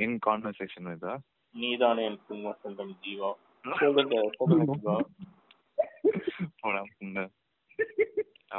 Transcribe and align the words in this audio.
இன் 0.00 0.16
conversation 0.26 0.90
இதா 0.94 1.14
நீதானே 1.54 2.02
என் 2.08 2.20
சின்ன 2.28 2.52
சொந்தம் 2.62 2.94
ஜீவா. 3.04 3.30
சொல்லுங்க 3.64 4.18
சொல்லுங்க 4.38 4.74
ஜீவா. 4.74 4.96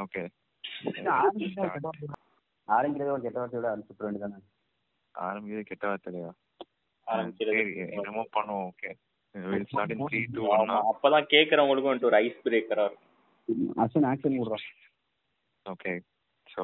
ஓகே 0.01 0.23
ஆரம்பிக்கிறதே 2.67 3.13
ஒரு 3.13 3.23
கெட்ட 3.23 3.37
வார்த்தையோட 3.39 3.69
அனுப்பிச்சு 3.73 4.05
வேண்டியதானே 4.05 4.39
ஆரம்பிக்கிறது 5.15 5.69
கெட்ட 5.71 5.85
வார்த்தையா 5.87 6.31
என்னமோ 7.97 8.23
பண்ணுவோம் 8.35 8.67
ஓகே 8.69 8.91
வில் 9.35 9.67
ஸ்டார்ட் 9.71 9.93
இன் 9.93 10.01
3 10.03 10.21
2 10.27 10.45
ஆமா, 10.55 10.75
1 10.77 10.91
அப்பதான் 10.91 11.27
கேக்குறவங்களுக்கும் 11.33 11.91
வந்துட்டு 11.91 12.09
ஒரு 12.11 12.19
ஐஸ் 12.23 12.45
பிரேக்கரா 12.47 12.85
இருக்கும். 12.85 13.07
விடுறான் 14.37 14.67
Okay, 15.65 15.93
so 16.47 16.61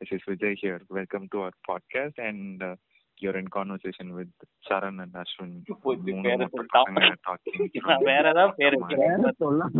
this 0.00 0.10
is 0.12 0.22
Vijay 0.28 0.52
here. 0.60 0.78
Welcome 0.90 1.24
to 1.32 1.38
our 1.44 1.52
podcast, 1.68 2.16
and 2.28 2.62
uh, 2.62 2.74
you're 3.22 3.38
in 3.38 3.48
conversation 3.48 4.14
with 4.14 4.28
Sharan 4.66 5.02
and 5.02 5.14
Ashwin. 5.14 5.66
வேற 8.04 8.28
ஏதாவது 8.28 8.56
பேர். 8.56 8.76
சொல்லலாம் 9.36 9.72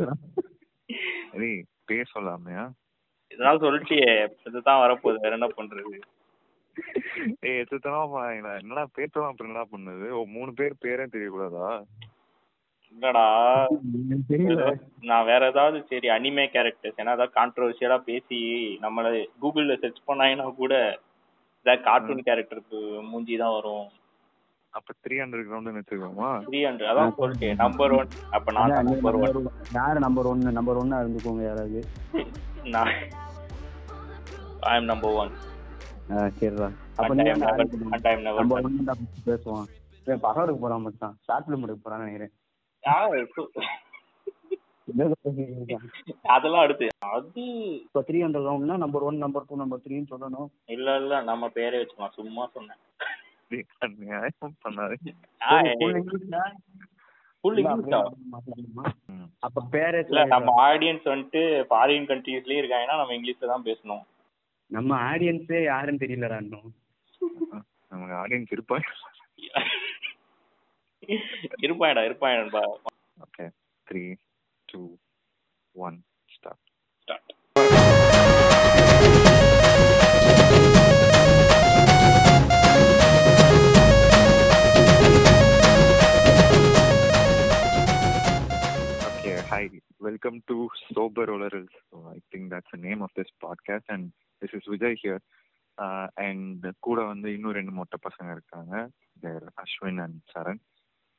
பேர் 1.84 2.10
சொல்லாமையா? 2.14 2.70
ஏதாவது 3.28 3.64
சொல்லிட்டியே. 3.64 4.28
இதுதான் 4.46 4.80
வரப்போகுது. 4.80 5.02
வேற 5.02 5.28
என்ன 5.28 5.46
பண்றது? 5.46 6.00
ஏய் 7.40 7.58
எத்தனை 7.58 8.58
என்னடா 8.58 8.86
பேர் 8.94 9.10
சொல்லாம 9.14 9.26
அப்புறம் 9.26 9.40
என்னடா 9.40 9.66
பண்ணுது? 9.72 10.10
ஓ 10.10 10.24
மூணு 10.24 10.54
பேர் 10.54 10.72
பேரே 10.84 10.86
தெரியக்கூடாதா? 10.86 11.84
இல்லடா 12.94 13.66
தெரியல. 14.28 14.76
நான் 15.00 15.24
வேற 15.24 15.46
ஏதாவது 15.46 15.84
சரி 15.88 16.08
அனிமே 16.08 16.48
கேரக்டர்ஸ் 16.52 16.82
ஏன்னா 16.82 17.00
ஏதாவது 17.00 17.30
கான்ட்ரவர்சியலா 17.34 17.98
பேசி 17.98 18.78
நம்மள 18.82 19.26
கூகுள்ல 19.42 19.78
சர்ச் 19.78 19.98
பண்ணாங்கன்னா 20.06 20.54
கூட 20.54 20.98
ஏதாவது 21.66 21.82
கார்ட்டூன் 21.86 22.26
கேரக்டருக்கு 22.26 22.78
மூஞ்சி 23.08 23.36
தான் 23.36 23.54
வரும். 23.56 23.86
அப்ப 24.72 24.94
த்ரீ 25.04 25.14
ஹண்ட்ரட் 25.20 25.46
கிரவுண்ட் 25.46 25.78
வச்சுக்கோமா 25.78 26.28
த்ரீ 26.46 26.58
ஹண்ட்ரட் 26.66 26.90
அதான் 26.90 27.14
சொல்லிட்டேன் 27.18 27.58
நம்பர் 27.62 27.94
ஒன் 27.96 28.10
அப்ப 28.36 28.52
நான் 28.56 28.74
நம்பர் 28.88 29.18
ஒன் 29.20 29.48
யாரு 29.76 29.98
நம்பர் 30.06 30.28
ஒன்னு 30.30 30.56
நம்பர் 30.58 30.80
ஒன்னா 30.82 31.00
இருந்துக்கோங்க 31.02 31.44
யாராவது. 31.46 31.80
நான் 32.74 32.92
ஐ 34.68 34.74
எம் 34.76 34.90
நம்பர் 34.92 35.16
ஒன் 35.22 35.32
ஆ, 36.10 36.18
சரிடா. 36.36 36.68
அப்ப 36.98 37.14
நீ 37.16 37.24
பேசுவான் 39.26 39.66
இவன் 40.06 40.22
பகலுக்கு 40.22 40.60
போறான் 40.62 40.84
மச்சான். 40.84 41.16
ஷார்ட் 41.26 41.46
பிலிம் 41.46 41.64
எடுக்க 41.66 41.80
போறான்னு 41.80 42.04
நினைக்கிறேன். 42.04 42.32
அதெல்லாம் 46.34 46.64
அடுத்து. 46.64 46.86
அது 47.16 47.42
இப்போ 47.84 48.00
three 48.08 48.18
hundred 48.24 48.48
ரவுண்ட்னா 48.48 48.76
number 48.84 49.06
one 49.08 49.24
number 49.24 49.46
two 49.48 49.56
number 49.62 49.82
த்ரீன்னு 49.86 50.12
சொல்லணும். 50.12 50.48
இல்ல 50.76 50.96
இல்ல 51.02 51.20
நம்ம 51.30 51.48
பேரே 51.58 51.80
வச்சுக்கலாம். 51.80 52.16
சும்மா 52.18 52.44
சொன்னேன். 52.56 52.80
அப்ப 59.46 59.64
பேரே 59.74 60.00
இல்ல 60.08 60.24
நம்ம 60.34 60.54
ஆடியன்ஸ் 60.68 61.06
வந்துட்டு 61.12 61.42
ஃபாரின் 61.70 62.08
கண்ட்ரீஸ்லயே 62.10 62.60
இருக்காங்கன்னா 62.62 62.98
நம்ம 63.00 63.14
இங்கிலீஷ்ல 63.18 63.52
தான் 63.52 63.66
பேசணும். 63.68 64.04
நம்ம 64.70 64.90
ஆடியன்ஸே 65.10 65.60
யாருன்னு 65.70 66.02
தெரியலடா 66.04 66.38
இன்னும். 66.44 66.72
நமக்கு 67.92 68.14
ஆடியன்ஸ் 68.22 68.54
இருப்பாங்க. 68.56 68.88
இருப்பாயடா 71.66 72.02
இருப்பாயன்பா 72.08 72.62
okay 73.26 73.44
three 73.86 74.02
Two 74.67 74.83
one 75.75 75.99
start 76.29 76.63
start 77.01 77.31
Okay, 89.05 89.37
hi. 89.43 89.69
Welcome 89.99 90.43
to 90.49 90.55
Sober 90.93 91.25
Rollers. 91.25 91.69
So 91.89 92.05
I 92.09 92.19
think 92.31 92.49
that's 92.49 92.67
the 92.71 92.77
name 92.79 93.01
of 93.01 93.09
this 93.15 93.27
podcast, 93.41 93.83
and 93.87 94.11
this 94.41 94.51
is 94.53 94.63
Vijay 94.67 94.95
here. 95.01 95.21
Uh, 95.77 96.07
and 96.17 96.65
கூட 96.79 96.99
வந்து 97.03 97.27
இன்னும் 97.33 97.53
ரெண்டு 97.53 97.71
மொட்டை 97.71 97.97
பசங்க 98.03 98.31
இருக்காங்க 98.31 98.73
there 99.21 99.45
Ashwin 99.55 100.01
and 100.01 100.17
Charan 100.33 100.61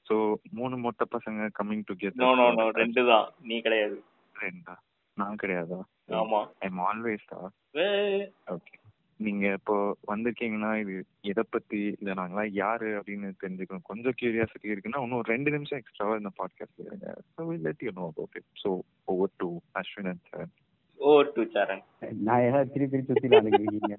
so 0.09 0.16
மூணு 0.58 0.75
மொட்டை 0.84 1.06
பசங்க 1.12 1.50
coming 1.58 1.81
no 1.81 1.88
together 1.90 2.38
no 2.40 2.47
no 2.58 2.66
ரெண்டு 2.80 3.02
தான் 3.09 3.28
நீ 3.50 3.56
கிடையாது. 3.66 3.97
ரெண்டா? 4.36 4.75
நான் 5.18 5.40
கிடையாதா? 5.42 5.80
ஆமா. 6.20 6.40
ஐம் 6.66 6.80
ஆல்வேஸ் 6.86 7.25
தான் 7.31 7.50
ஏய், 7.84 8.24
ஓகே 8.53 8.75
நீங்க 9.20 9.46
இப்போ 9.58 9.75
வந்திருக்கீங்கன்னா 10.09 10.72
இது 10.81 10.94
எதை 11.31 11.44
பத்தி 11.47 11.80
இல்ல 11.96 12.14
நாங்களா 12.20 12.44
யாரு 12.59 12.90
அப்படின்னு 13.00 13.30
தெரிஞ்சுக்கணும். 13.42 13.88
கொஞ்சம் 13.90 14.16
கியூரியாசிட்டி 14.20 14.74
இருக்குன்னா 14.74 15.02
இன்னும் 15.06 15.28
ரெண்டு 15.31 15.50
நிமிஷம் 15.56 15.80
எக்ஸ்ட்ராவா 15.81 16.16
இந்த 16.22 16.31
பாட்காஸ்ட் 16.40 16.81
இருங்க. 16.86 17.08
So 17.34 17.47
let 17.66 17.84
you 17.86 17.94
know 17.97 18.06
about 18.12 18.38
it 18.40 18.50
so 18.64 18.72
over 19.08 19.36
to 19.41 19.50
Ashwin 19.81 20.09
and 20.14 20.24
Charan 20.30 20.53
oh 21.00 21.12
to 21.36 21.44
Charan 21.56 21.84
நான் 22.28 22.46
ஏதாவது 22.47 22.72
திருப்பி 22.74 22.96
திருப்பி 22.96 23.14
சுத்தி 23.14 23.34
நாளைக்கு 23.36 23.97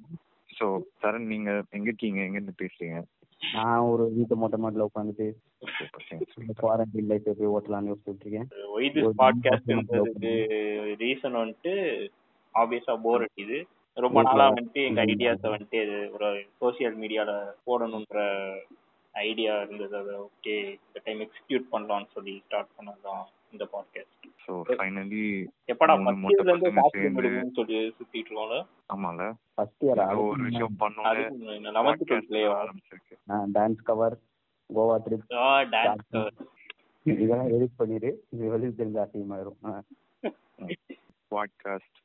ஸோ 0.50 0.66
சரண் 1.02 1.28
நீங்க 1.32 1.48
எங்க 1.76 1.86
இருக்கீங்க? 1.90 2.20
எங்க 2.26 2.38
இருந்து 2.38 2.60
பேசுறீங்க? 2.62 2.98
நான் 3.52 3.78
ஒரு 3.78 4.12
வீட்டு 4.14 4.36
மொட்டை 4.36 4.60
மாட்டில் 4.60 4.84
உட்காந்துட்டு. 4.84 5.32
குவாரண்டைன் 6.62 7.06
லைஃப் 7.06 7.36
போய் 7.38 7.62
ஓட்டலாம்னு 7.62 7.92
யோசிச்சுட்டு 7.92 8.26
இருக்கேன். 8.26 8.48
பாட்காஸ்ட்ன்றதுக்கு 9.18 10.32
ரீசன் 10.98 11.36
வந்துட்டு 11.36 11.72
ஆப்வியஸா 12.54 12.96
போர் 13.02 13.22
அடிக்குது. 13.22 13.62
ரொம்ப 13.94 14.22
நாளா 14.22 14.50
வந்துட்டு 14.50 14.72
எங்க 14.72 15.04
ஐடியாஸை 15.04 15.48
வந்துட்டு 15.48 16.10
ஒரு 16.10 16.26
சோசியல் 16.60 16.96
மீடியால 16.96 17.30
போடணுன்ற 17.66 18.18
ஐடியா 19.14 19.54
இருந்தது. 19.60 19.96
அதை 19.96 20.14
ஓகே 20.20 20.54
இந்த 20.78 20.98
டைம் 21.04 21.20
எக்ஸிக்யூட் 21.20 21.66
பண்ணலாம்னு 21.72 22.08
சொல்லி 22.12 22.42
ஸ்டார்ட் 22.44 22.74
பண்ணதுதான் 22.76 23.22
இந்த 23.52 23.64
பாட்காஸ்ட் 23.72 24.26
ஸோ 24.44 24.52
ஃபைனலி 24.70 25.22
எப்படா 25.68 25.94
ஃபர்ஸ்ட் 25.98 26.26
இயர்ல 26.32 26.52
இருந்து 26.52 26.70
சேர்ந்து- 26.90 27.16
முடியும்னு 27.16 27.54
சொல்லி 27.54 27.78
சுத்திட்டு 27.90 28.28
இருக்கோம்ல 28.28 28.58
ஆமால 28.90 29.24
ஃபர்ஸ்ட் 29.54 29.84
இயர் 29.84 30.02
ஒரு 30.24 30.42
விஷயம் 30.42 30.76
பண்ணோம்னு 30.80 31.10
அதுக்கு 31.12 31.70
லெவன்த் 31.70 32.04
டுவெல்த்லயே 32.10 32.48
ஆரம்பிச்சிருக்கு. 32.56 33.16
Dance 33.52 33.82
cover 33.82 34.16
Goa 34.70 34.96
trip 35.04 35.26
dance 35.72 36.18
இதெல்லாம் 37.06 37.50
எடிட் 37.50 37.78
பண்ணிடு. 37.78 38.08
இது 38.30 38.50
வெளியே 38.50 38.72
தெரிஞ்ச 38.76 38.98
அசிங்கமாயிரும். 39.04 39.58
ஆ. 39.66 39.82
பாட்காஸ்ட் 41.32 41.98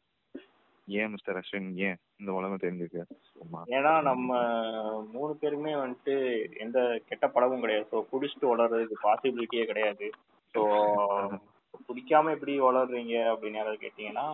ஏன் 0.88 1.12
மிஸ்டர் 1.12 1.38
அஸ்வின்? 1.38 1.70
ஏன் 1.78 1.98
இந்த 2.20 2.32
உலகம் 2.32 2.64
தெரிஞ்சுக்க 2.64 3.00
சும்மா. 3.32 3.60
ஏன்னா 3.68 4.02
நம்ம 4.02 4.30
மூணு 5.14 5.34
பேருமே 5.36 5.74
வந்துட்டு 5.76 6.16
எந்த 6.58 6.78
கெட்ட 7.06 7.28
பழமும் 7.28 7.60
கிடையாது. 7.60 7.88
ஸோ 7.92 8.04
குடிச்சிட்டு 8.12 8.52
வளர்றதுக்கு 8.54 8.98
பாசிபிலிட்டியே 9.04 9.66
கிடையாது. 9.66 10.08
ஸோ 10.54 10.62
குடிக்காம 11.90 12.32
எப்படி 12.32 12.54
வளர்றீங்க 12.60 13.16
அப்படின்னு 13.32 13.60
யாராவது 13.60 13.84
கேட்டீங்கன்னா 13.84 14.28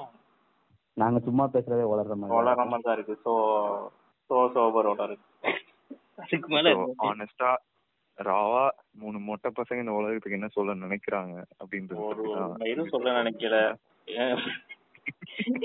நாங்க 0.97 1.19
சும்மா 1.19 1.45
பேசுறதே 1.53 1.85
வளர்ற 1.91 2.16
மாதிரி 2.16 2.38
வளர்ற 2.38 2.63
மாதிரி 2.66 2.85
தான் 2.88 2.97
இருக்கு. 2.97 3.16
ஸோ 3.25 3.34
ஸோ 4.29 4.38
சோபர் 4.56 4.91
வளருது 4.91 5.23
அதுக்கு 6.16 6.47
மேல 6.47 6.73
ஆனஸ்டா 7.07 7.51
ராவா 8.17 8.63
மூணு 8.91 9.17
மொட்டை 9.19 9.50
பசங்க 9.51 9.84
இந்த 9.84 9.94
உலகத்துக்கு 9.94 10.40
என்ன 10.40 10.50
சொல்ல 10.50 10.73
நினைக்கிறாங்க 10.75 11.35
அப்படின்றது 11.61 12.03
ஒரு 12.03 12.25
மயிலும் 12.57 12.94
சொல்ல 12.95 13.17
நினைக்கல. 13.22 13.56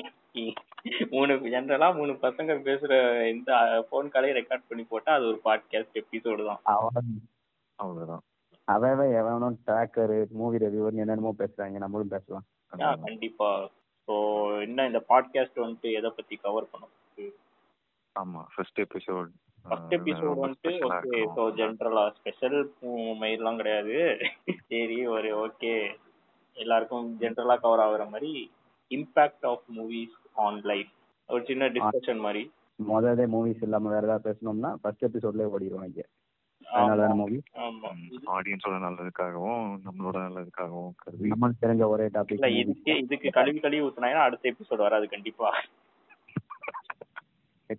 மூணு 1.14 1.34
ஜென்ரலா 1.52 1.88
மூணு 1.97 2.12
பசங்க 2.24 2.54
பேசுற 2.69 2.92
இந்த 3.32 3.50
போன் 3.91 4.10
காலையும் 4.12 4.38
ரெக்கார்ட் 4.38 4.69
பண்ணி 4.69 4.84
போட்டா 4.84 5.12
அது 5.14 5.24
ஒரு 5.32 5.38
பாட்காஸ்ட் 5.44 6.00
எபிசோடு 6.02 6.42
தான். 6.50 6.60
அவ்வளவுதான். 7.78 8.22
அவன் 8.69 9.14
எவனோ 9.20 9.48
ட்ராக்கர் 9.66 10.14
மூவி 10.41 10.58
ரிவ்யூவர் 10.64 11.00
என்னென்னமோ 11.02 11.32
பேசுறாங்க 11.38 11.78
நம்மளும் 11.78 12.14
பேசலாம். 12.14 12.46
கண்டிப்பா. 13.06 13.50
ஸோ 14.08 14.14
என்ன 14.60 14.86
இந்த 14.86 15.00
பாட்காஸ்ட் 15.08 15.62
வந்துட்டு 15.64 15.91
எதை 15.92 16.10
பத்தி 16.10 16.36
கவர் 16.36 16.70
பண்ண 16.72 16.86
ஆமா 18.16 18.42
ஃபர்ஸ்ட் 18.52 18.80
எபிசோட் 18.80 19.30
ஃபர்ஸ்ட் 19.64 19.94
எபிசோட் 19.94 20.42
வந்துட்டு 20.42 20.72
ஓகே 20.88 21.20
ஸோ 21.36 21.44
ஜென்ரலா 21.60 22.04
ஸ்பெஷல் 22.19 22.58
மயிரெல்லாம் 23.22 23.58
கிடையாது. 23.62 23.96
சரி 24.70 24.99
ஒரு 25.06 25.31
ஓகே 25.44 25.72
எல்லாருக்கும் 26.56 27.08
ஜென்ரலா 27.22 27.56
கவர் 27.64 27.84
ஆகுற 27.87 28.05
மாதிரி 28.11 28.32
impact 28.90 29.46
of 29.50 29.66
movies 29.78 30.16
on 30.37 30.61
life 30.65 30.91
ஒரு 31.29 31.43
சின்ன 31.47 31.69
டிஸ்கஷன் 31.77 32.21
மாதிரி. 32.27 32.43
முதல்ல 32.79 33.27
மூவிஸ் 33.33 33.65
இல்லாம 33.67 33.91
வேற 33.93 34.05
ஏதாவது 34.09 34.27
பேசணும்னா 34.29 34.71
ஃபர்ஸ்ட் 34.81 35.06
எபிசோட்லயே 35.09 35.50
ஓடிடுவாங்க 35.53 36.03
அதனால 36.67 37.03
மூவி 37.19 37.38
ஆமா. 37.65 37.88
ஆடியன்ஸோட 38.35 38.77
நல்லதுக்காகவும் 38.85 39.67
நம்மளோட 39.85 40.17
நல்லதுக்காகவும் 40.25 40.93
கருதி. 41.03 41.31
நம்மளுக்கு 41.33 41.62
தெரிஞ்ச 41.65 41.85
ஒரே 41.94 42.06
இல்ல 42.06 42.17
டாபிக் 42.17 42.47
இதுக்கு 42.62 42.94
இதுக்கு 43.03 43.31
கழுவி 43.37 43.61
கழுவி 43.61 43.83
ஊத்துனாங்கன்னா 43.87 44.27
அடுத்த 44.29 44.50
எபிசோட் 44.53 44.85
வராது 44.87 45.06
கண்டிப்பா. 45.15 45.50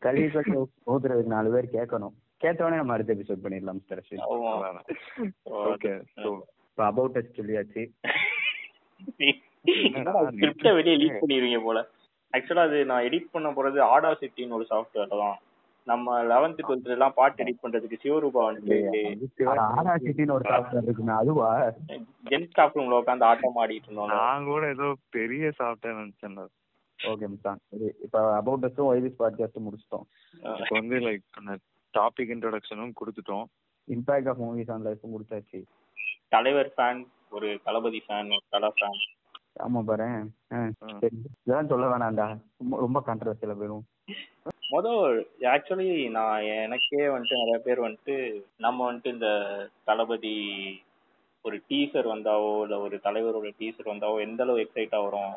கல்வி 0.03 0.25
கல்வி 0.29 0.55
ஊத்துறதுக்கு 0.91 1.35
நாலு 1.35 1.51
பேர் 1.51 1.75
கேட்கணும். 1.75 2.15
கேட்டவொடனே 2.41 2.79
நம்ம 2.79 2.95
அடுத்த 2.95 3.15
எபிசோட் 3.15 3.43
பண்ணிடலாம் 3.43 3.77
மிஸ்டர் 3.79 4.01
ஓகே 5.67 5.91
ஸோ 6.15 6.29
இப்போ 6.69 6.83
அபவுட் 6.87 7.15
டெஸ்ட் 7.15 7.37
சொல்லியாச்சு. 7.39 7.83
ஸ்கிரிப்ட 10.31 10.71
வெளியே 10.77 10.97
லீக் 11.01 11.21
பண்ணிடுவீங்க 11.21 11.61
போல. 11.63 11.79
ஆக்சுவலா 12.33 12.63
அது 12.67 12.79
நான் 12.85 13.05
எடிட் 13.07 13.33
பண்ண 13.35 13.49
போறது 13.49 13.79
ஆடா 13.93 14.09
சிட்டின்னு 14.21 14.57
ஒரு 14.57 14.65
சாஃப்ட்வேர் 14.71 15.13
தான். 15.13 15.37
நம்ம 15.87 16.15
லெவன்த் 16.31 16.57
டுவெல்த் 16.59 16.95
எல்லாம் 16.95 17.13
பாட்டு 17.17 17.43
எடிட் 17.43 17.61
பண்றதுக்கு 17.63 17.97
சிவரூபா 18.03 18.41
வந்து 18.47 18.77
ஆரா 19.53 19.93
சிட்டின்னு 20.05 20.35
ஒரு 20.37 20.45
சாப்டர் 20.51 20.85
இருக்குமே 20.87 21.13
அதுவா? 21.21 21.49
ஜென் 22.31 22.47
ஸ்டாஃப் 22.51 22.75
ரூம்ல 22.77 22.99
உட்காந்து 23.01 23.27
ஆட்டம் 23.29 23.59
ஆடிட்டு 23.63 23.87
இருந்தோம். 23.89 24.11
நான் 24.15 24.47
கூட 24.51 24.63
ஏதோ 24.75 24.87
பெரிய 25.17 25.51
சாப்பிட்டேன் 25.59 25.99
நினைச்சேன் 26.01 26.37
ஓகே 26.99 27.27
சரி 27.71 27.87
இப்போ 28.05 28.19
அபவுட் 28.41 28.63
டஸ்டும் 28.63 28.89
ஒய்விஸ் 28.91 29.19
பாட்காஸ்ட் 29.19 29.65
முடிச்சிட்டோம். 29.65 30.05
இப்போ 30.61 30.75
வந்து 30.79 30.99
லைக் 31.07 31.25
டாபிக் 31.93 32.33
இன்ட்ரோடக்ஷனும் 32.35 32.95
கொடுத்துட்டோம். 33.01 33.45
Impact 33.87 34.29
of 34.31 34.41
movies 34.45 34.71
on 34.75 34.85
life 34.87 35.11
முடிச்சாச்சு. 35.13 35.59
தலைவர் 36.35 36.71
ஃபேன் 36.75 37.01
ஒரு 37.35 37.47
தளபதி 37.67 37.99
ஃபேன் 38.07 38.29
ஒரு 38.37 38.45
தலை 38.55 38.69
ஃபேன் 38.77 38.99
ஆமா 39.57 39.79
பாரு. 39.83 40.07
இதெல்லாம் 41.39 41.69
சொல்ல 41.69 41.85
வேணாம்டா. 41.87 42.27
ரொம்ப 42.59 42.79
ரொம்ப 42.79 42.99
கான்ட்ரவர்சியில 43.07 43.55
போயிடும் 43.57 43.85
மொதல் 44.71 45.17
ஆக்சுவலி 45.51 45.87
நான் 46.09 46.45
எனக்கே 46.55 47.03
வந்துட்டு 47.07 47.41
நிறைய 47.41 47.57
பேர் 47.59 47.85
வந்துட்டு 47.85 48.15
நம்ம 48.57 48.85
வந்துட்டு 48.87 49.13
இந்த 49.13 49.29
தளபதி 49.85 50.33
ஒரு 51.45 51.57
டீசர் 51.69 52.07
வந்தாவோ 52.07 52.51
இல்ல 52.63 52.77
ஒரு 52.79 52.95
தலைவரோட 53.03 53.49
டீசர் 53.59 53.91
வந்தாவோ 53.91 54.17
எந்த 54.21 54.43
அளவு 54.43 54.63
எக்ஸைட் 54.63 54.97
ஆகிறோம் 54.97 55.35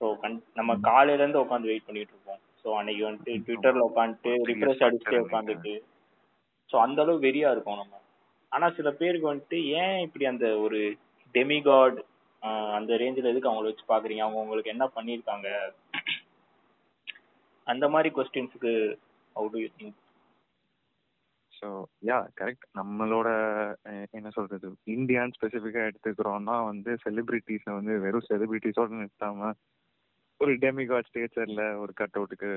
ஸோ 0.00 0.06
கண் 0.22 0.38
நம்ம 0.54 0.72
காலையில 0.88 1.22
இருந்து 1.22 1.42
உட்காந்து 1.42 1.70
வெயிட் 1.70 1.86
பண்ணிட்டு 1.86 2.14
இருப்போம். 2.14 2.40
ஸோ 2.62 2.68
அன்னைக்கு 2.78 3.04
வந்துட்டு 3.06 3.34
ட்விட்டர்ல 3.46 3.84
உட்காந்துட்டு 3.90 4.32
ரிஃப்ரெஷ் 4.50 4.84
அடிச்சுட்டே 4.86 5.22
உட்காந்துட்டு 5.24 5.74
ஸோ 6.70 6.76
அந்த 6.78 7.00
அளவு 7.02 7.24
வெறியா 7.26 7.50
இருக்கும் 7.50 7.80
நம்ம. 7.82 7.94
ஆனா 8.52 8.66
சில 8.70 8.90
பேருக்கு 8.92 9.32
வந்துட்டு 9.32 9.58
ஏன் 9.80 9.98
இப்படி 10.00 10.26
அந்த 10.26 10.46
ஒரு 10.58 10.80
டெமிகாட் 11.34 11.98
அந்த 12.76 12.96
ரேஞ்சில் 12.96 13.30
எதுக்கு 13.30 13.50
அவங்கள 13.50 13.70
வச்சு 13.70 13.84
பாக்குறீங்க? 13.88 14.24
அவங்க 14.24 14.42
உங்களுக்கு 14.44 14.74
என்ன 14.74 14.84
பண்ணியிருக்காங்க 14.96 15.48
அந்த 17.66 17.84
மாதிரி 17.88 18.08
கொஸ்டின்ஸுக்கு 18.16 18.72
how 19.36 19.48
do 19.52 19.60
you 19.62 19.70
think 19.78 19.96
so 21.52 21.68
yeah 22.06 22.18
correct 22.38 22.66
நம்மளோட 22.74 23.28
என்ன 24.12 24.28
சொல்றது? 24.30 24.66
இந்தியான்னு 24.96 25.36
ஸ்பெசிஃபிக்காக 25.36 25.88
எடுத்துக்கிறோம்னா 25.90 26.56
வந்து 26.64 26.90
செலிபிரிட்டிஸை 27.04 27.72
வந்து 27.72 27.94
வெறும் 28.04 28.28
செலிபிரிட்டிஸோட 28.28 28.98
நிறுத்தாம 28.98 29.52
ஒரு 30.40 30.52
டெமிகாட் 30.64 31.08
ஸ்டேச்சரில் 31.10 31.64
ஒரு 31.82 31.92
கட் 31.92 32.18
அவுட்டுக்கு 32.18 32.50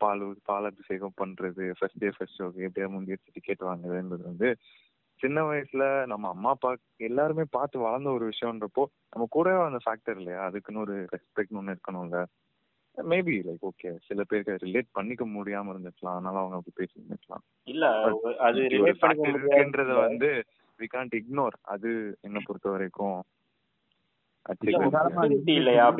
பால் 0.00 0.22
பால் 0.44 0.68
அபிஷேகம் 0.70 1.18
பண்றது 1.18 1.64
ஃபர்ஸ்ட் 1.78 2.00
டே 2.02 2.08
ஃபர்ஸ்ட் 2.16 2.38
ஷோக்கு 2.38 2.66
எப்படியா 2.66 2.88
முந்திச்சு 2.94 3.34
டிக்கெட் 3.36 3.68
வாங்குறதுன்றது 3.68 4.24
வந்து 4.30 4.48
சின்ன 5.20 5.42
வயசுல 5.46 5.84
நம்ம 6.06 6.28
அம்மா 6.28 6.50
அப்பா 6.50 6.70
எல்லாருமே 7.00 7.44
பார்த்து 7.50 7.84
வளர்ந்த 7.84 8.08
ஒரு 8.10 8.24
விஷயம்ன்றப்போ 8.32 8.82
நம்ம 9.12 9.26
கூடவே 9.30 9.60
அந்த 9.66 9.80
ஃபேக்டர் 9.84 10.18
இல்லையா? 10.18 10.40
அதுக்குன்னு 10.48 10.82
ஒரு 10.84 10.96
ரெஸ்பெக்ட் 11.14 11.58
ஒன்று 11.60 11.74
இருக்கணும்ல. 11.74 12.18
மேபி 12.98 13.34
லைக் 13.46 13.64
ஓகே 13.68 13.90
சில 14.06 14.20
பேருக்கு 14.24 14.62
ரிலேட் 14.62 14.90
பண்ணிக்க 14.94 15.24
முடியாம 15.32 15.72
இருந்துக்கலாம் 15.72 16.14
அதனால 16.14 16.40
அவங்க 16.42 16.58
அப்படி 16.58 16.76
பேசி 16.78 16.94
இருந்துக்கலாம் 16.98 17.42
இல்ல 17.68 17.86
அது 18.46 18.60
ரிலேட் 18.74 19.02
பண்ணிக்க 19.02 19.32
முடியாதுன்றத 19.34 19.94
வந்து 20.02 20.30
வி 20.80 20.88
காண்ட் 20.94 21.16
இக்னோர் 21.20 21.56
அது 21.74 21.90
என்ன 22.24 22.40
பொறுத்த 22.46 22.68
வரைக்கும் 22.70 23.18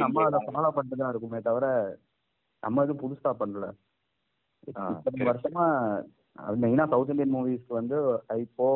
நம்ம 0.01 0.25
அதை 0.27 0.41
ஃபாலோ 0.49 0.71
பண்ணிட்டு 0.75 0.99
தான் 0.99 1.13
இருக்குமே 1.13 1.39
தவிர 1.47 1.67
நம்ம 2.63 2.83
எதுவும் 2.85 3.03
புதுசா 3.03 3.31
பண்ணல. 3.41 3.67
வருஷமா 5.29 5.65
மெயினா 6.61 6.85
சவுத் 6.93 7.11
இந்தியன் 7.13 7.35
மூவிஸ்க்கு 7.35 7.75
வந்து 7.75 7.97
ஐப்போ 8.37 8.69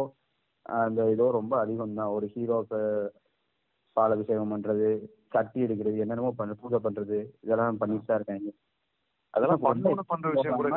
அந்த 0.79 1.01
இதோ 1.13 1.27
ரொம்ப 1.39 1.55
அதிகம் 1.63 1.99
தான் 1.99 2.15
ஒரு 2.17 2.27
ஹீரோக்கு 2.35 2.81
பால் 3.97 4.15
அபிஷேகம் 4.15 4.53
பண்றது 4.55 4.89
சட்டி 5.35 5.59
எடுக்கிறது 5.67 6.03
என்னென்னமோ 6.05 6.33
பண்ண 6.41 6.53
பூஜை 6.63 6.79
பண்றது 6.87 7.19
இதெல்லாம் 7.45 7.81
பண்ணிட்டு 7.83 8.09
தான் 8.11 8.21
இருக்காங்க. 8.21 8.51
அதெல்லாம் 9.35 9.63
பண்ற 10.13 10.31
விஷயம் 10.35 10.59
கூட 10.61 10.69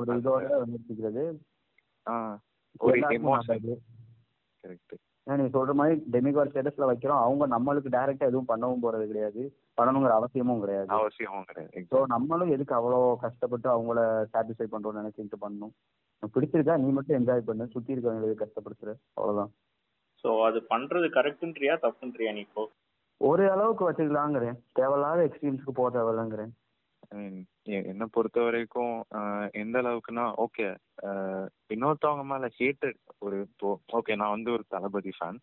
ஒரு 0.00 0.16
இதோட 0.20 0.48
நிறுத்திக்கிறது. 0.70 1.24
கரெக்ட் 4.64 4.94
நீ 5.26 5.44
சொல்ற 5.54 5.72
மாதிரி 5.78 5.94
டெமிகாட் 6.14 6.50
ஸ்டேட்டஸ்ல 6.50 6.88
வைக்கிறோம். 6.90 7.22
அவங்க 7.24 7.44
நம்மளுக்கு 7.54 7.88
டைரக்டா 7.94 8.28
எதுவும் 8.30 8.50
பண்ணவும் 8.50 8.82
போறது 8.84 9.04
கிடையாது. 9.10 9.42
பண்ணணுங்கிற 9.78 10.12
அவசியமும் 10.18 10.62
கிடையாது. 10.64 10.88
அவசியமும் 10.98 11.48
கிடையாது. 11.48 11.82
ஸோ 11.92 12.00
நம்மளும் 12.14 12.52
எதுக்கு 12.56 12.74
அவ்வளோ 12.78 13.00
கஷ்டப்பட்டு 13.24 13.68
அவங்கள 13.72 14.00
சாட்டிஸ்ஃபை 14.34 14.68
பண்றோம்னு 14.74 15.00
நினைச்சிட்டு 15.02 15.38
பண்ணணும். 15.44 15.74
பிடிச்சிருக்கா? 16.34 16.74
நீ 16.82 16.88
மட்டும் 16.96 17.16
என்ஜாய் 17.18 17.48
பண்ணு. 17.48 17.64
சுத்தி 17.74 17.94
இருக்கவங்களுக்கு 17.94 18.42
கஷ்டப்படுத்துற. 18.42 18.92
அவ்வளவுதான். 19.16 19.50
ஸோ 20.24 20.28
அது 20.48 20.58
பண்றது 20.70 21.08
கரெக்ட்ன்றியா 21.16 21.74
தப்புன்றியா 21.84 22.30
நீ 22.36 22.42
இப்போ? 22.46 22.62
ஒரு 23.20 23.44
அளவுக்கு 23.54 23.82
வச்சுக்கலாங்கிறேன். 23.88 24.56
தேவையில்லாத 24.78 25.20
எக்ஸ்ட்ரீம்ஸ்க்கு 25.28 25.78
போக 25.80 25.88
தேவையில்லைங்கிறேன். 25.96 26.52
என்னை 27.90 28.06
பொறுத்த 28.14 28.38
வரைக்கும் 28.44 28.94
எந்த 29.62 29.76
அளவுக்குன்னா 29.82 30.24
ஓகே 30.44 30.66
இன்னொருத்தவங்க 31.74 32.24
மேல 32.30 32.48
ஹேட்டட் 32.58 32.98
ஒரு 33.24 33.36
இப்போ 33.46 33.68
ஓகே 33.98 34.16
நான் 34.22 34.34
வந்து 34.36 34.50
ஒரு 34.56 34.64
தளபதி 34.74 35.12
ஃபேன் 35.18 35.38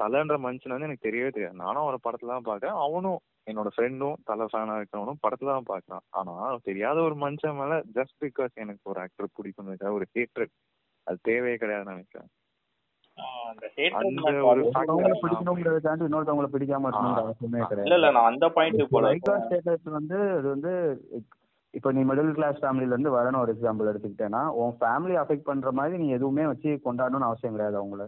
தலைன்ற 0.00 0.36
மனுஷன் 0.46 0.74
வந்து 0.74 0.88
எனக்கு 0.88 1.06
தெரியவே 1.08 1.30
தெரியாது. 1.36 1.56
நானும் 1.62 1.82
அவரை 1.84 1.98
படத்துல 2.06 2.34
தான் 2.34 2.48
பார்க்கறேன். 2.50 2.78
அவனும் 2.86 3.18
என்னோட 3.46 3.68
ஃப்ரெண்டும் 3.74 4.20
தலை 4.24 4.44
ஃபேனா 4.50 4.76
இருக்கிறவனும் 4.78 5.20
படத்துல 5.24 5.54
தான் 5.54 5.70
பார்க்கறான். 5.70 6.04
ஆனா 6.18 6.34
தெரியாத 6.68 6.98
ஒரு 7.00 7.16
மனுஷன் 7.22 7.58
மேல 7.58 7.74
ஜஸ்ட் 7.96 8.16
பிகாஸ் 8.22 8.54
எனக்கு 8.62 8.90
ஒரு 8.92 9.00
ஆக்டர் 9.04 9.34
பிடிக்கும் 9.36 9.68
ஒரு 9.98 10.06
ஹேட்ரட் 10.14 10.54
அது 11.06 11.18
தேவையே 11.28 11.56
கிடையாதுன்னு 11.62 11.94
நினைக்கிறேன். 11.94 12.30
இன்னொருத்தவங்களை 16.02 16.48
பிடிக்காம 16.54 16.90
அவசியமே 17.18 17.60
கிடையாது. 17.62 17.86
இல்ல 17.86 17.98
இல்ல 18.00 18.10
நான் 18.16 18.30
அந்த 18.30 18.46
பாயிண்ட் 18.56 18.82
போல 18.94 19.10
ஸ்டேட்டஸ் 19.42 19.88
வந்து 19.98 20.18
அது 20.38 20.46
வந்து 20.54 20.72
இப்போ 21.74 21.90
நீ 21.94 22.02
மிடில் 22.08 22.34
கிளாஸ் 22.36 22.58
ஃபேமிலில 22.62 22.94
இருந்து 22.94 23.14
வரணும் 23.16 23.42
ஒரு 23.44 23.52
எக்ஸாம்பிள் 23.54 23.90
எடுத்துக்கிட்டேன்னா 23.90 24.42
உன் 24.58 24.74
ஃபேமிலி 24.80 25.14
அஃபெக்ட் 25.22 25.48
பண்ற 25.48 25.70
மாதிரி 25.78 25.96
நீ 26.02 26.08
எதுவுமே 26.16 26.44
வச்சு 26.50 26.72
கொண்டாடணும்னு 26.84 27.28
அவசியம் 27.28 27.54
கிடையாது 27.56 27.78
அவங்கள. 27.80 28.04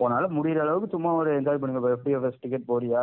போனால 0.00 0.24
முடியிற 0.36 0.60
அளவுக்கு 0.64 0.94
சும்மா 0.94 1.10
ஒரு 1.20 1.30
என்ஜாய் 1.38 1.60
பண்ணுங்க 1.60 1.82
ஃபர்ஸ்ட் 2.16 2.42
டிக்கெட் 2.44 2.70
போறியா? 2.72 3.02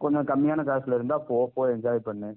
கொஞ்சம் 0.00 0.28
கம்மியான 0.30 0.64
காசுல 0.68 0.96
இருந்தா 0.98 1.16
போ 1.28 1.36
போ 1.54 1.62
என்ஜாய் 1.74 2.06
பண்ணு. 2.08 2.30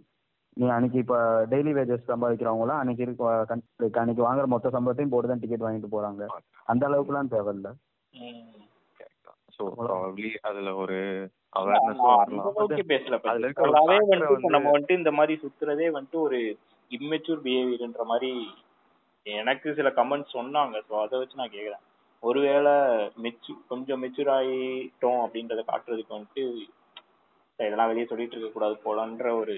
நீ 0.58 0.66
அன்னைக்கு 0.76 0.98
இப்போ 1.04 1.18
டெய்லி 1.52 1.72
வேஜஸ் 1.78 2.12
சம்பாதிக்கிறவங்களாம் 2.12 2.80
அன்னைக்கு 2.82 3.04
இருக்க 3.06 4.00
அன்னைக்கு 4.02 4.24
வாங்குற 4.28 4.46
மொத்த 4.54 4.70
சம்பளத்தையும் 4.76 5.14
போட்டு 5.14 5.32
தான் 5.32 5.42
டிக்கெட் 5.44 5.66
வாங்கிட்டு 5.66 5.96
போறாங்க. 5.96 6.24
அந்த 6.72 6.84
அளவுக்குலாம் 6.90 7.34
தேவையில்ல. 7.36 7.72
ஸோ 9.58 9.66
ப்ராபப்ளி 9.78 10.32
அதுல 10.50 10.72
ஒரு 10.84 10.98
அவேர்னஸ் 11.60 12.02
பேசல 12.94 13.20
அதே 13.34 14.00
வந்துட்டு 14.12 14.56
நம்ம 14.56 14.72
வந்துட்டு 14.74 15.00
இந்த 15.02 15.12
மாதிரி 15.20 15.36
சுத்துறதே 15.44 15.90
வந்துட்டு 15.98 16.20
ஒரு 16.28 16.40
இம்மெச்சூர் 16.92 17.44
பிஹேவியர்ன்ற 17.46 18.04
மாதிரி 18.12 18.32
எனக்கு 19.26 19.70
சில 19.78 19.90
கமெண்ட்ஸ் 20.00 20.36
சொன்னாங்க. 20.38 20.76
ஸோ 20.90 20.94
அதை 21.04 21.16
வச்சு 21.20 21.42
நான் 21.42 21.56
கேக்குறேன். 21.56 21.84
ஒருவேளை 22.24 22.74
மெச்சு 23.24 23.52
கொஞ்சம் 23.72 24.02
மெச்சூர் 24.04 24.32
ஆகிட்டோம் 24.36 25.22
அப்படின்றத 25.26 25.64
காட்டுறதுக்கு 25.72 26.16
வந்துட்டு 26.16 26.44
இதெல்லாம் 27.60 27.90
வெளியே 27.92 28.06
சொல்லிட்டு 28.06 28.36
இருக்க 28.36 28.52
கூடாது 28.54 28.76
போலன்ற 28.84 29.28
ஒரு 29.40 29.56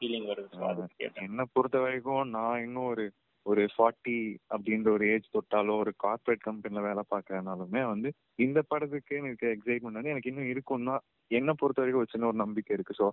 ஃபீலிங் 0.00 0.28
வருது. 0.30 0.86
என்ன 1.26 1.44
பொறுத்த 1.52 1.78
வரைக்கும் 1.78 2.30
நான் 2.30 2.62
இன்னும் 2.66 2.90
ஒரு 2.92 3.04
ஒரு 3.46 3.62
ஃபார்ட்டி 3.74 4.16
அப்படின்ற 4.54 4.88
ஒரு 4.90 5.04
ஏஜ் 5.12 5.26
தொட்டாலோ 5.34 5.74
ஒரு 5.82 5.92
கார்பரேட் 6.04 6.42
கம்பெனில 6.48 6.80
வேலை 6.80 7.02
பார்க்கறதுனாலுமே 7.12 7.82
வந்து 7.88 8.08
இந்த 8.36 8.58
படத்துக்கு 8.62 9.12
எனக்கு 9.16 9.46
எக்ஸைட்மெண்ட் 9.48 9.98
வந்து 9.98 10.12
எனக்கு 10.14 10.30
இன்னும் 10.30 10.50
இருக்கும்னா 10.50 10.96
என்ன 11.30 11.52
பொறுத்த 11.52 11.82
வரைக்கும் 11.82 12.02
ஒரு 12.02 12.12
சின்ன 12.12 12.26
ஒரு 12.26 12.36
நம்பிக்கை 12.36 12.74
இருக்கு. 12.76 12.98
ஸோ 13.00 13.06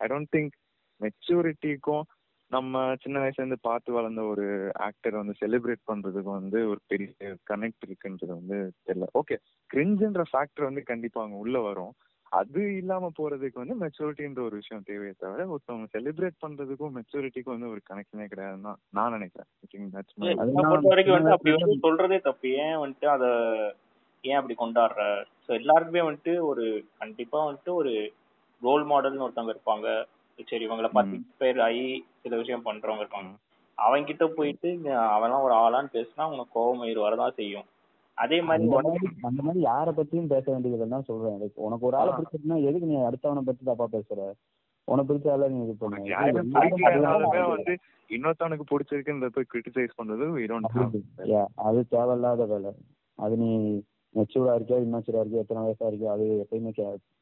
ஐ 0.00 0.08
டோன்ட் 0.08 0.32
திங்க் 0.36 0.54
மெச்சூரிட்டிக்கும் 1.00 2.04
நம்ம 2.50 2.80
சின்ன 3.02 3.18
வயசுல 3.20 3.42
இருந்து 3.42 3.58
பார்த்து 3.60 3.90
வளர்ந்த 3.92 4.22
ஒரு 4.22 4.46
ஆக்டர் 4.86 5.14
வந்து 5.14 5.34
செலிப்ரேட் 5.40 5.82
பண்றதுக்கு 5.86 6.30
வந்து 6.30 6.58
ஒரு 6.68 6.80
பெரிய 6.86 7.08
கனெக்ட் 7.52 7.86
இருக்குன்றது 7.86 8.32
வந்து 8.40 8.58
தெரியல. 8.86 9.08
ஓகே 9.20 9.36
கிரிஞ்சுன்ற 9.70 10.24
ஃபேக்டர் 10.32 10.68
வந்து 10.68 10.82
கண்டிப்பா 10.82 11.20
அவங்க 11.20 11.36
உள்ள 11.36 11.58
வரும். 11.60 11.92
அது 12.32 12.60
இல்லாம 12.72 13.10
போறதுக்கு 13.18 13.62
வந்து 13.62 13.74
மெச்சூரிட்டின்ற 13.80 14.40
ஒரு 14.40 14.56
விஷயம் 14.56 14.86
தேவையே 14.86 15.14
தவிர 15.18 15.46
ஒருத்தவங்க 15.46 15.88
செலிப்ரேட் 15.92 16.42
பண்றதுக்கும் 16.42 16.94
மெச்சூரிட்டிக்கும் 16.96 17.54
வந்து 17.56 17.68
ஒரு 17.68 17.80
கனெக்ஷனே 17.90 18.26
கிடையாதுன்னு 18.26 18.72
நான் 18.90 19.12
நினைக்கிறேன். 19.12 19.48
அப்படி 21.32 21.52
வந்து 21.56 21.84
சொல்றதே 21.86 22.18
தப்பு. 22.20 22.48
ஏன் 22.64 22.76
வந்துட்டு 22.76 23.06
அத 23.06 23.24
ஏன் 24.24 24.38
அப்படி 24.38 24.54
கொண்டாடுற? 24.54 25.02
ஸோ 25.44 25.50
எல்லாருக்குமே 25.54 26.02
வந்துட்டு 26.02 26.34
ஒரு 26.42 26.64
கண்டிப்பா 26.98 27.38
வந்துட்டு 27.46 27.72
ஒரு 27.74 27.92
ரோல் 28.62 28.84
மாடல்னு 28.84 29.24
ஒருத்தவங்க 29.24 29.54
இருப்பாங்க. 29.56 29.86
சரி 30.48 30.64
இவங்கள 30.66 30.88
பார்த்து 30.90 31.18
இன்ஸ்பயர் 31.18 31.60
ஆகி 31.60 31.86
சில 32.22 32.36
விஷயம் 32.36 32.66
பண்றவங்க 32.66 33.04
இருப்பாங்க. 33.04 33.32
அவங்க 33.78 34.06
கிட்ட 34.06 34.24
போயிட்டு 34.28 34.70
அவன்லாம் 35.12 35.46
ஒரு 35.48 35.54
ஆளான்னு 35.54 35.94
பேசினா 35.94 36.24
உனக்கு 36.26 36.52
கோபம் 36.52 36.82
வரதான் 37.06 37.36
செய்யும். 37.36 37.66
அதே 38.22 38.38
மாதிரி 38.42 38.64
அந்த 39.28 39.40
மாதிரி 39.42 39.60
யார 39.66 39.86
பத்தியும் 39.98 40.32
பேச 40.32 40.44
வேண்டியது 40.52 40.88
தான் 40.94 41.08
சொல்றேன். 41.10 41.36
உனக்கு 41.66 41.86
ஒரு 41.88 41.96
ஆளை 42.00 42.10
பிடிச்சிருக்குன்னா 42.12 42.58
எதுக்கு 42.68 42.90
நீ 42.90 42.96
அடுத்தவனை 43.08 43.42
பத்தி 43.46 43.62
தப்பா 43.64 43.86
பேசுற? 43.92 44.20
உனக்கு 44.88 45.08
பிடிச்சால 45.10 45.48
நீ 45.54 45.58
இது 45.64 45.74
பண்ணு. 45.82 46.00
வந்து 47.54 47.74
இன்னொருத்தவனுக்கு 48.10 48.66
பிடிச்சிருக்குன்றத 48.70 49.32
போய் 49.36 49.50
கிரிட்டிசைஸ் 49.52 49.98
பண்றது 49.98 50.26
அது 51.68 51.80
தேவையில்லாத 51.94 52.44
வேலை. 52.44 52.72
அது 53.18 53.34
நீ 53.36 53.50
மெச்சூரா 54.14 54.54
இருக்கியா 54.56 54.78
இம்மெச்சூரா 54.84 55.20
இருக்கியா 55.22 55.42
எத்தனை 55.44 55.60
வயசா 55.64 55.86
இருக்கியா 55.90 56.14
அது 56.14 56.24
எப்பயுமே 56.42 56.70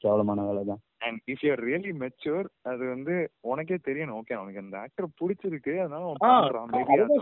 கேவலமான 0.05 0.45
வேலை 0.49 0.63
தான். 0.71 0.81
And 1.07 1.21
if 1.33 1.45
you 1.47 1.53
really 1.67 1.93
mature 2.03 2.47
அது 2.71 2.83
வந்து 2.95 3.15
உனக்கே 3.51 3.79
தெரியணும். 3.89 4.17
ஓகே 4.21 4.37
அவனுக்கு 4.39 4.63
அந்த 4.65 4.77
ஆக்டர் 4.85 5.09
பிடிச்சிருக்கு 5.21 5.75
அதனால 5.83 6.03
அவன் 6.09 6.23
பண்றான். 6.25 6.69
மேபி 6.75 6.97
ஒரு 7.03 7.15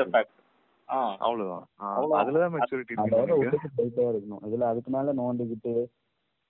இருக்கு 0.00 0.36
அவ்வளவுதான். 1.26 1.64
அதுலதான் 2.20 2.54
மெச்சூரிட்டி 2.56 2.94
இருக்கு 3.46 3.70
போயிட்டே 3.78 4.04
இருக்கணும். 4.10 4.42
இதுல 4.48 4.68
அதுக்கு 4.72 4.90
மேல 4.96 5.14
நோண்டிக்கிட்டு 5.22 5.74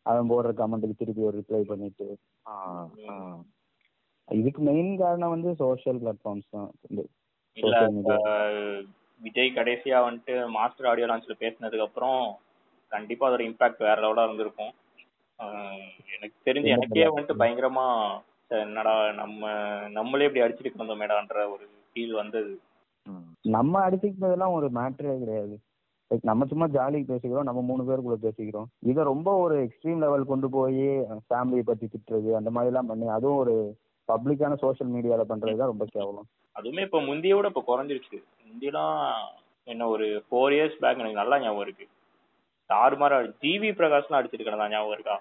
அவன் 0.06 0.30
போடுற 0.32 0.50
கமெண்ட்டுக்கு 0.58 1.00
திருப்பி 1.00 1.22
ஒரு 1.28 1.36
ரிப்ளை 1.40 1.62
பண்ணிட்டு. 1.70 2.08
இதுக்கு 4.28 4.60
மெயின் 4.68 4.92
காரணம் 5.02 5.34
வந்து 5.34 5.50
சோஷியல் 5.62 6.00
பிளாட்ஃபார்ம்ஸ் 6.02 6.52
தான். 6.56 6.70
இல்ல. 7.58 7.76
விஜய் 9.20 9.56
கடைசியா 9.56 9.98
வந்துட்டு 10.04 10.34
மாஸ்டர் 10.56 10.88
ஆடியோ 10.90 11.06
லான்ச்ல 11.06 11.34
பேசினதுக்கு 11.40 11.86
அப்புறம் 11.86 12.20
கண்டிப்பா 12.92 13.26
அதோட 13.28 13.42
இம்பாக்ட் 13.48 13.86
வேற 13.86 13.96
லெவலா 14.04 14.26
இருந்திருக்கும். 14.26 14.72
எனக்கு 16.14 16.36
தெரிஞ்சு 16.44 16.74
எனக்கே 16.74 17.06
வந்துட்டு 17.08 17.40
பயங்கரமா 17.42 17.86
என்னடா 18.60 18.92
நம்ம 19.12 19.42
நம்மளே 19.88 20.26
இப்படி 20.28 20.44
அடிச்சிட்டு 20.44 20.78
இருந்தோமேடான்ற 20.78 21.38
ஒரு 21.54 21.64
ஃபீல் 21.88 22.14
வந்தது. 22.20 22.52
நம்ம 23.56 23.74
அடிச்சுக்கிட்டதெல்லாம் 23.86 24.54
ஒரு 24.58 24.66
மேட்டரே 24.78 25.16
கிடையாது. 25.20 25.54
லைக் 26.10 26.28
நம்ம 26.30 26.46
சும்மா 26.50 26.66
ஜாலிக்கு 26.76 27.10
பேசிக்கிறோம் 27.10 27.48
நம்ம 27.48 27.60
மூணு 27.70 27.82
பேருக்குள்ள 27.88 28.18
பேசிக்கிறோம். 28.22 28.68
இதை 28.90 29.02
ரொம்ப 29.04 29.30
ஒரு 29.44 29.56
எக்ஸ்ட்ரீம் 29.66 30.02
லெவல் 30.04 30.30
கொண்டு 30.30 30.48
போய் 30.56 30.84
ஃபேமிலியை 31.28 31.64
பத்தி 31.70 31.86
திட்டுறது 31.86 32.30
அந்த 32.40 32.50
மாதிரி 32.50 32.72
எல்லாம் 32.72 32.90
பண்ணி 32.92 33.08
அதுவும் 33.16 33.40
ஒரு 33.42 33.54
பப்ளிக்கான 34.08 34.56
சோஷியல் 34.64 34.92
மீடியால 34.94 35.24
பண்றது 35.32 35.60
தான் 35.60 35.72
ரொம்ப 35.72 35.86
கேவலம். 35.96 36.28
அதுவுமே 36.58 36.84
இப்ப 36.86 37.00
முந்திய 37.08 37.34
விட 37.36 37.48
இப்ப 37.52 37.62
குறைஞ்சிருச்சு. 37.70 38.18
முந்தியெல்லாம் 38.48 38.96
என்ன 39.72 39.88
ஒரு 39.94 40.06
ஃபோர் 40.26 40.54
இயர்ஸ் 40.56 40.80
பேக் 40.82 41.00
எனக்கு 41.02 41.20
நல்லா 41.20 41.38
ஞாபகம் 41.44 41.66
இருக்கு. 41.66 41.86
தாறுமாறா 42.70 43.18
ஜிவி 43.42 43.70
பிரகாஷ்லாம் 43.80 44.18
அடிச்சிட்டு 44.20 44.46
கிடந்தா 44.48 44.72
ஞாபகம் 44.74 44.96
இருக்கா? 44.96 45.16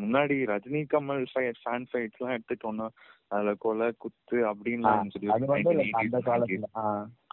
முன்னாடி 0.00 0.34
ரஜினி 0.50 0.80
கமல் 0.90 1.22
ஃபேன் 1.62 1.86
ஃபைட்ஸ் 1.90 2.18
எல்லாம் 2.18 2.36
எடுத்துட்டோம்னா 2.36 2.86
அதுல 3.32 3.52
கொலை 3.64 3.88
குத்து 4.02 4.38
அப்படின்னு. 4.50 4.92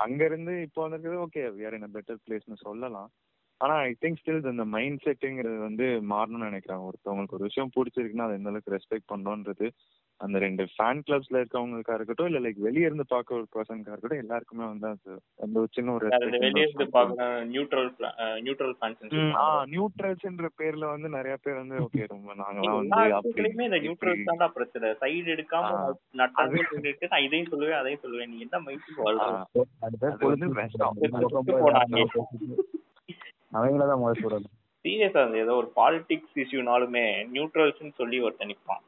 அங்க 0.04 0.22
இருந்து 0.30 0.54
இப்போ 0.66 0.82
வந்திருக்கிறது 0.84 1.24
okay 1.26 1.44
we 1.58 1.66
are 1.68 1.76
in 1.78 1.86
a 1.88 1.92
better 1.96 2.16
பிளேஸ்னு 2.24 2.58
சொல்லலாம். 2.66 3.10
ஆனா 3.62 3.76
ஐ 3.88 3.92
திங்க் 4.04 4.20
ஸ்டில் 4.22 4.50
இந்த 4.54 4.66
மைண்ட் 4.74 5.04
செட்டுங்கிறது 5.06 5.60
வந்து 5.68 5.86
மாறணும்னு 6.12 6.50
நினைக்கிறேன். 6.50 6.84
ஒருத்தவங்களுக்கு 6.88 7.38
ஒரு 7.38 7.48
விஷயம் 7.50 7.72
பிடிச்சிருக்குன்னா 7.76 8.28
அதை 8.28 8.36
எந்த 8.40 8.52
அளவுக்கு 8.52 8.76
ரெஸ்பெக்ட் 8.76 9.12
பண்றோன்றது 9.14 9.68
அந்த 10.22 10.38
ரெண்டு 10.40 10.64
ஃபேன் 10.70 11.02
கிளப்ஸ்ல 11.04 11.40
இருக்கவங்களுக்கா 11.40 11.96
இருக்கட்டும் 11.96 12.28
இல்ல 12.30 12.40
லைக் 12.44 12.60
வெளிய 12.62 12.88
இருந்து 12.88 13.06
பார்க்க 13.10 13.36
ஒரு 13.36 13.48
பர்சனுக்கா 13.52 13.92
இருக்கட்டும் 13.92 14.22
எல்லாருக்குமே 14.22 14.66
வந்து 14.66 14.88
அந்த 15.40 15.60
ஒரு 15.60 15.70
சின்ன 15.76 15.94
ஒரு 15.94 16.08
வெளியே 16.36 16.64
இருந்து 16.66 16.88
நியூட்ரல் 17.52 17.90
நியூட்ரல் 18.42 18.74
ஃபேன்ஸ் 18.80 19.14
ஆ 19.40 19.46
நியூட்ரல்ஸ்ன்ற 19.72 20.50
பேர்ல 20.58 20.88
வந்து 20.92 21.10
நிறைய 21.10 21.36
பேர் 21.44 21.60
வந்து 21.60 21.78
ஓகே 21.86 22.08
ரொம்ப 22.08 22.30
நாங்கலாம் 22.42 22.80
வந்து 22.80 22.96
அப்படி 22.98 23.12
எல்லாத்துலயுமே 23.12 23.68
இந்த 23.70 23.80
நியூட்ரல் 23.80 24.14
இப்படி- 24.14 24.28
தான்டா 24.32 24.48
பிரச்சனை 24.56 24.90
சைடு 25.02 25.30
எடுக்காம. 25.36 25.70
நட்டாவே 26.20 26.64
சொல்லிட்டு 26.72 27.12
நான் 27.12 27.26
இதையும் 27.26 27.52
சொல்லுவேன் 27.52 27.80
அதையும் 27.80 28.04
சொல்லுவேன் 28.04 28.32
நீ 28.32 28.40
என்ன 28.40 28.62
மைக்கு 28.66 28.92
ஆ, 28.94 29.04
வாழ்ற 29.04 29.30
அது 29.82 29.96
பேர் 29.98 30.14
அது 30.14 30.26
வந்து 30.26 30.48
politics 30.48 30.60
best 30.60 30.78
தான். 30.78 30.92
of. 30.92 30.98
இந்த 31.00 31.18
பக்கம் 31.18 31.46
செத்து 31.46 31.54
போய் 31.54 31.66
போனாங்க. 31.66 32.04
அவங்கள 33.58 33.84
தான் 33.88 34.02
முதல் 34.02 34.24
சொல்லணும் 34.24 34.54
சீரியஸா 34.86 35.22
ஏதோ 35.40 35.54
ஒரு 35.56 35.70
பாலிடிக்ஸ் 35.76 36.38
இஷ்யூனாலுமே 36.42 37.06
நியூட்ரல்ஸ்னு 37.32 37.98
சொல்லி 37.98 38.20
ஒருத்தன் 38.22 38.52
நிப்பான். 38.52 38.84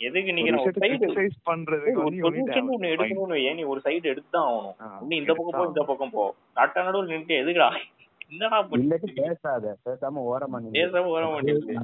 எதுக்கு 0.00 0.30
நீங்க 0.34 0.50
ஒண்ணு 0.50 0.60
a 0.62 1.40
point. 1.46 1.72
எடுக்கணும்னு 2.92 3.38
ஏன் 3.48 3.58
நீ 3.58 3.64
ஒரு 3.72 3.80
சைடு 3.86 4.10
எடுத்து 4.12 4.30
தான் 4.30 4.46
ஆகணும். 4.50 4.76
ஒண்ணு 5.00 5.20
இந்த 5.22 5.32
பக்கம் 5.38 5.58
போ 5.58 5.64
இந்த 5.70 5.82
பக்கம் 5.90 6.14
போ. 6.14 6.24
நட்ட 6.58 6.84
நடுவில் 6.86 7.12
நின்று 7.14 7.40
எதுக்குடா? 7.42 7.68
என்னடா 8.26 8.58
இல்லாட்டி 8.76 9.08
பண்ணி 9.08 9.22
பேசாத. 9.22 9.74
பேசாம 9.86 10.22
ஓரமா 10.30 10.60
நில்லு. 10.62 10.76
பேசாம 10.78 11.12
வர 11.16 11.24
மாட்டேங்குது 11.32 11.76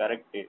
கரெக்ட் 0.00 0.40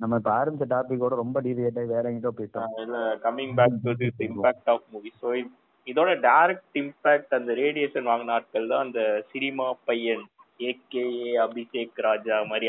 நம்ம 0.00 0.16
இப்ப 0.20 0.30
ஆரம்பிச்ச 0.38 0.66
டாபிக்கோட 0.72 1.14
ரொம்ப 1.20 1.38
டீவியேட் 1.44 1.78
ஆகி 1.80 1.88
வேற 1.92 2.04
எங்கிட்ட 2.08 2.32
போயிட்டோம். 2.38 2.72
இல்ல 2.82 2.96
coming 3.22 3.54
back 3.60 3.78
to 3.84 3.92
this 4.02 4.20
impact 4.26 4.68
of 4.72 4.86
movie 4.94 5.10
so 5.22 5.28
இதோட 5.86 6.10
டைரக்ட் 6.26 6.78
இம்பாக்ட் 6.80 7.36
அந்த 7.38 7.52
ரேடியேஷன் 7.60 8.08
வாங்கின 8.10 8.34
ஆட்கள் 8.36 8.72
தான் 8.72 8.84
அந்த 8.86 9.00
சினிமா 9.32 9.66
பையன் 9.88 10.24
ஏகேஏ 10.60 11.32
அபிஷேக் 11.44 12.02
ராஜா 12.06 12.36
மாதிரி 12.50 12.68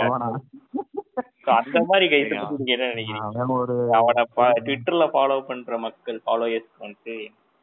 அந்த 1.55 1.79
மாதிரி 1.89 2.05
கைஸ் 2.13 2.33
நீங்க 2.57 2.71
என்ன 2.75 2.87
நினைக்கிறீங்க? 2.93 3.45
ஒரு 3.61 3.75
அவனை 3.99 4.23
ட்விட்டர்ல 4.67 5.05
ஃபாலோ 5.15 5.37
பண்ற 5.49 5.77
மக்கள் 5.87 6.19
ஃபாலோயர்ஸ் 6.25 6.73
வந்து 6.85 7.15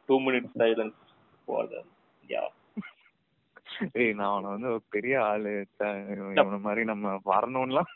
டூ 0.09 0.17
மினிட்ஸ் 0.25 0.55
சைலன்ஸ் 0.61 0.99
ஃபார் 1.47 1.75
யா 2.33 2.43
ஏய் 4.01 4.13
நான் 4.17 4.31
அவனை 4.33 4.49
வந்து 4.53 4.69
பெரிய 4.95 5.15
ஆளு. 5.29 5.53
இவன 6.35 6.59
மாதிரி 6.67 6.81
நம்ம 6.91 7.15
வரணும்லாம் 7.31 7.91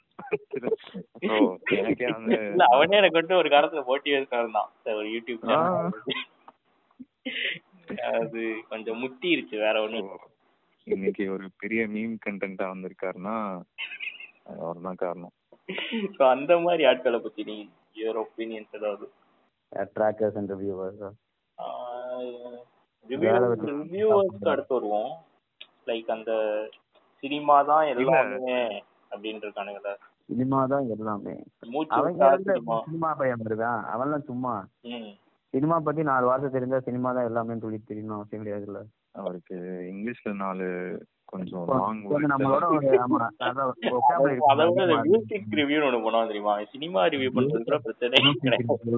அவனே 2.74 2.98
எனக்கு 3.00 3.20
வந்து 3.22 3.36
ஒரு 3.42 3.50
காலத்துல 3.54 3.84
மோட்டிவேஷன் 3.92 4.42
இருந்தான் 4.42 4.72
ஒரு 5.00 5.08
யூடியூப். 5.16 5.46
அது 8.18 8.42
கொஞ்சம் 8.72 9.00
முத்திருச்சு 9.04 9.56
வேற 9.66 9.76
ஒண்ணும். 9.86 10.12
இன்னைக்கு 10.88 11.24
ஒரு 11.36 11.46
பெரிய 11.62 11.82
மீம் 11.96 12.16
கண்டென்ட்டா 12.26 12.68
வந்திருக்காருன்னா 12.74 13.38
அவர் 14.64 14.86
தான் 14.88 15.02
காரணம். 15.04 15.34
So, 16.14 16.22
அந்த 16.26 16.54
மாதிரி 16.60 16.84
ஆட்களை 16.86 17.20
பத்தி 17.20 17.42
நீ 17.44 17.56
யுவர் 17.96 18.20
ஒப்பீனியன்ஸ் 18.22 18.76
ஏதாவது? 18.78 19.06
ட்ராக்கர்ஸ் 19.96 20.38
அண்ட் 20.38 20.52
ரிவ்யூவர்ஸ் 20.54 21.02
ரிவ்யூவர்ஸ்க்கு 23.06 24.52
அடுத்து 24.54 24.74
வருவோம். 24.78 25.12
லைக் 25.88 26.10
அந்த 26.16 26.32
சினிமா 27.24 27.58
தான் 27.64 27.86
எல்லாமே 27.94 28.56
இருக்கானுங்கள 29.44 29.92
சினிமா 30.30 30.60
தான் 30.66 30.88
எல்லாமே. 30.96 31.36
சினிமா 31.62 33.12
பையன் 33.20 33.44
வருதான் 33.44 33.80
அவன்லாம் 33.94 34.28
சும்மா. 34.32 34.56
சினிமா 35.54 35.78
பத்தி 35.80 36.02
நாலு 36.04 36.26
வார்த்தை 36.26 36.50
தெரிஞ்சா 36.52 36.80
சினிமா 36.88 37.12
தான் 37.14 37.30
எல்லாமே 37.30 37.60
சொல்லி 37.64 37.80
தெரியணும் 37.82 38.18
அவசியம் 38.18 38.44
கிடையாதுல்ல. 38.44 38.82
அவருக்கு 39.12 39.56
இங்கிலீஷ்ல 39.92 40.34
நாலு 40.44 40.68
கொஞ்சம் 41.30 41.66
லாங் 41.72 42.00
நம்மளோட 42.32 42.66
ஒரு 42.70 42.88
ஆமா 43.04 43.20
அதான் 43.42 43.70
vocabulary 43.88 44.38
அதை 44.52 44.64
விட 44.68 44.84
அதிகமா 44.84 44.86
இருக்கு. 44.86 45.08
மியூசிக் 45.08 45.52
ரிவ்யூன்னு 45.60 45.88
ஒண்ணு 45.90 46.00
பண்ணுவான் 46.00 46.30
தெரியுமா? 46.32 46.54
சினிமா 46.74 47.02
ரிவ்யூ 47.14 47.30
பண்றது 47.36 47.64
கூட 47.64 47.78
பிரச்சனை 47.86 48.22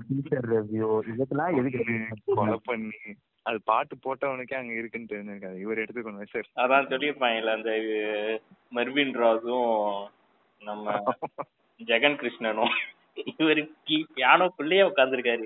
டீச்சர் 0.10 0.48
ரிவ்யூ 0.52 0.90
இதுக்கெல்லாம் 1.12 1.58
எதுக்கு 1.60 1.84
கொலை 2.32 2.58
பண்ணி 2.68 3.02
அது 3.46 3.60
பாட்டு 3.68 3.96
போட்டவனுக்கே 4.04 4.58
அங்க 4.58 4.74
இருக்குன்னு 4.76 5.12
தெரிஞ்சிருக்காது 5.12 5.62
இவர் 5.64 5.82
எடுத்துக்கணும் 5.84 6.32
சார் 6.34 6.50
அதான் 6.64 6.90
சொல்லியிருப்பாங்க 6.92 7.40
இல்ல 7.42 7.58
அந்த 7.58 7.72
மர்வின் 8.72 9.16
ராஸும் 9.20 9.72
நம்ம 10.62 10.88
ஜெகன் 11.80 12.20
கிருஷ்ணனும். 12.20 12.74
இவரு 13.40 13.62
பியானோக்குள்ளேயே 14.12 14.84
உட்காந்துருக்காரு 14.90 15.46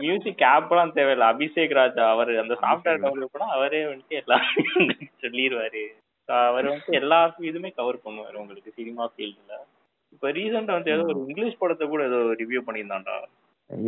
மியூசிக் 0.00 0.44
ஆப்லாம் 0.50 0.94
தேவையில்ல. 0.96 1.30
அபிஷேக் 1.32 1.78
ராஜா 1.78 2.04
அவர் 2.10 2.30
அந்த 2.36 2.54
சாஃப்ட்வேர் 2.62 3.02
டெவலப் 3.04 3.34
பண்ணா 3.34 3.48
அவரே 3.56 3.80
வந்துட்டு 3.86 4.16
எல்லாம் 4.20 4.46
சொல்லிடுவாரு 5.22 5.84
அவர் 6.28 6.68
வந்துட்டு 6.68 6.98
எல்லா 6.98 7.18
இதுமே 7.48 7.70
கவர் 7.74 8.04
பண்ணுவாரு 8.04 8.36
உங்களுக்கு 8.36 8.72
சினிமா 8.74 9.04
ஃபீல்டுல 9.12 9.54
இப்ப 10.12 10.30
ரீசெண்டா 10.30 10.76
வந்து 10.76 10.92
ஏதோ 10.92 11.02
ஒரு 11.04 11.20
இங்கிலீஷ் 11.26 11.58
படத்தை 11.58 11.86
கூட 11.88 12.02
ஏதோ 12.04 12.18
ரிவ்யூ 12.40 12.60
பண்ணியிருந்தான்டா. 12.66 13.16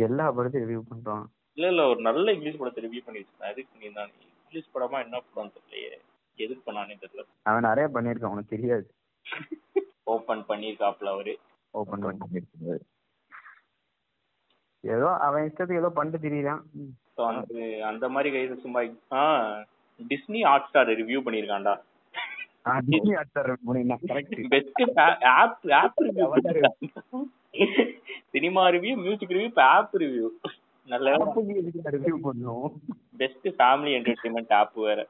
எல்லா 0.03 0.25
படத்தையும் 0.29 0.65
ரிவ்யூ 0.65 0.83
பண்றான். 0.91 1.23
இல்ல 1.57 1.67
இல்ல 1.67 1.83
ஒரு 1.87 2.01
நல்ல 2.01 2.31
இங்கிலீஷ் 2.31 2.59
படத்தை 2.59 2.83
ரிவ்யூ 2.83 3.01
பண்ணி 3.03 3.19
வச்சிருந்தேன். 3.19 3.51
எதுக்கு 3.51 3.71
பண்ணியிருந்தான். 3.73 4.11
இங்கிலீஷ் 4.37 4.73
படமா 4.73 4.99
என்ன 5.03 5.21
படம் 5.27 5.53
தெரியலையே. 5.57 5.97
எதுக்கு 6.37 6.63
பண்ணானே 6.67 6.95
தெரியல. 7.01 7.25
அவன் 7.45 7.67
நிறைய 7.69 7.87
பண்ணிருக்கான் 7.93 8.35
உனக்கு 8.35 8.55
தெரியாது. 8.55 8.87
ஓபன் 10.13 10.45
பண்ணியிருக்காப்ல 10.49 11.09
அவரு. 11.09 11.33
ஓபன் 11.73 12.03
பண்ணி 12.03 12.79
ஏதோ 14.83 15.07
அவன் 15.25 15.45
இஷ்டத்துக்கு 15.47 15.81
ஏதோ 15.81 15.91
பண்ணிட்டு 15.95 16.23
திரியிறான். 16.23 16.61
ஸோ 17.15 17.21
அந்த 17.31 17.53
அந்த 17.89 18.05
மாதிரி 18.13 18.29
கைஸ் 18.33 18.63
சும்மா 18.63 18.81
ஆ 19.15 19.21
டிஸ்னி 19.99 20.39
ஹாட் 20.47 20.67
ஸ்டார் 20.69 20.91
ரிவ்யூ 21.01 21.19
பண்ணியிருக்கான்டா 21.25 21.75
டிஸ்னி 22.87 23.13
ஆக்டர் 23.21 23.49
முடியுமா 23.67 23.95
correct 24.09 24.35
best 24.53 24.81
app 25.33 25.63
app 25.79 26.01
review 26.07 26.27
cinema 28.33 28.61
review 28.75 28.93
music 29.01 29.33
review 29.33 29.49
இப்போ 29.51 29.65
ஆப் 29.73 29.95
ரிவ்யூ 30.03 30.27
நல்ல 30.87 31.09
ரிவ்யூ 31.95 32.15
பண்ணும் 32.23 32.69
பெஸ்ட் 33.19 33.49
ஃபேமிலி 33.57 33.91
என்டர்டைன்மெண்ட் 33.97 34.53
ஆப் 34.59 34.79
வேற. 34.87 35.01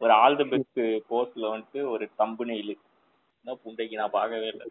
ஒரு 0.00 0.12
ஆல் 0.16 0.38
தி 0.38 0.46
பெஸ்ட் 0.52 0.80
போஸ்ட்ல 1.10 1.44
வந்துட்டு 1.52 1.80
ஒரு 1.92 2.04
தம்புனெயில் 2.18 2.72
என்ன 3.40 3.54
புண்டைக்கு 3.62 3.94
நான் 3.96 4.16
பார்க்கவே 4.16 4.48
இல்லை. 4.48 4.66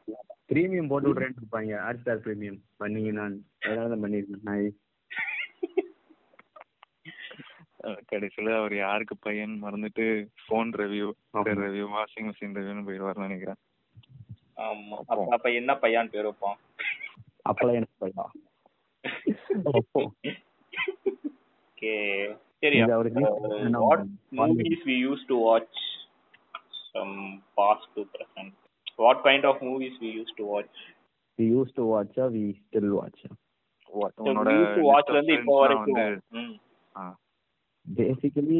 பிரீமியம் 0.49 0.87
போட்டு 0.87 1.09
விட்றேன்னு 1.09 1.39
இருப்பாங்க 1.39 1.73
ஹாட் 1.81 2.01
ஸ்டார் 2.01 2.23
பிரீமியம் 2.25 2.59
பண்ணீங்க 2.79 3.11
நான். 3.13 3.35
அதனால 3.61 3.89
தான் 3.89 4.03
பண்ணிருக்கேன் 4.03 4.45
நான் 4.45 4.67
அஹ் 7.83 8.01
கடைசியில 8.09 8.53
அவர் 8.57 8.73
யாருக்கு 8.75 9.15
பையன் 9.17 9.53
மறந்துட்டு 9.61 10.05
phone 10.41 10.71
review 10.79 11.07
review 11.61 11.85
washing 11.93 12.27
machine 12.29 12.55
ரிவ்யூன்னு 12.57 12.87
போயிடுவார்னு 12.87 13.27
நினைக்கிறேன். 13.27 13.59
ஆமா. 14.61 14.97
அப்ப. 15.31 15.49
என்ன 15.59 15.73
பையான்னு 15.83 16.13
பேர் 16.13 16.27
வைப்பான். 16.29 16.57
அப்பெல்லாம் 17.45 17.77
எனக்கு 17.79 18.01
பையா? 18.03 18.25
ஓகே 21.67 21.93
சரி 22.63 22.79
what 23.83 24.05
movies 24.39 24.83
we 24.85 24.97
use 25.05 25.23
to 25.27 25.37
watch 25.45 25.79
some 26.95 27.15
past 27.57 27.91
to 27.95 28.03
present 28.13 28.55
what 28.99 29.21
kind 29.25 29.45
of 29.45 29.61
movies 29.63 29.99
we 30.03 30.11
use 30.17 30.33
to 30.37 30.45
watch 30.51 30.81
we 31.39 31.47
use 31.51 31.73
to 31.73 31.85
watch 31.91 32.19
we 32.35 32.45
still 32.59 32.91
watch 32.97 33.23
உன்னோட 34.23 34.49
வாட்ச்ல 34.87 35.17
இருந்து 35.17 35.35
இப்போ 35.37 35.53
list 35.53 35.53
of 35.53 35.61
வரைக்கும் 35.61 35.95
friends 35.95 36.17
வந்து 36.31 36.39
ம். 36.39 37.15
பேசிக்கலி 37.85 38.59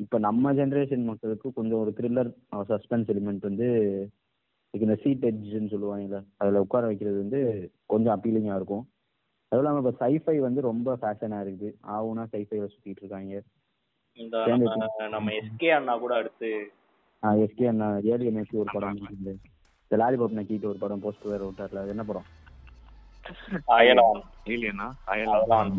இப்ப 0.00 0.18
நம்ம 0.18 0.52
ஜெனரேஷன் 0.52 1.04
மக்களுக்கு 1.04 1.48
கொஞ்சம் 1.52 1.80
ஒரு 1.82 1.90
த்ரில்லர் 1.98 2.30
சஸ்பென்ஸ் 2.70 3.10
எலிமெண்ட் 3.14 3.48
வந்து 3.48 3.68
இந்த 4.74 4.94
சீட் 5.02 5.26
எட்ஜ்னு 5.30 5.72
சொல்லுவாங்கல்ல 5.72 6.18
அதுல 6.38 6.62
உட்கார 6.64 6.86
வைக்கிறது 6.86 7.18
வந்து 7.22 7.40
கொஞ்சம் 7.86 8.14
அப்பீலிங்கா 8.14 8.54
இருக்கும். 8.56 8.84
அதுவும் 9.52 9.62
இல்லாம 9.62 9.80
இப்ப 9.82 9.92
சைஃபை 10.02 10.36
வந்து 10.40 10.60
ரொம்ப 10.68 10.94
ஃபேஷனா 11.00 11.38
இருக்குது. 11.44 11.74
ஆவுனா 11.94 12.22
சைஃபைல 12.32 12.68
சுத்திட்டு 12.72 13.02
இருக்காங்க. 13.04 13.34
இந்த 14.18 14.36
நம்ம 14.52 14.86
நம்ம 15.08 15.34
எஸ்கே 15.40 15.70
அண்ணா 15.78 15.94
கூட 15.96 16.14
அடுத்து 16.14 16.50
எஸ்கே 17.22 17.66
அண்ணா 17.70 17.88
ஏழு 18.12 18.24
என்எஸ்சி 18.30 18.56
ஒரு 18.62 18.70
படம் 18.74 18.96
இந்த 19.10 19.96
லாலிபாப் 20.02 20.38
நக்கிட்டு 20.38 20.70
ஒரு 20.70 20.78
படம் 20.84 21.02
போஸ்ட் 21.04 21.26
வேற 21.32 21.42
விட்டார்ல 21.48 21.82
அது 21.82 21.92
என்ன 21.94 22.04
படம்? 22.10 22.28
அயலான். 23.76 24.20
ஏலியனா 24.52 24.86
அயலான். 25.12 25.42
அயலான். 25.42 25.72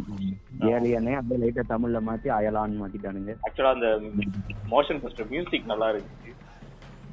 ஏலியனே 0.73 1.13
அப்படியே 1.19 1.39
லைட்டா 1.43 1.63
தமிழ்ல 1.71 1.99
மாத்தி 2.09 2.29
அயலான்னு 2.37 2.81
மாத்திட்டானுங்க. 2.81 3.33
ஆக்சுவலா 3.47 3.71
அந்த 3.75 3.87
மோஷன் 4.73 5.01
போஸ்டர் 5.03 5.31
மியூசிக் 5.33 5.71
நல்லா 5.71 5.87
இருக்கு 5.93 6.31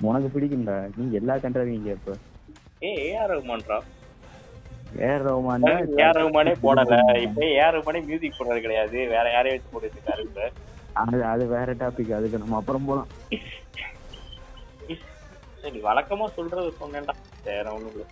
உனக்கு 0.09 0.29
பிடிக்கும்டா. 0.35 0.77
நீ 0.99 1.05
எல்லா 1.21 1.35
கண்ட்ராவையும் 1.45 1.87
கேப்ப 1.89 2.17
ஏ 2.87 2.93
ஏஆர் 3.09 3.33
ரஹ்மான்ரா 3.35 3.79
ஏஆர் 5.07 5.25
ரஹ்மான் 5.29 5.67
ஏஆர் 5.71 6.19
ரஹ்மானே 6.21 6.53
போடல. 6.65 6.95
இப்ப 7.27 7.43
ஏஆர் 7.57 7.75
ரஹ்மானே 7.79 8.03
மியூசிக் 8.11 8.39
போடுறது 8.39 8.65
கிடையாது. 8.67 8.99
வேற 9.15 9.27
யாரையும் 9.35 9.57
வச்சு 9.59 9.73
போட்டுட்டு 9.75 9.99
இருக்காரு 9.99 10.53
அது 11.03 11.19
அது 11.33 11.45
வேற 11.57 11.71
டாபிக் 11.83 12.17
அதுக்கு 12.19 12.43
நம்ம 12.45 12.57
அப்புறம் 12.61 12.89
போலாம். 12.89 13.11
சரி 15.63 15.79
வழக்கமா 15.83 16.27
சொல்றது 16.37 16.71
சொன்னேன்டா. 16.81 17.15
வேற 17.45 17.67
ஒண்ணும் 17.75 18.11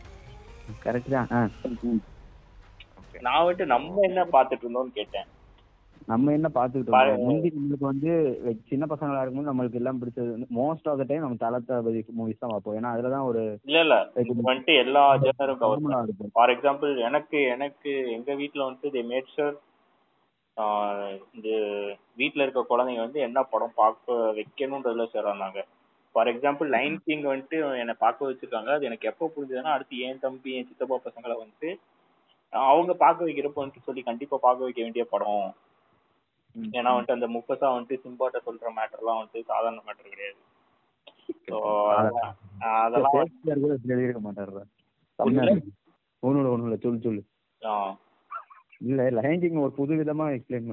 கரெக்ட் 0.84 1.14
தான். 1.14 1.28
நான் 3.20 3.40
வந்துட்டு 3.40 3.66
நம்ம 3.66 4.02
என்ன 4.08 4.22
பாத்துட்டு 4.32 4.64
இருந்தோம்னு 4.64 4.98
கேட்டேன். 4.98 5.28
நம்ம 6.08 6.32
என்ன 6.32 6.48
பாத்துக்கிட்டு 6.48 6.92
பாரு. 6.94 7.08
இருக்கோம் 7.08 7.28
முந்தி 7.28 7.48
நம்மளுக்கு 7.54 7.86
வந்து 7.90 8.10
சின்ன 8.70 8.84
பசங்களா 8.90 9.20
இருக்கும்போது 9.20 9.50
நம்மளுக்கு 9.50 9.80
எல்லாம் 9.80 9.98
பிடிச்சது 10.00 10.28
வந்து 10.34 10.48
மோஸ்ட் 10.58 10.88
ஆஃப் 10.90 11.00
த 11.00 11.06
டைம் 11.08 11.24
நம்ம 11.24 11.38
தளபதி 11.40 12.00
மூவிஸ் 12.18 12.42
தான் 12.42 12.52
பார்ப்போம். 12.52 12.76
ஏன்னா 12.78 12.92
அதுலதான் 12.94 13.28
ஒரு 13.30 13.42
இல்ல 13.64 13.80
இல்ல. 13.80 13.96
வந்துட்டு 14.42 14.74
எல்லா 14.84 15.02
ஜெனரும் 15.24 15.62
formula 15.64 15.98
இருக்கும். 16.04 16.32
ஃபார் 16.32 16.52
எக்ஸாம்பிள் 16.54 16.92
எனக்கு 17.08 17.40
எனக்கு 17.54 17.92
எங்க 18.16 18.34
வீட்ல 18.34 18.66
வந்துட்டு 18.66 18.94
தே 18.96 19.02
மேட் 19.10 19.32
ஷூர் 19.34 19.56
இந்த 21.36 21.48
வீட்ல 22.16 22.44
இருக்க 22.44 22.62
குழந்தைங்க 22.70 23.04
வந்து 23.04 23.20
என்ன 23.20 23.42
படம் 23.50 23.76
பார்க்க 23.76 24.06
வைக்கணுன்றதுல 24.38 25.06
சேர்றாங்க 25.12 25.60
ஃபார் 26.12 26.28
எக்ஸாம்பிள் 26.32 26.68
லைன் 26.76 26.96
கிங் 27.04 27.24
வந்துட்டு 27.32 27.58
என்னை 27.82 27.94
பார்க்க 27.98 28.30
வச்சிருக்காங்க. 28.30 28.70
அது 28.76 28.88
எனக்கு 28.90 29.08
எப்போ 29.10 29.24
புரிஞ்சதுன்னா 29.36 29.72
அடுத்து 29.76 29.98
என் 30.08 30.22
தம்பி 30.24 30.50
என் 30.58 30.68
சித்தப்பா 30.68 30.98
பசங்களை 31.06 31.36
வந்துட்டு 31.42 31.70
அவங்க 32.70 32.92
பார்க்க 33.04 33.26
வைக்கிறப்ப 33.28 33.62
வந்துட்டு 33.62 33.86
சொல்லி 33.88 34.02
கண்டிப்பா 34.02 34.36
பார்க்க 34.46 34.66
வைக்க 34.66 34.80
வேண்டிய 34.82 35.04
படம். 35.14 35.48
ஏன்னா 36.78 36.90
வந்துட்டு 36.94 37.16
அந்த 37.16 37.28
முப்பசா 37.34 37.66
வந்துட்டு 37.74 37.98
சிம்பாட்ட 38.04 38.38
சொல்ற 38.46 38.70
மேட்டர்லாம் 38.78 39.20
வந்துட்டு 39.20 39.42
சாதாரண 39.52 39.80
மேட்டர் 39.88 40.14
கிடையாது. 40.14 40.38
இல்ல 48.88 49.04
லயன் 49.16 49.62
ஒரு 49.64 49.72
புது 49.78 49.92
விதமா 50.00 50.26
எக்ஸ்பிளைன் 50.36 50.68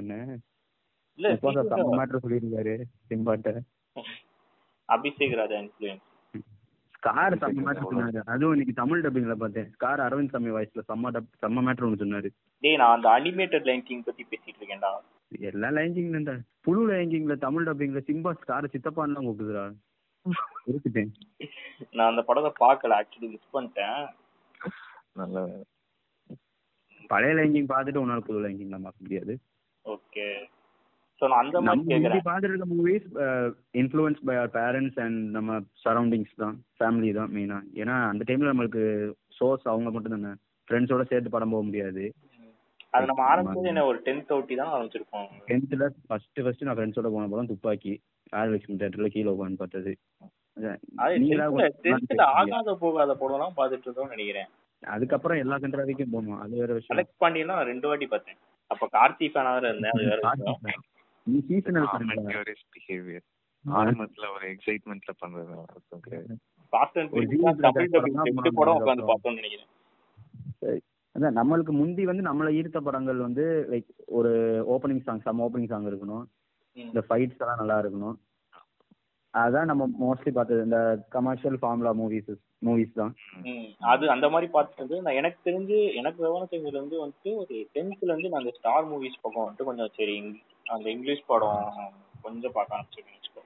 செம்ம 1.44 1.94
மேட்டர் 2.00 2.24
சொல்லியிருக்காரு 2.24 2.76
சிம்பாட்ட. 3.10 3.52
அபிஷேக் 4.90 5.40
ராஜா 5.42 5.58
இன்ஃபுளுயன்ஸ் 5.64 6.06
ஸ்கார் 6.98 7.34
செம்ம 7.42 7.64
மேட்டர் 7.66 7.90
சொன்னாரு. 7.90 8.20
அதுவும் 8.34 8.54
இன்னைக்கு 8.56 8.74
தமிழ் 8.80 9.02
டப்பிங்ல 9.06 9.34
பார்த்தேன். 9.42 9.68
ஸ்கார் 9.74 10.02
அரவிந்த் 10.06 10.34
சாமி 10.36 10.52
வாய்ஸ்ல 10.56 10.84
செம்ம 10.92 11.12
டப் 11.16 11.28
செம்ம 11.44 11.64
மேட்டர் 11.66 11.86
ஒன்று 11.88 12.02
சொன்னாரு. 12.04 12.30
டேய் 12.64 12.80
நான் 12.82 12.96
அந்த 12.98 13.08
அனிமேட்டட் 13.18 13.68
லைன் 13.70 13.84
கிங் 13.90 14.08
பத்தி 14.08 14.24
பேசிட்டு 14.32 14.60
இருக்கேன்டா. 14.62 14.92
எல்லா 15.50 15.70
லைங்கிங்ல 15.78 16.18
இருந்தா 16.18 16.36
புழு 16.66 16.82
லைங்கிங்ல 16.92 17.36
தமிழ் 17.46 17.68
டப்பிங்ல 17.68 18.02
சிம்பா 18.10 18.32
ஸ்கார் 18.42 18.74
சித்தப்பான்னு 18.74 19.18
தான் 19.18 19.28
கூப்பிடுதுடா 19.28 19.66
இருக்குட்டேன் 20.72 21.12
நான் 21.98 22.10
அந்த 22.12 22.22
படத்தை 22.30 22.52
பார்க்கல. 22.64 22.98
ஆக்சுவலி 23.02 23.30
மிஸ் 23.36 23.54
பண்ணிட்டேன். 23.56 24.02
நல்ல 25.22 25.46
பழைய 27.12 27.34
லைங்கிங் 27.40 27.72
பார்த்துட்டு 27.72 28.04
உன்னால 28.04 28.24
புது 28.28 28.46
லைங்கிங் 28.46 28.72
பார்க்க 28.86 29.06
முடியாது. 29.06 29.34
ஓகே 29.86 30.28
நான் 31.22 31.42
அந்த 31.44 31.60
மாதிரி 31.66 31.90
கேக்குறேன். 31.92 32.46
இருக்க 32.50 32.66
movies 32.72 33.08
influence 33.82 34.22
by 34.28 34.36
our 34.40 34.54
parents 34.58 34.98
and 35.04 35.20
நம்ம 35.36 35.60
சரௌண்டிங்ஸ் 35.84 36.34
தான் 36.44 36.56
ஃபேமிலி 36.80 37.12
தான் 37.20 37.32
மெயினா 37.36 37.58
ஏன்னா 37.82 37.96
அந்த 38.12 38.24
டைம்ல 38.30 38.52
நம்மளுக்கு 38.52 38.84
சோர்ஸ் 39.38 39.66
அவங்க 39.74 39.90
மட்டும் 39.96 40.16
தானே. 40.16 40.32
ஃப்ரெண்ட்ஸோட 40.68 41.04
சேர்த்து 41.12 41.34
படம் 41.36 41.54
போக 41.56 41.64
முடியாது. 41.68 42.04
அது 42.96 43.08
நம்ம 43.10 43.24
ஆரம்பிச்சது 43.32 43.72
என்ன 43.72 43.86
ஒரு 43.92 43.98
டென்த் 44.08 44.36
ஒட்டி 44.38 44.56
தான் 44.62 44.74
ஆரம்பிச்சிருக்கோம் 44.76 45.30
டென்த்தில் 45.50 45.86
ஃபர்ஸ்ட் 46.10 46.42
ஃபர்ஸ்ட் 46.46 46.66
நான் 46.68 46.78
ஃப்ரெண்ட்ஸோட 46.78 47.10
போன 47.16 47.30
படம் 47.34 47.50
துப்பாக்கி. 47.52 47.94
ஆர்லட்சுமி 48.42 48.78
தேட்டரில் 48.82 49.14
கீழே 49.16 49.34
உட்காந்து 49.34 49.62
பார்த்தது. 49.62 49.94
ஆகாத 52.40 52.74
போகாத 52.84 53.16
படம்லாம் 53.22 53.58
பார்த்துட்டு 53.60 53.88
இருந்தோம்னு 53.88 54.16
நினைக்கிறேன். 54.16 54.50
அதுக்கப்புறம் 54.96 55.42
எல்லா 55.44 55.58
கண்ட்ராவிக்கும் 55.64 56.14
போகணும். 56.16 56.42
அது 56.44 56.54
வேற 56.62 56.72
விஷயம். 56.78 56.94
செலக்ட் 56.94 57.22
பண்ணிலாம் 57.26 57.60
நான் 57.60 57.72
ரெண்டு 57.72 57.90
வாட்டி 57.90 58.08
பார்த்தேன். 58.14 58.40
அப்ப 58.72 58.90
கார்த்தி 58.98 59.28
ஃபேனா 59.34 59.54
வேற 59.58 59.72
இருந்தேன் 59.72 59.96
அது 59.96 60.12
வேற 60.12 60.20
நீ 61.28 61.38
சீசனல் 61.50 61.88
பிஹேவியர் 62.76 63.26
ஆரம்பத்துல 63.66 64.26
ஒரு 64.36 64.46
எக்ஸைட்மெண்ட்ல 64.54 65.14
பண்றது 65.22 65.54
நினைக்கிறேன். 69.38 69.64
அதான் 71.16 71.38
நம்மளுக்கு 71.40 71.74
முந்தி 71.80 72.04
வந்து 72.10 72.24
நம்மளை 72.28 72.50
ஈர்த்த 72.60 72.80
படங்கள் 72.88 73.20
வந்து 73.26 73.44
லைக் 73.72 73.90
ஒரு 74.18 74.32
opening 74.74 75.04
song 75.08 75.26
some 75.28 75.44
opening 75.46 75.72
song 75.74 75.90
இருக்கணும். 75.92 76.26
இந்த 76.78 77.02
ஃபைட்ஸ் 77.08 77.42
எல்லாம் 77.44 77.62
நல்லா 77.62 77.78
இருக்கணும். 77.82 78.18
அதான் 79.34 79.70
நம்ம 79.70 79.84
மோஸ்ட்லி 80.02 80.32
பார்த்தது. 80.34 80.66
இந்த 80.68 80.80
கமர்ஷியல் 81.16 81.58
ஃபார்முலா 81.62 81.94
மூவிஸ் 82.02 82.34
மூவிஸ் 82.66 83.00
தான். 83.00 83.14
அது 83.94 84.04
அந்த 84.16 84.28
மாதிரி 84.34 84.48
பார்த்துட்டு 84.54 84.98
நான் 85.06 85.20
எனக்கு 85.22 85.40
தெரிஞ்சு 85.50 85.78
எனக்கு 86.02 86.20
விவரம் 86.26 86.52
தெரிஞ்சதுல 86.52 86.80
இருந்து 86.80 87.00
வந்துட்டு 87.04 87.32
ஒரு 87.42 87.56
டென்த்ல 87.76 88.12
இருந்து 88.12 88.32
நான் 88.34 88.44
அந்த 88.44 88.54
ஸ்டார் 88.60 88.90
மூவிஸ் 88.92 89.24
பக்கம் 89.24 89.44
வந்துட்டு 89.46 89.70
கொஞ்சம் 89.70 89.92
சரி 90.00 90.16
அந்த 90.66 90.88
இங்கிலீஷ் 90.90 91.28
படம் 91.28 91.60
கொஞ்சம் 92.24 92.56
பார்க்க 92.56 92.78
ஆரம்பிச்சிருக்கேன் 92.78 93.18
வச்சுக்கோ 93.18 93.44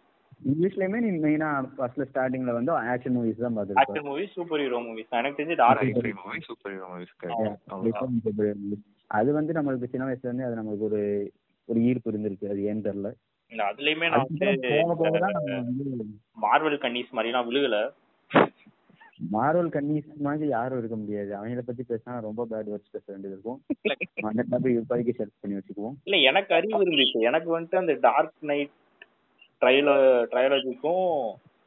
இங்கிலீஷ்லயுமே 0.49 0.99
நீ 1.03 1.09
மெயினா 1.23 1.47
ஃபர்ஸ்ட்ல 1.73 2.05
ஸ்டார்டிங்ல 2.09 2.53
வந்து 2.57 2.71
ஆக்ஷன் 2.93 3.15
மூவிஸ் 3.17 3.43
தான் 3.45 3.55
பார்த்துருப்ப. 3.57 3.81
Action 3.83 4.07
movies 4.09 4.35
super 4.37 4.61
hero 4.63 4.79
movies 4.85 5.17
எனக்கு 5.19 5.39
தெரிஞ்சு 5.39 5.57
dark 5.61 6.19
movie 6.21 6.41
super 6.49 6.73
hero 6.73 6.87
movies 6.91 8.85
அது 9.11 9.29
வந்து 9.33 9.51
நம்மளுக்கு 9.53 9.91
சின்ன 9.91 10.07
வயசுல 10.07 10.29
இருந்து 10.29 10.47
அது 10.47 10.59
நம்மளுக்கு 10.59 10.87
ஒரு 10.89 11.01
ஒரு 11.69 11.79
ஈர்ப்பு 11.87 12.11
இருந்திருக்கு. 12.11 12.49
அது 12.51 12.61
ஏன்னு 12.69 12.85
தெரியல. 12.85 13.09
அதுலயுமே 13.51 14.07
நான் 14.09 14.27
வந்து 14.27 14.47
மார்வல் 16.37 16.83
கன்னிஸ் 16.83 17.15
மாதிரிலாம் 17.15 17.47
விழுகல. 17.47 17.77
மார்வல் 19.19 19.71
கன்னிஸ் 19.75 20.09
மாதிரி 20.27 20.45
யாரும் 20.55 20.79
இருக்க 20.81 20.95
முடியாது. 20.95 21.31
அவங்கள 21.37 21.63
பத்தி 21.69 21.83
பேசினா 21.89 22.13
ரொம்ப 22.27 22.45
பேட் 22.51 22.69
வேர்ட்ஸ் 22.71 22.93
பேச 22.95 23.05
வேண்டியது 23.11 23.35
இருக்கும் 23.35 23.59
அந்த 24.29 24.45
டாபிக் 24.51 24.79
இப்போதைக்கு 24.81 25.15
ஷேர் 25.17 25.33
பண்ணி 25.41 25.57
வச்சுக்குவோம். 25.57 25.97
இல்ல 26.07 26.17
எனக்கு 26.29 26.53
அறிவு 26.57 26.81
இருந்துச்சு. 26.85 27.19
எனக்கு 27.29 27.49
வந்துட்டு 27.55 27.81
அந்த 27.81 27.95
டார்க் 28.07 28.37
நைட் 28.51 28.73
ட்ரையல 29.61 29.91
ட்ரையாலஜிக்கும் 30.33 31.05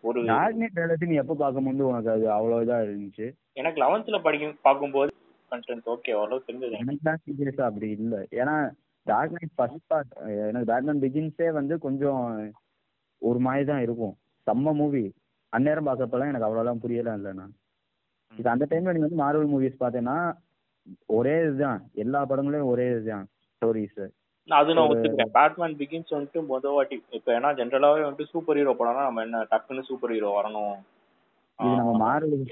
ஒரு 0.09 0.21
டார்க் 0.33 0.61
நைட் 0.61 0.77
ட்ரைலர் 0.77 1.11
நீ 1.13 1.19
எப்போ 1.23 1.35
பார்க்கும்போது 1.45 1.89
உனக்கு 1.91 2.11
அது 2.15 2.27
அவ்வளோ 2.37 2.61
இதா 2.67 2.79
இருந்துச்சு? 2.87 3.27
எனக்கு 3.61 3.81
லெவன்த்ல 3.85 4.21
படிக்கும் 4.27 4.57
பார்க்கும்போது 4.69 5.11
கண்டென்ட் 5.53 5.91
ஓகே 5.95 6.13
ஓரளவு 6.21 6.47
தெரிஞ்சது. 6.47 6.73
எனக்கு. 6.73 6.87
எனக்கு 6.87 7.09
தான் 7.11 7.23
சீரியஸா 7.25 7.65
அப்படி 7.71 7.89
இல்லை. 7.99 8.21
ஏன்னா 8.41 8.55
டார்க் 9.07 9.35
நைட் 9.37 9.57
ஃபர்ஸ்ட் 9.59 9.89
பார்ட் 9.93 10.13
எனக்கு 10.49 10.71
பேட்மேன் 10.71 11.03
பிகின்ஸே 11.05 11.49
வந்து 11.59 11.75
கொஞ்சம் 11.87 12.23
ஒரு 13.23 13.41
மாதிரி 13.47 13.65
தான் 13.73 13.85
இருக்கும். 13.87 14.15
செம்ம 14.47 14.73
மூவி 14.81 15.05
அந்நேரம் 15.53 15.89
பார்க்கப்பெல்லாம் 15.89 16.31
எனக்கு 16.31 16.49
அவ்வளோலாம் 16.49 16.83
புரியலாம் 16.85 17.19
இல்லைண்ணா 17.21 17.47
இது 18.33 18.49
அந்த 18.55 18.67
டைம்ல 18.71 18.93
நீங்க 18.95 19.07
வந்து 19.07 19.23
மார்வல் 19.23 19.53
மூவிஸ் 19.53 19.83
பார்த்தேன்னா 19.83 20.17
ஒரே 21.17 21.35
இதுதான். 21.45 21.81
எல்லா 22.03 22.21
படங்களையும் 22.31 22.71
ஒரே 22.73 22.87
இதுதான் 22.93 23.25
ஸ்டோரிஸ் 23.47 24.03
அது 24.49 24.75
நான் 24.77 24.89
ஒத்துக்கிறேன். 24.91 25.35
பேட்மேன் 25.37 25.77
பிகின்ஸ் 25.81 26.15
வந்துட்டு 26.15 26.41
முத 26.49 26.71
வாட்டி 26.77 26.97
இப்ப 27.19 27.29
ஏன்னா 27.37 27.51
ஜென்ரலாவே 27.59 28.03
வந்துட்டு 28.05 28.33
சூப்பர் 28.33 28.59
ஹீரோ 28.61 28.73
படம்னா 28.79 29.05
நம்ம 29.09 29.23
என்ன 29.27 29.43
டக்குன்னு 29.53 29.89
சூப்பர் 29.91 30.15
ஹீரோ 30.15 30.31
வரணும். 30.39 30.75
இது 31.59 31.75
நம்ம 31.81 31.93
மார்வல் 32.03 32.43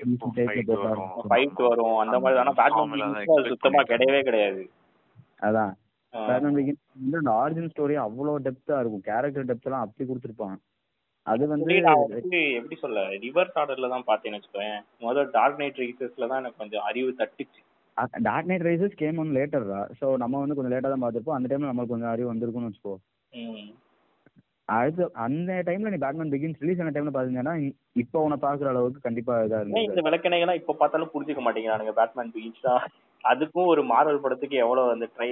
fight 0.49 0.69
வரும். 0.85 1.11
ஃபைட் 1.31 1.61
வரும். 1.69 1.97
அந்த 2.03 2.17
மாதிரி 2.25 2.41
ஆனா 2.43 2.53
பேட்மேன் 2.61 3.51
சுத்தமா. 3.53 3.83
கிடையவே 3.93 4.21
கிடையாது. 4.29 4.63
அதான். 5.49 5.73
பேட்மேன் 6.13 6.57
பிகின்ஸ் 6.59 7.33
ஆரிஜின் 7.41 7.73
ஸ்டோரி 7.73 7.97
அவ்வளோ 8.07 8.37
டெப்த்தா 8.47 8.79
இருக்கும். 8.83 9.05
கேரக்டர் 9.11 9.49
டெப்த் 9.51 9.69
எல்லாம் 9.69 9.85
அப்படி 9.87 10.07
கொடுத்துருப்பான். 10.11 10.57
அது 11.27 11.45
வந்து 11.53 11.75
நான் 11.87 12.05
வந்து 12.15 12.39
எப்படி 12.59 12.77
சொல்ல 12.83 13.01
ரிவர்ஸ் 13.25 13.59
ஆர்டர்ல 13.61 13.91
தான் 13.95 14.07
பார்த்தேன்னு 14.09 14.39
வச்சுக்கோயேன். 14.39 14.81
முதல்ல 15.03 15.33
டார்க் 15.37 15.61
நைட் 15.61 15.81
ரைசஸ்ல 15.83 16.29
தான் 16.31 16.41
எனக்கு 16.43 16.63
கொஞ்சம் 16.63 16.87
அறிவு 16.89 17.11
தட்டுச்சு. 17.21 17.61
Dark 18.27 18.49
Knight 18.51 18.67
Rises 18.69 19.01
came 19.03 19.21
one 19.23 19.35
லேட்டர்ரா 19.37 19.81
so 20.01 20.09
நம்ம 20.23 20.41
வந்து 20.43 20.57
கொஞ்சம் 20.57 20.75
லேட்டாக 20.75 20.93
தான் 20.95 21.05
பார்த்துருப்போம். 21.05 21.39
அந்த 21.39 21.49
டைமில் 21.51 21.71
நம்மளுக்கு 21.71 21.95
கொஞ்சம் 21.95 22.13
அறிவு 22.13 22.31
வந்திருக்கும்னு 22.31 22.71
வச்சுக்கோ. 22.71 22.95
அடுத்து 24.69 25.05
அந்த 25.25 25.53
டைமில் 25.67 25.93
நீ 25.93 25.99
பேட்மேன் 26.03 26.33
பிகின்ஸ் 26.35 26.61
ரிலீஸ் 26.63 26.81
ஆன 26.83 26.93
டைமில் 26.95 27.15
பார்த்தீங்கன்னா 27.15 27.55
இப்போ 28.03 28.19
உன்னை 28.25 28.37
பார்க்குற 28.45 28.69
அளவுக்கு 28.73 29.01
கண்டிப்பாக 29.07 29.47
இதாக 29.47 29.79
ஏன் 29.79 29.89
இந்த 29.89 30.03
விளக்கணைகள்லாம் 30.07 30.61
இப்ப 30.61 30.77
பார்த்தாலும் 30.81 31.13
புரிஞ்சுக்க 31.15 31.43
மாட்டேங்கிறானுங்க 31.45 31.95
பேட்மேன் 31.99 32.33
பிகின்ஸ் 32.37 32.67
தான் 32.69 32.85
அதுக்கும் 33.25 33.71
ஒரு 33.73 33.83
மார்வல் 33.91 34.23
படத்துக்கு 34.25 34.57
எவ்வளவு 34.65 34.95
அந்த 34.95 35.09
ட்ரை 35.17 35.31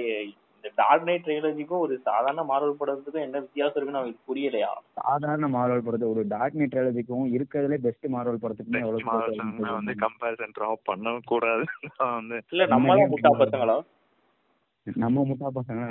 இந்த 0.59 0.69
டார்க் 0.77 1.05
நைட் 1.07 1.25
ட்ரைலஜிக்கும் 1.25 1.83
ஒரு 1.83 1.93
சாதாரண 2.05 2.43
மார்வல் 2.47 2.79
படத்துக்கும் 2.79 3.25
என்ன 3.25 3.39
வித்தியாசம் 3.39 3.77
இருக்குன்னு 3.77 3.99
அவங்களுக்கு 3.99 4.29
புரியலையா? 4.29 4.71
சாதாரண 5.01 5.47
மார்வல் 5.53 5.85
படத்தை 5.85 6.07
ஒரு 6.07 6.23
டார்க் 6.27 6.57
நைட் 6.57 6.73
ட்ரைலஜிக்கும் 6.73 7.29
இருக்கிறதுலே 7.35 7.77
பெஸ்ட் 7.85 8.07
மார்வல் 8.15 8.41
படத்துக்குமே 8.41 8.81
எவ்வளோ 8.81 8.99
மார்வல்ஸ் 9.09 9.71
வந்து 9.71 9.95
கம்பேரிசன் 10.03 10.55
ட்ராப் 10.57 10.83
பண்ணவும் 10.89 11.29
கூடாது 11.29 11.65
வந்து 12.11 12.39
இல்ல 12.51 12.67
நம்மளாம் 12.73 13.13
முட்டா 13.13 13.31
பசங்களா? 13.41 13.77
நம்ம 14.95 15.23
முட்டா 15.29 15.47
பசங்க. 15.55 15.81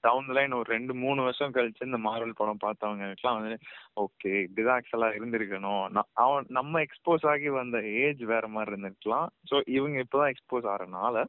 டவுன் 0.00 0.26
லைன் 0.28 0.52
ஒரு 0.52 0.68
ரெண்டு 0.70 0.94
மூணு 0.94 1.22
வருஷம் 1.22 1.52
கழிச்சு 1.52 1.88
இந்த 1.88 1.98
மார்வல் 1.98 2.36
படம் 2.36 2.62
பார்த்தவங்களுக்குலாம் 2.64 3.38
வந்து 3.38 3.58
ஓகே 4.00 4.32
இப்படிதான் 4.46 4.78
ஆக்சுவலா 4.78 5.10
இருந்திருக்கணும். 5.18 6.02
அவன் 6.12 6.46
நம்ம 6.48 6.80
எக்ஸ்போஸ் 6.80 7.26
ஆகி 7.26 7.48
வந்த 7.48 7.82
ஏஜ் 7.82 8.22
வேற 8.22 8.48
மாதிரி 8.48 8.72
இருந்திருக்கலாம். 8.72 9.28
சோ 9.50 9.62
இவங்க 9.66 10.04
இப்பதான் 10.04 10.34
எக்ஸ்போஸ் 10.34 10.68
ஆறனால 10.74 11.24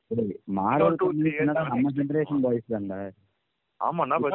மார்வல் 0.59 0.99
நம்ம 1.71 1.95
ஜெனரேஷன் 2.01 2.43
பாய்ஸ் 2.47 2.73
தான்டா 2.73 2.99
ஆமாண்ணா 3.81 4.17
பட் 4.19 4.33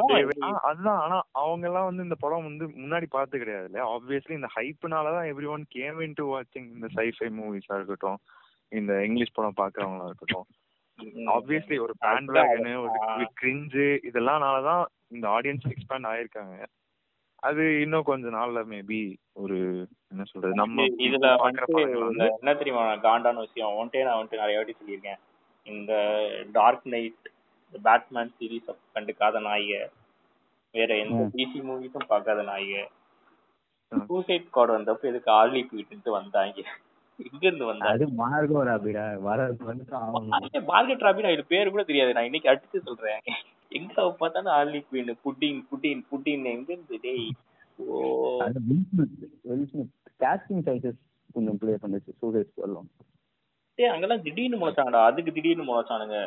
அதுதான். 0.63 0.99
ஆனா 1.05 1.23
அவங்க 1.31 1.67
எல்லாம் 1.67 1.85
வந்து 1.85 2.03
இந்த 2.03 2.15
படம் 2.15 2.43
வந்து 2.43 2.65
முன்னாடி 2.65 3.05
பார்த்து 3.09 3.39
கிடையாது 3.39 3.65
இல்லையா? 3.65 3.87
ஆப்வியஸ்லி 3.95 4.31
இந்த 4.31 4.49
ஹைப்னாலதான் 4.55 5.27
every 5.31 5.47
one 5.47 5.65
came 5.69 5.99
in 5.99 6.15
to 6.15 6.25
வாட்சிங் 6.35 6.69
இந்த 6.75 6.87
சைஃபை 6.95 7.27
மூவிஸா 7.39 7.75
இருக்கட்டும் 7.75 8.19
இந்த 8.73 9.05
இங்கிலீஷ் 9.05 9.31
படம் 9.33 9.53
பாக்குறவங்களா 9.57 10.05
இருக்கட்டும். 10.05 10.45
ஆப்வியஸ்லி 11.15 11.81
ஒரு 11.81 11.93
பேண்ட் 11.99 12.29
வேகனு 12.29 12.79
ஒரு 12.79 13.29
கிரிஞ்சு 13.41 13.99
இதெல்லாம்னாலதான் 14.11 14.85
இந்த 15.07 15.27
ஆடியன்ஸ் 15.27 15.69
எக்ஸ்பேண்ட் 15.69 16.13
ஆயிருக்காங்க. 16.13 16.65
அது 17.35 17.81
இன்னும் 17.81 18.03
கொஞ்ச 18.03 18.27
நாள்ல 18.27 18.63
மேபி 18.69 19.15
ஒரு 19.33 19.87
என்ன 20.09 20.23
சொல்றது 20.23 20.53
நம்ம 20.53 20.81
இது- 20.81 20.95
இதுல 20.99 22.29
என்ன 22.39 22.53
தெரியுமா 22.53 22.93
காண்டான 22.93 23.33
விஷயம் 23.33 23.69
ஒன்ட்டே 23.69 24.03
நான் 24.03 24.25
வந்துட்டு 24.25 24.31
நிறைய 24.31 24.55
வாட்டி 24.55 24.75
சொல்லியிருக்கேன். 24.79 25.17
இந்த 25.63 25.93
டார்க் 26.51 26.87
நைட் 26.87 27.31
பேட்மேன் 27.83 28.33
சீரீஸ் 28.39 28.75
கண்டுக்காத 28.95 29.41
நாய்க 29.41 29.89
வேற 30.71 30.97
எந்த. 30.97 31.29
டிசி 31.35 31.57
மூவிஸும் 31.57 32.05
பார்க்காத 32.07 32.43
நாய்க 32.43 32.89
ம். 33.89 33.99
சூசைட் 34.07 34.47
ஸ்குவாட் 34.53 34.71
வந்தப்ப 34.71 35.01
எதுக்கு 35.01 35.31
ஆர்லி 35.31 35.63
குவிட்டு 35.63 36.09
வந்தாங்க? 36.09 36.61
எங்க 37.25 37.43
இருந்து 37.47 37.69
வந்தாங்க 37.69 37.93
அது 37.95 38.05
மார்கோ 38.19 38.61
ராபிடா 38.69 39.05
வரது 39.27 39.63
வந்து 39.69 39.85
ஆகணும் 39.99 40.67
மார்க்கெட் 40.71 41.05
ராபின் 41.07 41.33
இது 41.35 41.45
பேரு 41.53 41.73
கூட 41.73 41.83
தெரியாது. 41.89 42.15
நான் 42.17 42.29
இன்னைக்கு 42.29 42.51
அடிச்சு 42.51 42.87
சொல்றேன். 42.89 43.21
எங்க 43.71 43.93
பார்த்தாலும் 44.21 44.55
ஆர்லி 44.57 44.79
குயின் 44.89 45.13
புட்டின் 45.25 45.61
புட்டின் 45.69 46.03
புட்டின் 46.11 46.45
எங்க 46.53 46.69
இருந்து 46.73 46.97
டேய் 47.05 47.27
ஓ. 47.79 47.95
காஸ்டிங் 50.23 50.65
சாய்ஸஸ் 50.67 50.99
கொஞ்சம் 51.35 51.57
ப்ளே 51.61 51.73
பண்ணுச்சு. 51.83 52.11
சூசைட் 52.21 52.49
ஸ்குவாட்லாம் 52.51 52.89
டேய் 53.79 53.91
அங்கெல்லாம் 53.91 54.23
திடீர்னு 54.25 54.57
முளைச்சாங்கடா 54.61 54.99
அதுக்கு 55.09 55.31
திடீர்னு 55.35 55.63
முளைச்சானுங்க 55.69 56.17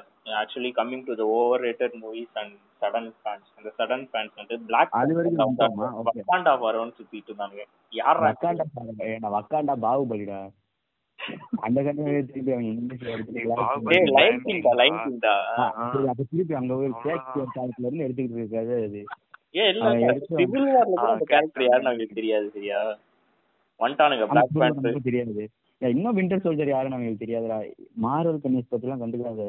actually 0.41 0.71
coming 0.79 1.05
to 1.09 1.15
the 1.21 1.25
overrated 1.67 1.95
movies 2.03 2.39
and 2.41 2.55
sudden 2.81 3.11
fans 3.21 3.51
அந்த 3.59 3.71
சடன் 3.79 4.07
ஃபேன்ஸ் 4.11 4.35
வந்து 4.41 4.57
பிளாக் 4.69 4.97
அது 5.01 5.13
வரைக்கும். 5.19 5.55
வக்காண்டா 6.09 6.55
வரவன்னு 6.65 6.97
சுத்திட்டு 6.99 7.31
இருந்தானுங்க. 7.31 7.65
யாரா 7.93 8.25
வக்காண்டா 8.27 9.31
வக்காண்டா 9.37 9.77
பாகுபலிடா. 9.85 10.41
அந்த 11.67 11.83
கண்ணு 11.85 12.03
திருப்பி 12.27 12.53
அவங்க 12.53 12.69
இங்கிலீஷ்ல 12.73 13.09
ஏய், 13.11 13.47
பாகுபலி. 13.53 13.91
டேய் 13.91 13.99
எடுத்து 13.99 14.17
லைன் 14.19 14.43
கிங்டா 14.47 14.73
லைன் 14.81 14.99
கிங்டா 15.05 15.35
அப்ப 16.05 16.25
திருப்பி 16.25 16.55
அங்க 16.61 16.75
ஒரு 16.79 16.91
ஷேக்ஸ்பியர் 17.05 17.55
காலத்துல 17.57 17.87
இருந்து 17.89 18.05
எடுத்துக்கிட்டு 18.07 18.43
இருக்காது 18.43 18.75
அது. 18.81 19.03
ஏ 19.55 19.65
இல்ல. 19.73 19.91
கேரக்டர் 20.01 20.39
தெரியாது 22.15 22.49
சரியா? 22.51 22.81
வந்துட்டானுங்க 23.81 24.27
பிளாக் 24.29 24.53
பேண்ட் 24.57 25.07
தெரியாது. 25.07 25.43
ஏன், 25.81 25.93
இன்னும் 25.95 26.17
விண்டர் 26.19 26.43
சோல்ஜர் 26.45 26.71
யாருன்னு 26.71 26.97
அவங்களுக்கு 26.97 27.25
தெரியாதுடா. 27.25 27.57
மார்வல் 28.05 28.41
கன்னிஸ் 28.45 28.71
பத்திலாம் 28.71 29.03
கண்டுக்காத. 29.03 29.43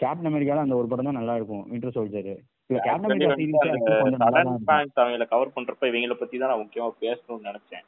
கேப்டன் 0.00 0.28
அமெரிக்கால 0.28 0.62
அந்த 0.64 0.76
ஒரு 0.76 0.86
படம் 0.90 1.08
தான் 1.08 1.18
நல்லா 1.18 1.34
இருக்கும் 1.38 1.66
விண்டர் 1.72 1.94
சோல்ஜர் 1.96 2.28
இல்ல 2.30 2.80
கேப்டன் 2.80 3.06
அமெரிக்கா 3.08 3.34
சீரிஸ் 3.40 4.96
அவங்கள 4.96 5.24
கவர் 5.32 5.54
பண்றப்ப 5.56 5.90
இவங்கள 5.90 6.14
பத்தி 6.16 6.36
தான் 6.36 6.50
நான் 6.52 6.62
முக்கியமா 6.62 6.88
பேசணும்னு 7.02 7.48
நினைச்சேன். 7.50 7.84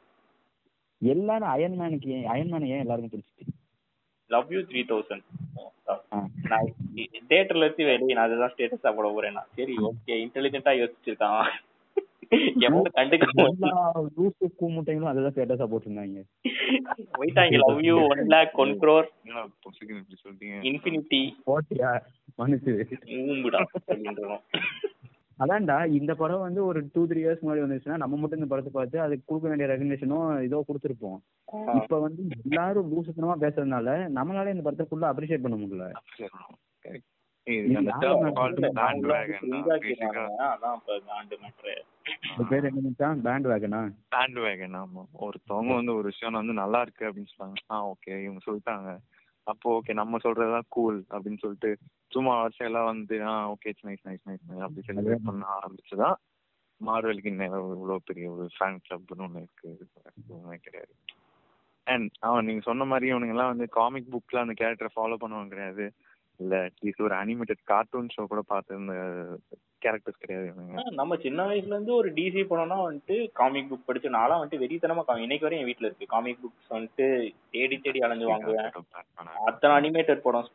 எல்லாரும் 1.13 1.51
அயன் 1.55 1.79
மேனுக்கு 1.79 2.09
ஏன் 2.17 2.25
அயன் 2.25 2.51
மேன் 2.51 2.69
ஏன் 2.73 2.79
எல்லாருக்கும் 2.79 3.13
பிடிச்சிச்சு? 3.13 3.45
Love 4.31 4.51
you 4.53 4.59
three 4.59 4.81
thousand. 4.91 5.25
நான் 6.51 6.71
தியேட்டர்ல 7.29 7.65
இருந்து 7.65 7.85
வெளியே 7.91 8.13
நான் 8.13 8.27
அதுதான் 8.27 8.53
ஸ்டேட்டஸா 8.55 8.91
போட 8.95 9.07
போறேன் 9.13 9.39
சரி 9.55 9.75
ஓகே 9.89 10.13
இன்டெலிஜென்ட்டா 10.25 10.73
யோசிச்சிருக்கான். 10.81 11.47
இன்ஃபினிட்டி 20.69 21.21
அதான்டா 25.39 25.77
இந்த 25.99 26.11
படம் 26.15 26.39
வந்து 26.39 26.65
ஒரு 26.65 26.79
டூ 26.93 27.01
த்ரீ 27.07 27.21
இயர்ஸ் 27.23 27.43
முன்னாடி 27.45 27.61
வந்துச்சுன்னா 27.63 27.97
நம்ம 28.03 28.15
மட்டும் 28.15 28.39
இந்த 28.39 28.49
படத்தை 28.49 28.73
பார்த்து 28.75 29.01
அதுக்கு 29.01 29.25
கொடுக்க 29.25 29.49
வேண்டிய 29.49 29.67
ரெகனேஷனும் 29.71 30.43
இதோ 30.43 30.65
கொடுத்துருப்போம். 30.67 31.17
இப்ப 31.81 31.99
வந்து 31.99 32.23
எல்லாரும் 32.43 32.91
லூசுத்தனமா 32.91 33.35
பேசுறதுனால 33.43 33.97
நம்மளால 34.17 34.53
இந்த 34.55 34.61
படத்தை 34.61 34.85
ஃபுல்லா 34.89 35.11
அப்ரிஷியேட் 35.11 35.45
பண்ண 35.45 35.57
முடியல. 35.57 35.87
பேர் 42.49 42.65
என்ன 42.65 42.89
பேண்ட் 43.23 43.47
வேகனா 43.51 43.81
bandwagon, 44.15 44.73
ஆமா. 44.81 45.03
ஒருத்தவங்க 45.19 45.73
வந்து 45.73 45.93
ஒரு 45.95 46.03
விஷயம் 46.03 46.33
வந்து 46.33 46.53
நல்லா 46.53 46.81
இருக்கு 46.81 47.03
அப்படின்னு 47.09 47.33
சொன்னாங்க. 47.35 47.59
ஆ 47.71 47.87
ஓகே 47.89 48.13
இவங்க 48.23 48.41
சொல்லிட்டாங்க. 48.47 48.89
அப்போ 49.45 49.79
ஓகே 49.79 49.93
நம்ம 49.93 50.17
சொல்றதுதான் 50.23 50.67
கூல் 50.67 51.05
அப்படின்னு 51.09 51.37
சொல்லிட்டு 51.37 51.77
சும்மா 52.07 52.41
வருஷம் 52.41 52.67
எல்லாம் 52.67 52.85
வந்து 52.85 53.23
ஆ 53.23 53.51
ஓகே 53.51 53.73
நைஸ் 53.83 54.05
நைஸ் 54.05 54.25
நைஸ் 54.29 54.59
அப்படி 54.59 54.81
செலிப்ரேட் 54.87 55.25
பண்ண 55.25 55.45
ஆரம்பிச்சுதான் 55.57 56.13
மார்வலுக்கு 56.85 57.25
இன்னும் 57.25 57.73
இவ்வளவு 57.73 58.01
பெரிய 58.05 58.31
ஒரு 58.31 58.49
ஃபேன் 58.59 58.77
கிளப்னு 58.89 59.17
ஒண்ணு 59.17 59.35
இருக்கு. 59.35 59.87
எதுவுமே 60.29 60.55
கிடையாது. 60.55 60.95
அண்ட் 61.83 62.09
அவன் 62.19 62.45
நீங்க 62.45 62.61
சொன்ன 62.61 62.85
மாதிரி 62.85 63.11
இவனுங்க 63.11 63.27
எல்லாம் 63.27 63.47
வந்து 63.47 63.69
காமிக் 63.69 64.15
புக்ல 64.15 64.37
அந்த 64.37 64.53
கேரக்டரை 64.59 64.87
ஃபாலோ 64.95 65.15
பண்ணுவாங்க 65.19 65.47
கிடையாது. 65.47 65.93
இல்ல 66.37 66.65
அட்லீஸ்ட் 66.65 67.01
ஒரு 67.01 67.15
அனிமேட்டட் 67.15 67.63
கார்ட்டூன் 67.63 68.07
ஷோ 68.17 68.25
கூட 68.25 68.41
பார்த்திருந்த 68.49 68.93
கேரக்டர்ஸ் 69.85 70.21
கிடையாது 70.23 70.93
நம்ம 70.99 71.15
சின்ன 71.25 71.45
வயசுல 71.49 71.75
இருந்து 71.75 71.93
ஒரு 71.99 72.09
டிசி 72.17 72.41
படம்னா 72.49 72.77
வந்துட்டு 72.85 73.17
காமிக் 73.39 73.69
புக் 73.71 73.87
படிச்சு 73.87 74.15
நான்லாம் 74.15 74.39
வந்துட்டு 74.39 74.61
வெறித்தனமா 74.63 75.03
காமி 75.07 75.25
இன்னைக்கு 75.25 75.47
வரையும் 75.47 75.63
என் 75.63 75.69
வீட்ல 75.69 75.89
இருக்கு. 75.89 76.11
காமிக் 76.13 76.41
புக்ஸ் 76.43 76.73
வந்துட்டு 76.75 77.07
தேடி 77.55 77.77
தேடி 77.85 77.99
அலைஞ்சு 78.05 78.29
வாங்குவேன். 78.31 78.71
அத்தனை 79.49 79.73
அனிமேட்டட் 79.79 80.23
படம் 80.25 80.49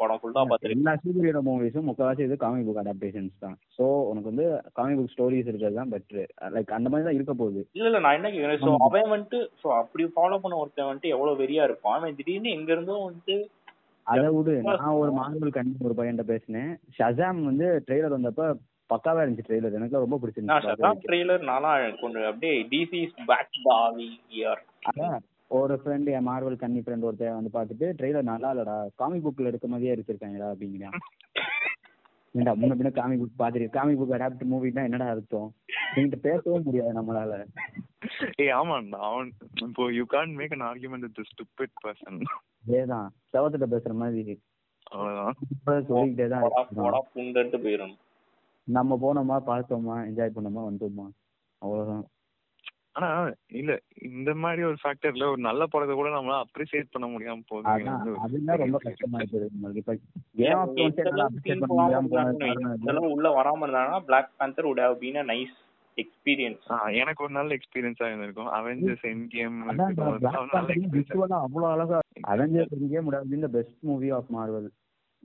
படம் 0.00 0.20
ஃபுல்லா 0.20 0.44
பார்த்துருக்கேன். 0.50 0.78
எல்லா 0.78 0.94
சூப்பர் 1.02 1.40
மூவிஸும் 1.48 1.88
முக்கால்வாசி 1.90 2.26
இது 2.28 2.38
காமிக் 2.44 2.68
புக் 2.68 2.82
அடாப்டேஷன்ஸ் 2.82 3.42
தான். 3.44 3.56
ஸோ 3.76 3.86
உனக்கு 4.10 4.30
வந்து 4.32 4.46
காமிக் 4.78 5.00
புக் 5.00 5.12
ஸ்டோரிஸ் 5.14 5.50
இருக்கிறது 5.50 5.80
தான் 5.80 5.92
பெட்ரு 5.94 6.24
லைக் 6.56 6.76
அந்த 6.78 6.90
மாதிரி 6.92 7.08
தான் 7.08 7.18
இருக்க 7.18 7.34
போகுது. 7.42 7.62
இல்ல 7.78 7.90
இல்ல 7.90 8.00
நான் 8.06 8.18
என்ன 8.20 8.30
கேக்குறேன்? 8.36 8.62
சோ 8.64 8.72
அவன் 8.88 9.12
வந்துட்டு 9.14 9.40
சோ 9.62 9.68
அப்படி 9.80 10.06
ஃபாலோ 10.16 10.40
பண்ண 10.44 10.62
ஒருத்தன் 10.62 10.90
வந்துட்டு 10.90 11.14
எவ்வளவு 11.16 11.40
வெறியா 11.42 11.66
இருப்பான்? 11.68 11.98
அவன் 12.00 12.18
திடீர்னு 12.20 12.56
எங்க 12.58 12.70
இருந்தோ 12.76 12.96
வந்துட்டு 13.06 13.36
அதை 14.06 14.26
விடு. 14.34 14.52
நான் 14.66 14.98
ஒரு 15.02 15.12
மார்வல் 15.18 15.54
கண்டி 15.54 15.86
ஒரு 15.88 15.94
பையன்கிட்ட 15.98 16.24
பேசினேன். 16.32 16.68
ஷசாம் 16.98 17.40
வந்து 17.48 17.68
ட்ரெய்லர் 17.86 18.14
வந்தப்ப 18.16 18.44
பக்காவா 18.90 19.22
இருந்துச்சு 19.22 19.46
ட்ரெய்லர் 19.48 19.78
எனக்கு 19.78 20.04
ரொம்ப 20.04 20.18
பிடிச்சிருந்துச்சு. 20.22 20.98
ட்ரெய்லர் 21.06 21.48
நானா 21.50 21.70
கொண்டு 22.02 22.26
அப்படியே 22.30 22.54
டிசி 22.72 22.98
இஸ் 23.06 23.18
பேக் 23.30 23.56
பாவி 23.68 24.08
ஒரு 25.56 25.74
ஃப்ரெண்ட் 25.82 26.08
என் 26.16 26.26
மார்வல் 26.28 26.60
கன்னி 26.60 26.80
ஃப்ரெண்ட் 26.84 27.06
ஒருத்தன் 27.08 27.36
வந்து 27.38 27.50
பார்த்துட்டு 27.56 27.88
ட்ரெய்லர் 27.98 28.30
நல்லா 28.30 28.48
இல்லடா 28.54 28.76
காமிக் 29.00 29.24
புக்ல 29.26 29.50
இருக்க 29.50 29.66
மாதிரியே 29.72 29.94
எடுத்திருக்காங்கடா 29.94 30.48
அப்படிங்கிறான். 30.52 30.96
ஏன்டா 32.34 32.52
முன்ன 32.60 32.76
பின்ன 32.78 32.90
காமிக் 32.96 33.20
புக் 33.20 33.40
பார்த்துட்டு 33.42 33.74
காமிக் 33.76 34.00
புக் 34.00 34.14
அடாப்ட் 34.16 34.42
மூவினா 34.52 34.82
என்னடா 34.88 35.06
அர்த்தம்? 35.12 35.50
நீங்க 35.94 36.16
பேசவே 36.26 36.58
முடியாது 36.66 36.96
நம்மளால. 36.98 37.36
ஏய் 38.42 38.52
ஆமாண்டா 38.58 38.98
அவன் 39.10 39.30
இப்போ 39.66 39.84
you 39.98 40.04
can't 40.14 40.34
make 40.40 40.54
an 40.56 40.66
argument 40.70 41.06
with 41.08 41.30
stupid 41.30 41.76
person 41.84 42.18
அதேதான் 42.64 43.08
செவத்திட்ட 43.32 43.68
பேசுற 43.74 43.94
மாதிரி. 44.02 44.34
அவ்வளவுதான். 44.92 45.36
இப்ப 45.54 45.78
சொல்லிக்கிட்டே 45.88 46.28
தான் 46.34 46.44
போடா 46.80 47.00
புண்டுன்ட்டு 47.14 47.60
போயிடணும் 47.64 48.02
நம்ம 48.66 48.98
போனோமா 49.02 49.50
பார்த்தோமா 49.50 50.08
என்ஜாய் 50.08 50.30
பண்ணோமா 50.34 50.56
வந்துட்டோமா? 50.56 51.08
அவ்வளவுதான். 51.58 52.06
ஆனா 52.92 53.32
இல்ல 53.46 53.80
இந்த 54.02 54.34
மாதிரி 54.34 54.62
ஒரு 54.62 54.76
ஃபேக்டர்ல 54.84 55.30
ஒரு 55.30 55.40
நல்ல 55.40 55.66
படத்தை 55.66 55.96
கூட 55.96 56.08
நம்மளால 56.08 56.42
அப்ரிசியேட் 56.42 56.90
பண்ண 56.90 57.08
முடியாம 57.08 57.42
போகுது. 57.46 58.14
அதுதான் 58.14 58.56
ரொம்ப 58.56 58.78
கஷ்டமா. 58.78 59.18
இருக்குது 59.18 60.00
கேம் 60.32 60.58
உள்ள 63.10 63.42
வராம 63.42 63.44
இருந்தாங்கன்னா 63.44 64.00
Black 64.00 64.30
Panther 64.36 64.66
would 64.66 64.78
have 64.78 65.00
been 65.00 65.16
a 65.16 65.22
nice 65.22 65.54
experience. 65.96 66.70
ஆ, 66.70 66.88
எனக்கு 66.88 67.24
ஒரு 67.24 67.32
நல்ல 67.32 67.54
எக்ஸ்பீரியன்ஸா 67.54 67.88
இருந்திருக்கும். 68.06 68.46
அவெஞ்சர்ஸ் 68.46 69.02
என் 69.02 69.28
கேம் 69.28 69.68
அவ்வளவு 71.30 71.72
அழகா 71.72 71.98
அவெஞ்சர்ஸ் 72.26 73.00
முடியாது 73.00 73.26
இந்த 73.30 73.48
பெஸ்ட் 73.48 73.76
மூவி 73.80 74.10
ஆஃப் 74.10 74.36
மார்வல் 74.36 74.68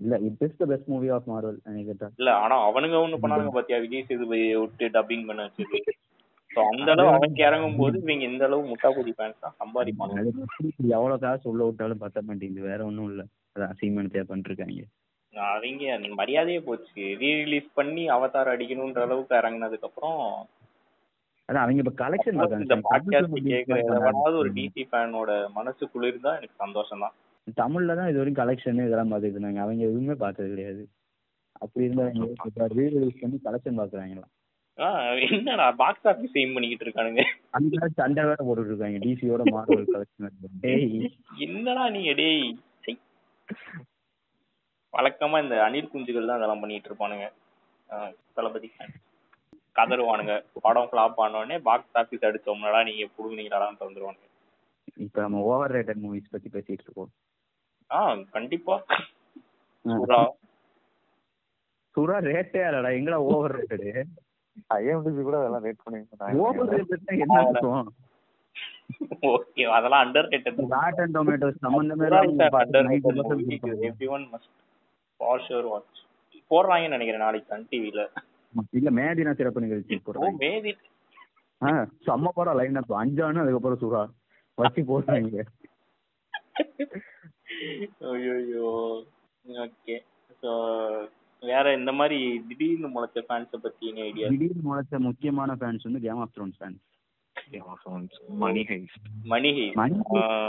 இல்ல 0.02 0.16
it 0.28 0.44
is 0.46 0.60
the 0.60 0.66
best 0.66 0.92
movie 0.92 1.10
of 1.16 1.28
Marvel 1.30 1.58
எனக்கு 1.70 2.08
இல்ல 2.20 2.32
ஆனா 2.44 2.56
அவனுங்க 2.68 2.98
ஒண்ணு 3.02 3.22
பண்ணாங்க 3.24 3.52
பாத்தியா? 3.52 3.80
விஜய் 3.84 4.08
சேதுபதியை 4.08 4.56
விட்டு 4.62 4.86
டப்பிங் 4.96 5.28
பண்ண 5.30 5.42
வச்சது 5.48 5.80
சோ 6.52 6.62
அந்த 6.70 6.88
அளவு 6.94 7.12
அவனுக்கு 7.12 7.42
இறங்கும் 7.46 7.78
போது 7.78 7.98
இவங்க 8.02 8.26
இந்த 8.30 8.44
அளவு 8.48 8.64
முட்டாக்குடி 8.72 9.12
ஃபேன்ஸ் 9.18 9.44
தான் 9.44 9.56
சம்பாதிப்பாங்க 9.60 10.18
எவ்வளவு 10.94 11.22
காசு 11.22 11.46
உள்ள 11.52 11.62
விட்டாலும் 11.68 12.02
பத்த 12.02 12.24
மாட்டேங்குது. 12.24 12.68
வேற 12.70 12.80
ஒண்ணும் 12.90 13.10
இல்ல. 13.12 13.22
அது 13.56 13.64
அசைன்மெண்ட் 13.70 14.18
பண்ணிட்டு 14.24 14.52
இருக்காங்க 14.52 14.82
அவங்க 15.34 16.16
மரியாதையே 16.18 16.60
போச்சு. 16.66 17.04
ரீ 17.20 17.30
ரிலீஸ் 17.38 17.70
பண்ணி 17.78 18.04
அவதார் 18.16 18.52
அடிக்கணும்ன்ற 18.54 19.02
அளவுக்கு 19.06 19.34
இறங்குனதுக்கு 19.40 19.88
அப்புறம் 19.90 20.18
அதான் 21.50 21.64
அவங்க 21.64 21.82
இப்ப 21.84 21.94
கலெக்ஷன் 22.02 22.38
இந்த 22.60 22.76
பாட்காஸ்ட் 22.86 23.38
கேக்குற 23.48 23.78
எவனாவது 23.86 24.36
ஒரு 24.42 24.50
டிசி 24.58 24.84
ஃபேனோட 24.90 25.30
மனசு 25.56 25.84
குளிர்ந்தா 25.94 26.32
எனக்கு 26.38 26.56
சந்தோஷம் 26.60 27.04
தான் 27.06 27.16
தமிழ்ல 27.60 27.96
தான் 28.00 28.10
இது 28.12 28.20
வரைக்கும் 28.20 28.42
கலெக்ஷன் 28.42 28.86
இதெல்லாம் 28.88 29.12
பார்த்துட்டு 29.12 29.38
இருந்தாங்க. 29.38 29.62
அவங்க 29.66 29.82
எதுவுமே 29.90 30.16
பார்த்தது 30.24 30.50
கிடையாது. 30.54 30.84
அப்படி 31.64 31.86
இருந்தா 31.88 32.68
ரீ 32.78 32.86
ரிலீஸ் 32.96 33.22
பண்ணி 33.24 33.40
கலெக்ஷன் 33.48 33.80
பாக்குறாங்களாம் 33.82 34.32
என்னடா 35.28 35.66
பாக்ஸ் 35.82 36.08
ஆபீஸ் 36.12 36.38
எய்ம் 36.42 36.54
பண்ணிக்கிட்டு 36.56 36.86
இருக்கானுங்க. 36.86 37.24
அந்த 37.58 37.88
சண்டை 38.00 38.22
வேற 38.30 38.40
போட்டுட்டு 38.48 38.72
இருக்காங்க. 38.74 39.00
டிசியோட 39.06 39.44
மார்வல் 39.56 39.92
கலெக்ஷன் 39.96 40.38
டேய். 40.64 40.96
என்னடா 41.46 41.84
நீங்க 41.96 42.14
டேய். 42.22 42.48
வழக்கமா 44.94 45.38
இந்த 45.44 45.58
அணில் 45.66 45.92
குஞ்சுகள் 45.92 46.30
தான் 46.30 46.40
அதெல்லாம் 46.40 46.64
பண்ணிட்டு 46.64 46.90
இருப்பானுங்க. 46.92 47.28
தளபதி. 48.38 48.70
கதருவானுங்க 49.80 50.34
படம் 50.66 50.90
ஃபிளாப் 50.90 51.20
ஆனோடனே 51.26 51.58
பாக்ஸ் 51.68 51.98
ஆபீஸ் 52.02 52.26
அடிச்சோம்னடா 52.30 52.80
நீங்க 52.90 53.06
புடுங்கினீங்களான்னு 53.16 53.82
தந்துருவானுங்க 53.84 54.28
இப்ப 55.06 55.18
நம்ம 55.24 55.42
ஓவர் 55.50 55.74
ரேட்டட் 55.76 56.02
மூவிஸ் 56.06 56.34
பத்தி 56.34 56.50
பேசிட்டு 56.56 56.86
இருக்கோம். 56.86 57.12
ஆ 57.92 58.02
கண்டிப்பா. 58.34 58.76
சுறா. 59.86 60.20
சுறா 61.96 62.18
ரேட்டே 62.28 62.60
இல்லடா 62.68 62.90
எங்கடா 62.98 63.18
ஓவர் 63.28 63.54
ரேட்டடு 63.56 63.90
ஐஎம்டிபி 64.78 65.22
கூட 65.22 65.38
அதெல்லாம் 65.40 65.66
ரேட் 65.66 65.84
பண்ணி 65.84 66.00
ஓவர் 66.44 66.70
ரேட்டட் 66.74 67.12
என்ன 67.18 67.38
அர்த்தம் 67.42 67.90
ஓகே 69.32 69.64
அதெல்லாம் 69.78 70.04
அண்டர் 70.06 70.30
ரேட்டட் 70.30 70.62
ராட்டன் 70.74 71.16
டொமேட்டோஸ் 71.18 71.60
சம்பந்தமே 71.66 72.08
underrated 72.90 73.84
everyone 73.90 74.26
must 74.32 74.52
for 75.20 75.44
sure 75.48 75.68
watch 75.72 76.00
போடுறாங்கன்னு 76.52 76.96
நினைக்கிறேன் 76.96 77.26
நாளைக்கு 77.26 77.52
சன் 77.52 77.68
டிவில 77.72 78.04
இல்ல 78.74 78.90
மேதினா 78.98 79.34
சிறப்பு 79.36 79.64
நிகழ்ச்சி 79.66 79.98
போடுறாங்க 80.00 80.38
மேதி. 80.44 80.72
ஆ 81.62 81.70
செம்ம 82.06 82.32
படம் 82.38 82.58
லைன் 82.60 82.80
அப் 82.80 82.94
அஞ்சானு 83.02 83.42
அதுக்கப்புறம் 83.44 83.82
சுறா. 83.84 84.02
வச்சு 84.58 84.82
போடுறாங்க. 84.88 85.44
ஐயோ 88.12 88.70
ஓகே 89.46 89.96
ஸோ 90.44 90.52
வேற 91.44 91.66
இந்த 91.74 91.92
மாதிரி 91.92 92.18
திடீர்னு 92.48 92.90
முளைச்ச 92.96 93.22
ஃபேன்ஸ 93.28 93.60
பத்தி 93.64 93.84
என்ன 93.92 94.02
ஐடியா 94.04 94.28
திடீர்னு 94.34 94.64
முளைச்ச 94.68 95.00
முக்கியமான 95.08 95.56
ஃபேன்ஸ் 95.60 95.88
வந்து 95.88 96.02
Game 96.06 96.22
of 96.26 96.34
Thrones 96.36 96.58
fans 96.60 96.82
Money 98.42 98.64
Heist 98.70 99.08
Money 99.32 99.52
Heist 99.54 99.80
Money 99.80 99.96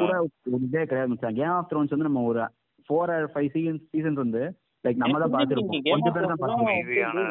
கூட 0.01 0.12
ஒரு 0.51 0.65
இதே 0.69 0.83
கிடையாது 0.85 1.11
மச்சான் 1.12 1.38
கேம் 1.41 1.55
ஆஃப் 1.55 1.71
த்ரோன்ஸ் 1.71 1.95
வந்து 1.95 2.09
நம்ம 2.09 2.25
ஒரு 2.33 2.45
four 2.88 3.12
or 3.15 3.27
five 3.33 3.51
seasons 3.55 3.83
seasons 3.95 4.21
வந்து 4.25 4.43
லைக் 4.85 5.03
நம்ம 5.03 5.19
தான் 5.23 5.33
கொஞ்சம் 5.33 6.15
பேர் 6.15 6.29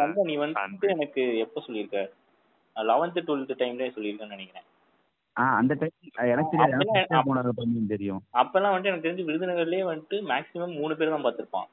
தான் 0.01 0.27
நீ 0.29 0.35
வந்து 0.37 0.89
எனக்கு 0.95 1.23
எப்ப 1.45 1.63
சொல்லிருக்க 1.67 2.01
லெவன்த் 2.75 3.25
டுவெல்த் 3.27 3.59
டைம்ல 3.61 3.89
சொல்லிருக்கேன்னு 3.95 4.35
நினைக்கிறேன் 4.35 4.67
ஆ 5.35 5.43
அந்த 5.57 5.73
டைம் 5.75 5.93
எனக்கு 6.31 6.53
தெரியாது. 6.53 7.89
தெரியும். 7.91 8.21
அப்பெல்லாம் 8.33 8.73
வந்துட்டு 8.73 8.91
எனக்கு 8.91 9.05
தெரிஞ்சு 9.05 9.27
விருதுநகர்லயே 9.27 9.83
வந்துட்டு 9.89 10.17
மேக்ஸிமம் 10.31 10.73
மூணு 10.79 10.95
பேர் 10.95 11.13
தான் 11.13 11.25
பாத்திருப்பான் 11.25 11.69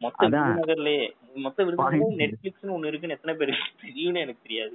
மொத்த 0.00 0.22
விருதுநகர்லயே 0.26 1.04
மொத்த 1.44 1.58
விருதுநகர் 1.64 2.18
நெட்ஃபிளிக்ஸ்னு 2.22 2.74
ஒண்ணு 2.76 2.90
இருக்குன்னு 2.90 3.16
எத்தனை 3.16 3.34
பேர் 3.36 3.52
தெரியும்னு 3.84 4.24
எனக்கு 4.24 4.46
தெரியாது. 4.46 4.74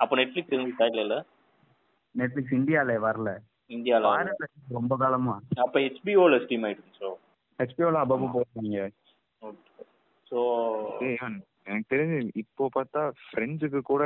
அப்ப 0.00 0.16
நெட்ஃபிளிக்ஸ் 0.20 0.54
இருந்துச்சா 0.54 0.88
இல்ல 0.94 1.16
நெட்ஃபிளிக்ஸ் 2.14 2.56
இந்தியால 2.58 2.98
வரல. 3.06 3.30
இந்தியால 3.70 4.12
ரொம்ப 4.76 4.96
காலமா. 4.96 5.34
அப்ப 5.64 5.76
ஹெச்பிஓல 5.86 6.36
ஸ்ட்ரீம் 6.44 6.64
ஆயிட்டு 6.66 6.82
இருந்துச்சோ 6.82 7.12
ஹெச்பிஓல 7.58 8.02
அப்பப்போ 8.04 8.28
போடுறீங்க 8.34 8.80
சோ 10.26 10.38
எனக்கு 11.68 11.92
தெரிஞ்சு 11.92 12.18
இப்போ 12.42 12.64
பார்த்தா 12.76 13.00
ஃப்ரெண்ட்ஸுக்கு 13.24 13.80
கூட 13.92 14.04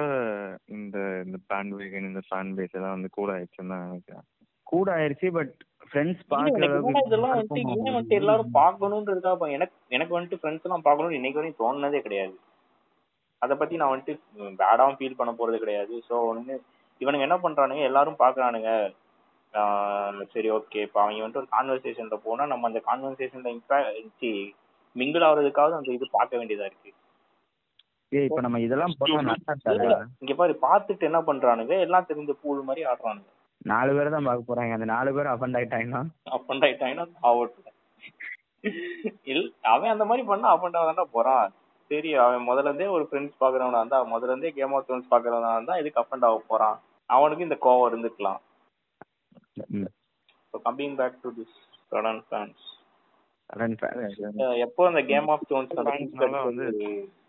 இந்த 0.76 0.96
இந்த 1.26 1.38
பேண்ட் 1.50 1.74
வேகன் 1.80 2.08
இந்த 2.10 2.22
ஃபேன் 2.28 2.54
பேஸ் 2.58 2.76
எல்லாம் 2.78 2.96
வந்து 2.96 3.10
கூட 3.18 3.28
ஆயிடுச்சுன்னு 3.34 3.72
தான் 3.74 3.84
நினைக்கிறேன். 3.88 4.24
கூட 4.66 4.88
ஆயிருச்சு 4.98 5.28
பட் 5.36 5.52
ஃப்ரெண்ட்ஸ் 5.88 6.22
பாக்குற 6.32 6.64
இதெல்லாம் 7.02 7.34
வந்துட்டு 7.34 7.62
ஏன் 7.74 7.96
வந்துட்டு 7.96 8.20
எல்லாரும் 8.20 8.54
பார்க்கணுன்றதுக்காக 8.60 9.50
எனக்கு 9.56 9.76
எனக்கு 9.96 10.16
வந்துட்டு 10.16 10.40
ஃப்ரெண்ட்ஸ் 10.40 10.66
எல்லாம் 10.68 10.86
பார்க்கணும்னு 10.86 11.18
இன்னைக்கு 11.20 11.40
வரையும் 11.40 11.60
தோணுனதே 11.62 12.00
கிடையாது. 12.06 12.34
அதை 13.42 13.54
பத்தி 13.60 13.80
நான் 13.80 13.92
வந்துட்டு 13.92 14.14
பேடாவும் 14.60 14.98
ஃபீல் 14.98 15.18
பண்ண 15.20 15.32
போறது 15.40 15.56
கிடையாது. 15.64 15.94
ஸோ 16.08 16.14
ஒன்று 16.30 16.56
இவனுங்க 17.00 17.26
என்ன 17.28 17.38
பண்றானுங்க? 17.44 17.84
எல்லாரும் 17.90 18.20
பாக்குறானுங்க 18.24 18.72
சரி 20.34 20.48
ஓகே 20.56 20.82
இப்போ 20.86 20.98
அவங்க 21.02 21.22
வந்துட்டு 21.22 21.42
ஒரு 21.42 21.50
கான்வர்சேஷன்ல 21.56 22.16
போனா 22.26 22.44
நம்ம 22.52 22.68
அந்த 22.70 22.80
கான்வர்சேஷன்ல 22.88 23.50
இம்பாக்ட் 23.56 24.28
மிங்கிள் 24.96 25.24
ஆகுறதுக்காவது 25.26 25.78
அந்த 25.78 25.90
இது 25.96 26.06
பார்க்க 26.16 26.38
வேண்டியதா 26.40 26.68
இருக்கு. 26.70 26.90
இப்ப 28.28 28.40
நம்ம 28.44 28.58
இதெல்லாம் 28.66 28.94
இங்க 30.22 30.34
பாரு 30.40 30.52
பாத்துட்டு 30.64 31.08
என்ன 31.10 31.20
பண்றானுங்க? 31.28 31.74
எல்லாம் 31.86 32.08
தெரிஞ்ச 32.10 32.32
பூல் 32.42 32.66
மாதிரி 32.68 32.82
ஆடுறானுங்க. 32.90 33.30
நாலு 33.70 33.90
பேர் 33.96 34.14
தான் 34.14 34.26
பார்க்க 34.28 34.50
போறாங்க. 34.50 34.72
அந்த 34.76 34.88
நாலு 34.92 35.10
பேர் 35.16 35.32
அஃபண்ட் 35.32 35.56
ஆயிட்டாங்கன்னா? 35.58 36.02
அஃபண்ட் 36.36 36.64
ஆயிட்டாங்கன்னா 36.68 37.06
ஆகட்டும் 37.28 37.68
இல் 39.32 39.46
அவன் 39.72 39.92
அந்த 39.92 40.04
மாதிரி 40.08 40.22
பண்ணா 40.30 40.48
அஃபண்ட் 40.54 40.76
ஆகாதான்டா 40.80 41.06
போறான். 41.16 41.46
சரி 41.90 42.10
அவன் 42.24 42.46
முதல்ல 42.48 42.68
இருந்தே 42.70 42.88
ஒரு 42.96 43.04
ஃப்ரெண்ட்ஸ் 43.08 43.40
பாக்குறவனா 43.42 43.80
இருந்தா 43.82 43.98
முதல்ல 44.12 44.32
இருந்தே 44.32 44.52
கேம் 44.58 44.74
ஆஃப் 44.76 44.86
த்ரோன்ஸ் 44.88 45.12
பாக்குறவனா 45.14 45.50
இருந்தா 45.56 45.76
இதுக்கு 45.80 46.02
அஃபண்ட் 46.02 46.26
ஆக 46.28 46.38
போறான். 46.52 46.76
அவனுக்கு 47.10 47.46
இந்த 47.48 47.58
கோவம் 47.64 47.88
இருந்துக்கலாம். 47.90 48.40
கம்பிங் 50.68 50.96
பேக் 51.00 51.18
டு 51.24 51.32
திஸ் 51.38 51.56
கடன் 51.94 52.22
ஃபேன்ஸ் 52.28 52.62
எப்போ 54.66 54.82
அந்த 54.90 55.00
கேம் 55.10 55.28
ஆஃப் 55.34 55.46
த்ரோன்ஸ் 55.48 55.74
வந்து 56.50 56.68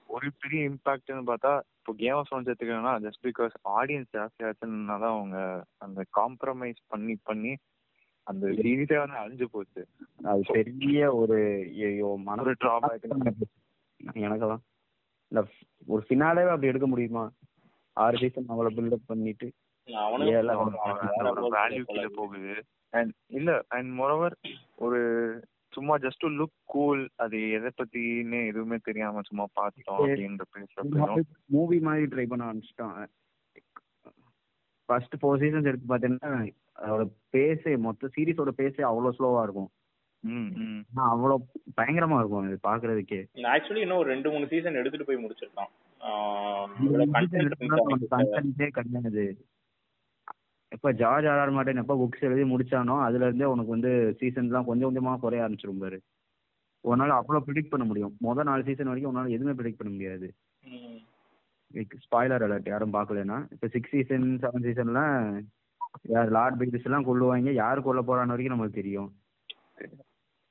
ஒரு 0.09 0.27
பெரிய 0.41 0.69
இம்பாக்ட்னு 0.69 1.29
பார்த்தா 1.29 1.51
இப்போ 1.77 1.93
கேம் 2.01 2.17
ஆஃப் 2.17 2.27
த்ரோன்ஸ் 2.29 2.49
எடுத்துக்கணும்னா 2.49 2.93
ஜஸ்ட் 3.05 3.23
பிகாஸ் 3.27 3.53
ஆடியன்ஸ் 3.77 4.11
ஜாஸ்தி 4.17 4.45
ஆச்சுன்னா 4.47 4.97
தான் 5.03 5.15
அவங்க 5.15 5.37
அந்த 5.77 6.01
காம்ப்ரமைஸ் 6.19 6.81
பண்ணி 6.87 7.15
பண்ணி 7.29 7.53
அந்த 8.27 8.45
சீரீஸே 8.59 8.97
வந்து 8.99 9.17
அழிஞ்சு 9.21 9.45
போச்சு. 9.53 9.81
அது 10.29 10.43
பெரிய 10.57 10.99
ஒரு 11.21 11.37
ஐயோ 11.87 12.09
மன 12.27 12.43
ஒரு 12.43 12.53
டிராபேக் 12.61 13.07
எனக்கெல்லாம். 14.23 14.63
இல்ல 15.31 15.41
ஒரு 15.87 16.01
ஃபினாலே 16.05 16.45
அப்படி 16.51 16.71
எடுக்க 16.71 16.87
முடியுமா? 16.87 17.23
ஆறு 17.97 18.21
சீசன் 18.21 18.51
அவ்வளவு 18.53 18.75
பில்டப் 18.77 19.09
பண்ணிட்டு 19.11 19.47
வேல்யூ 21.53 21.83
கீழே 21.89 22.09
போகுது. 22.19 22.53
அண்ட் 22.93 23.11
இல்ல 23.39 23.51
அண்ட் 23.75 23.89
மோரோவர் 23.99 24.35
ஒரு 24.85 24.99
சும்மா 25.73 25.95
ஜஸ்ட் 25.97 26.25
லுக் 26.39 26.57
கூல் 26.73 27.03
அது 27.23 27.37
எதை 27.57 27.69
பத்தின்னு 27.79 28.39
எதுவுமே 28.51 28.77
தெரியாம 28.83 29.23
சும்மா 29.29 29.45
பார்த்தோம் 29.59 30.01
அப்படின்ற 30.05 30.45
பேசுறப்ப 30.55 31.23
மூவி 31.55 31.79
மாதிரி 31.87 32.11
ட்ரை 32.13 32.25
பண்ண 32.31 32.49
ஆரம்பிச்சிட்டோம் 32.49 32.95
ஃபர்ஸ்ட் 34.89 35.15
ஃபோர் 35.21 35.41
சீசன்ஸ் 35.43 35.69
எடுத்து 35.71 35.91
பார்த்தீங்கன்னா 35.91 36.33
அதோட 36.83 37.03
பேஸே 37.35 37.73
மொத்த 37.85 38.09
சீரிஸோட 38.15 38.51
பேஸே 38.59 38.83
அவ்வளோ 38.89 39.11
ஸ்லோவா 39.17 39.41
இருக்கும். 39.47 39.71
அவ்வளோ 41.13 41.35
பயங்கரமா 41.79 42.17
இருக்கும் 42.19 42.45
இது 42.47 42.57
பாக்குறதுக்கே 42.67 43.19
ஆக்சுவலி 43.53 43.81
இன்னும் 43.85 44.01
ஒரு 44.01 44.09
ரெண்டு 44.13 44.31
மூணு 44.33 44.45
சீசன் 44.51 44.79
எடுத்துட்டு 44.81 45.07
போய் 45.07 45.23
முடிச்சிருக்கான். 45.23 45.71
கண்டென்ட்டே 48.13 48.69
கிடையாது. 48.77 49.25
எப்ப 50.73 50.91
ஜார்ஜ் 51.01 51.27
ஆர் 51.31 51.41
ஆர் 51.41 51.53
மார்ட்டின் 51.55 51.81
எப்ப 51.81 51.95
புக்ஸ் 52.01 52.25
எழுதி 52.27 52.43
முடிச்சானோ 52.51 52.95
அதுல 53.07 53.27
இருந்தே 53.27 53.47
உனக்கு 53.53 53.75
வந்து 53.75 53.91
சீசன்லாம் 54.19 54.67
கொஞ்சம் 54.69 54.89
கொஞ்சமா 54.89 55.13
குறைய 55.23 55.43
ஆரம்பிச்சிரும் 55.45 55.83
பாரு. 55.83 55.97
உன்னால 56.83 57.17
அவ்வளவு 57.19 57.45
ப்ரிடிக்ட் 57.47 57.73
பண்ண 57.73 57.85
முடியும். 57.85 58.13
முதல் 58.27 58.47
நாலு 58.49 58.63
சீசன் 58.69 58.91
வரைக்கும் 58.91 59.11
உன்னால 59.13 59.35
எதுவுமே 59.35 59.55
ப்ரிடிக்ட் 59.59 59.81
பண்ண 59.81 59.91
முடியாது. 59.93 60.27
ஸ்பாய்லர் 62.05 62.45
அலர்ட் 62.47 62.71
யாரும் 62.71 62.95
பார்க்கலனா 62.95 63.37
இப்ப 63.51 63.67
சிக்ஸ் 63.75 63.93
சீசன் 63.95 64.27
செவன் 64.43 64.65
சீசன்ல 64.67 65.01
யார் 66.13 66.33
லார்ட் 66.37 66.59
பிக்ஸ் 66.59 66.87
எல்லாம் 66.89 67.07
கொள்ளுவாங்க 67.07 67.51
யார் 67.63 67.85
கொல்ல 67.85 68.01
போறான்னு 68.01 68.33
வரைக்கும் 68.33 68.55
நமக்கு 68.55 68.79
தெரியும். 68.81 69.09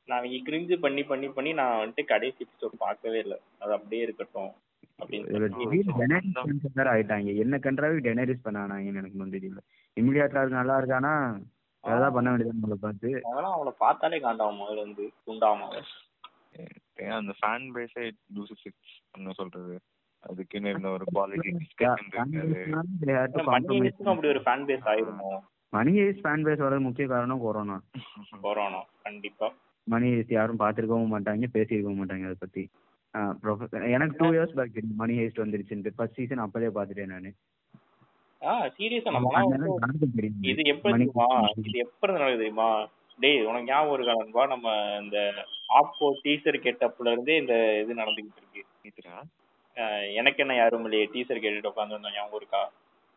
நான் 0.08 0.24
இங்க 0.28 0.38
கிரிஞ்சு 0.48 0.76
பண்ணி 0.84 1.02
பண்ணி 1.04 1.28
பண்ணி 1.36 1.50
நான் 1.60 1.78
வந்துட்டு 1.80 2.04
கடைசி 2.04 2.46
எபிசோட் 2.46 2.82
பார்க்கவே 2.86 3.18
இல்லை. 3.18 3.38
அது 3.58 3.72
அப்படியே 3.72 4.02
இருக்கட்டும். 4.02 4.52
ஆயிட்டாங்க. 6.92 7.36
என்ன 7.36 7.56
கன்றாவே 7.56 7.98
டெனரிஸ் 8.06 8.44
பண்ணானாங்கன்னு 8.44 9.00
எனக்கு 9.02 9.18
வந்து 9.18 9.38
தெரியல. 9.38 9.60
இமிடியாட்ல 10.00 10.40
இருக்கு 10.40 10.60
நல்லா 10.60 10.80
இருக்கானா? 10.80 11.14
அதான் 11.84 12.12
பண்ண 12.12 12.30
வேண்டியது 12.30 12.56
நம்மள 12.56 12.72
பார்த்து. 12.72 13.20
அதெல்லாம் 13.24 13.52
அவளை 13.52 13.72
பார்த்தாலே 13.78 14.20
காண்டாவும் 14.20 14.60
முதல்ல 14.60 14.80
இருந்து 14.80 15.12
துண்டாம. 15.26 15.82
அந்த 17.10 17.32
ஃபேன் 17.40 17.64
பேஸே 17.74 18.10
லூசஸ் 18.34 18.64
இட்ஸ் 18.64 18.98
என்ன 19.12 19.32
சொல்றது? 19.32 19.80
அதுக்குன்னு 20.18 20.68
இருந்த 20.68 20.88
ஒரு 20.88 21.04
குவாலிட்டி 21.14 21.50
அப்படி 24.04 24.28
ஒரு 24.28 24.42
ஃபேன் 24.44 24.64
பேஸ் 24.64 24.86
ஆயிருமோ? 24.92 25.38
மணி 25.68 25.92
ஃபேன் 25.98 26.44
பேஸ் 26.44 26.58
வர 26.58 26.80
முக்கிய 26.80 27.06
காரணம் 27.06 27.40
கொரோனா 27.40 27.80
கொரோனா 28.40 28.84
கண்டிப்பா. 29.02 29.52
மணி 29.82 30.24
யாரும் 30.28 30.58
பார்த்துருக்கவும் 30.58 31.14
மாட்டாங்க 31.14 31.46
பேசியிருக்கவும் 31.52 32.00
மாட்டாங்க 32.02 32.24
அதை 32.24 32.34
பத்தி. 32.38 32.70
எனக்கு 33.94 34.14
டூ 34.20 34.28
இயர்ஸ் 34.34 34.56
பேக் 34.58 34.76
தெரியும் 34.76 35.00
மணி 35.00 35.14
ஹேஸ்ட் 35.18 35.42
வந்துருச்சுன்ட்டு. 35.42 35.96
ஃபர்ஸ்ட் 35.96 36.18
சீசன் 36.20 36.44
அப்பவே 36.44 36.68
பார்த்துட்டேன் 36.76 37.12
நான். 37.14 37.30
ஆ 38.42 38.52
சீரியஸா 38.76 39.10
நம்ம 39.16 39.42
இது 40.52 40.62
எப்படி 40.72 41.04
இது 41.64 41.78
எப்ப 41.84 42.02
இருந்து 42.02 42.22
நடக்குது 42.22 42.42
தெரியுமா? 42.42 42.68
டேய் 43.18 43.44
உனக்கு 43.48 43.68
ஞாபகம் 43.68 43.96
இருக்கா 43.96 44.14
நண்பா? 44.20 44.44
நம்ம 44.52 44.68
இந்த 45.02 45.18
ஆப்போ 45.80 46.06
டீசர் 46.24 46.64
கெட்டப்ல 46.64 47.12
இருந்தே 47.14 47.36
இந்த 47.42 47.54
இது 47.82 48.00
நடந்துகிட்டு 48.00 48.40
இருக்கு. 48.40 48.62
எனக்கு 50.20 50.42
என்ன 50.44 50.54
யாரும் 50.56 50.86
இல்லையே? 50.86 51.04
டீசர் 51.12 51.42
கேட்டுட்டு 51.44 51.72
உட்காந்துருந்தோம் 51.72 52.16
ஞாபகம் 52.16 52.40
இருக்கா? 52.40 52.62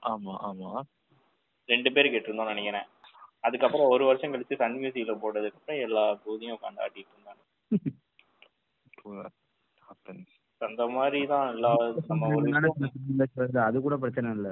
ஆமா 0.03 0.33
ஆமா. 0.49 0.71
ரெண்டு 1.69 1.89
பேர் 1.95 2.13
கேட்டிருந்தோம் 2.13 2.51
நினைக்கிறேன். 2.53 2.87
அதுக்கப்புறம் 3.43 3.91
ஒரு 3.95 4.03
வருஷம் 4.09 4.33
கழிச்சு 4.33 4.61
சன் 4.61 4.77
மியூசிக்ல 4.81 5.15
போட்டதுக்கு 5.23 5.59
அப்புறம் 5.59 5.83
எல்லா 5.87 6.03
பூதியும் 6.23 6.55
உட்காந்து 6.57 6.83
ஆட்டிட்டு 6.85 7.15
இருந்தாங்க. 7.15 7.41
அந்த 10.61 10.83
மாதிரி 10.95 11.19
தான் 11.31 11.47
எல்லா 11.53 11.71
அது 13.67 13.77
கூட 13.85 13.95
பிரச்சனை 14.03 14.29
இல்ல. 14.37 14.49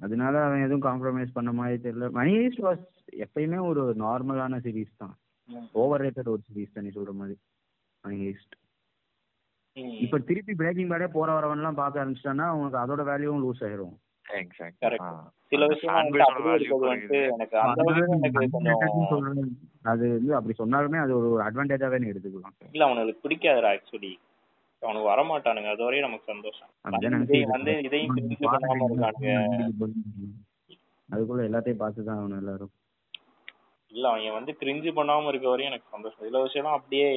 அதனால 0.00 0.34
அவன் 0.46 0.64
எதுவும் 0.66 0.86
காம்ப்ரமைஸ் 0.88 1.36
பண்ண 1.36 1.50
மாதிரி 1.58 1.76
தெரியல. 1.84 2.06
மணி 2.18 2.32
ஹேஸ்ட் 2.38 2.64
வாஸ் 2.66 2.82
எப்பயுமே 3.24 3.58
ஒரு 3.70 3.82
நார்மலான 4.04 4.58
சீரிஸ் 4.64 5.00
தான். 5.02 5.14
ஓவர் 5.82 6.02
ரேட்டட் 6.04 6.32
ஒரு 6.34 6.42
சீரிஸ் 6.48 6.74
தான் 6.74 6.84
நீ 6.86 6.92
சொல்ற 6.96 7.12
மாதிரி. 7.20 7.36
மணி 8.04 8.16
ஹேஸ்ட். 8.24 8.56
இப்ப 10.04 10.18
திருப்பி 10.28 10.52
பிரேக்கிங் 10.60 10.90
பேடே 10.90 11.06
போற 11.14 11.28
வரவன்லாம் 11.38 11.80
பார்க்க 11.80 12.02
ஆரம்பிச்சிட்டான்னா 12.02 12.46
அவனுக்கு 12.52 12.78
அதோட 12.82 13.02
வேல்யூவும் 13.10 13.42
லூஸ் 13.44 13.64
ஆயிரும். 13.68 13.94
விஷயம் 15.72 15.96
அது 19.84 20.04
வந்து 20.14 20.34
அப்படி 20.34 20.54
சொன்னாலுமே 20.58 20.98
அது 21.02 21.12
ஒரு 21.18 21.28
அட்வான்டேஜாவே 21.42 21.98
நீ 21.98 22.06
எடுத்துக்கலாம். 22.12 22.56
இல்ல 22.72 22.84
அவனுக்கு 22.84 23.22
பிடிக்காதுடா 23.24 23.70
ஆக்சுவலி 23.74 24.12
அவனுக்கு 24.82 25.10
வர 25.10 25.20
மாட்டானுங்க 25.22 25.70
அது 25.74 25.84
வரையும் 25.84 26.06
நமக்கு 26.08 26.32
சந்தோஷம். 26.32 26.70
வந்து 27.54 27.72
இதையும் 27.82 28.16
தெரிஞ்சு 28.16 28.48
பண்ணாம 28.54 28.88
இருக்கானுங்க. 28.88 29.30
அதுக்குள்ள 31.08 31.42
எல்லாத்தையும் 31.48 31.82
பார்த்து 31.84 32.04
தான் 32.04 32.18
ஆகணும் 32.18 32.40
எல்லாரும். 32.42 32.72
இல்ல 33.92 34.08
அவன் 34.08 34.36
வந்து 34.38 34.52
கிரிஞ்சு 34.60 34.90
பண்ணாம 34.98 35.28
இருக்க 35.28 35.48
வரையும் 35.48 35.72
எனக்கு 35.72 35.94
சந்தோஷம். 35.94 36.24
சில 36.28 36.42
விஷயம்லாம் 36.44 36.78
அப்படியே 36.78 37.08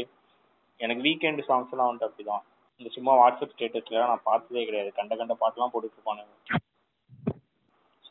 எனக்கு 0.79 1.01
வீக்கெண்ட் 1.07 1.41
சாங்ஸ் 1.47 1.71
எல்லாம் 1.71 1.89
வந்துட்டு 1.89 2.09
அப்படிதான். 2.09 2.43
இந்த 2.77 2.89
சும்மா 2.89 3.13
வாட்ஸ்அப் 3.21 3.53
ஸ்டேட்டஸ்ல 3.55 4.03
நான் 4.03 4.21
பார்த்ததே 4.23 4.65
கிடையாது. 4.65 4.91
கண்ட 4.91 5.15
கண்ட 5.15 5.33
பாட்டுலாம் 5.41 5.71
போட்டுட்டு 5.73 5.97
இருப்பானுங்க. 5.97 6.33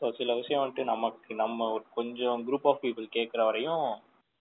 ஸோ 0.01 0.07
சில 0.17 0.33
விஷயம் 0.35 0.61
வந்துட்டு 0.61 0.83
நமக்கு 0.91 1.31
நம்ம 1.41 1.67
ஒரு 1.73 1.83
கொஞ்சம் 1.95 2.43
குரூப் 2.47 2.67
ஆஃப் 2.71 2.81
பீப்புள் 2.83 3.07
கேட்குற 3.15 3.41
வரையும் 3.47 3.85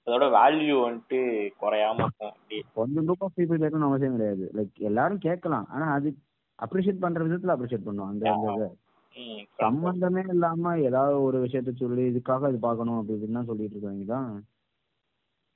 அதோட 0.06 0.26
வேல்யூ 0.36 0.76
வந்துட்டு 0.82 1.18
குறையாம 1.62 2.04
இருக்கும். 2.04 2.34
கொஞ்சம் 2.76 3.06
குரூப் 3.08 3.24
ஆஃப் 3.26 3.36
பீப்புள் 3.38 3.62
கேட்கணும்னு 3.62 3.88
அவசியம் 3.88 4.16
கிடையாது. 4.16 4.44
லைக் 4.58 4.76
எல்லாரும் 4.90 5.24
கேட்கலாம். 5.26 5.66
ஆனா 5.74 5.86
அது 5.96 6.10
அப்ரிஷியேட் 6.58 7.02
பண்ற 7.02 7.24
விதத்துல 7.26 7.56
அப்ரிஷியேட் 7.56 7.88
பண்ணும் 7.88 8.10
அந்த 8.10 8.28
சம்பந்தமே 9.58 10.22
இல்லாம 10.32 10.72
ஏதாவது 10.88 11.16
ஒரு 11.26 11.38
விஷயத்த 11.44 11.70
சொல்லி 11.80 12.02
இதுக்காக 12.10 12.50
இது 12.50 12.58
பார்க்கணும் 12.66 12.98
அப்படி 12.98 13.16
இப்படின்னு 13.16 13.48
சொல்லிட்டு 13.50 13.76
இருக்காங்க 13.76 14.06
தான் 14.12 14.28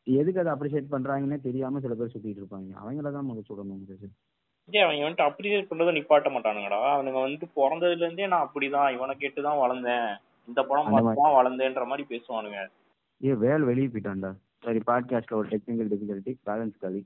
எதுக்கு 0.07 0.43
அதை 0.43 0.53
அப்ரிஷியேட் 0.55 0.93
பண்றாங்கன்னே 0.95 1.39
தெரியாம 1.45 1.81
சில 1.81 1.95
பேர் 1.95 2.13
சுத்திட்டு 2.15 2.41
இருப்பாங்க. 2.43 2.71
அவங்கள 2.81 3.11
தான் 3.17 3.29
முதல் 3.29 3.49
சொல்லணும். 3.51 3.83
ஏன் 4.69 4.85
அவன் 4.85 4.99
வந்துட்டு 4.99 5.27
அப்ரிசியேட் 5.27 5.71
பண்றதை 5.71 5.93
நிப்பாட்ட 5.97 6.29
மாட்டானுங்கடா. 6.33 6.79
அவனுங்க 6.93 7.19
வந்துட்டு 7.23 7.49
பிறந்ததுல 7.57 8.05
இருந்தே 8.05 8.29
நான் 8.33 8.47
அப்படிதான் 8.47 8.95
இவனை 8.97 9.15
கேட்டு 9.17 9.41
தான் 9.43 9.63
வளர்ந்தேன். 9.63 10.09
இந்த 10.49 10.61
படம் 10.71 10.91
பார்த்து 10.93 11.23
தான் 11.23 11.37
வளர்ந்தேன்ற 11.39 11.85
மாதிரி 11.87 12.05
பேசுவானுங்க. 12.13 12.61
ஏ 13.21 13.33
வேல் 13.43 13.69
வெளியே 13.71 13.89
போயிட்டான்டா. 13.89 14.31
சரி 14.65 14.81
பாட்காஸ்ட்ல 14.89 15.39
ஒரு 15.39 15.49
டெக்னிக்கல் 15.53 15.91
டிஃபிகல்ட்டி 15.93 16.33
பேலன்ஸ் 16.49 16.77
காலி 16.83 17.01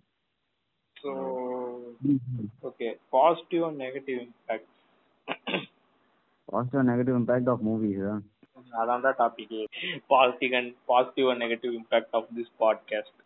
so 0.97 1.11
okay 2.69 2.89
positive 3.11 3.65
and 3.67 3.81
negative 3.85 4.19
impact 4.25 4.71
positive 6.49 6.89
negative 6.91 7.17
impact 7.21 7.51
of 7.53 7.63
movies 7.69 8.03
தான் 8.09 8.23
அதான் 8.75 9.05
தான் 9.07 9.19
topic 9.21 9.55
positive 10.13 10.55
and 10.61 10.73
positive 10.87 11.29
and 11.33 11.43
negative 11.45 11.75
impact 11.81 12.15
of 12.19 12.31
this 12.39 12.53
podcast 12.61 13.17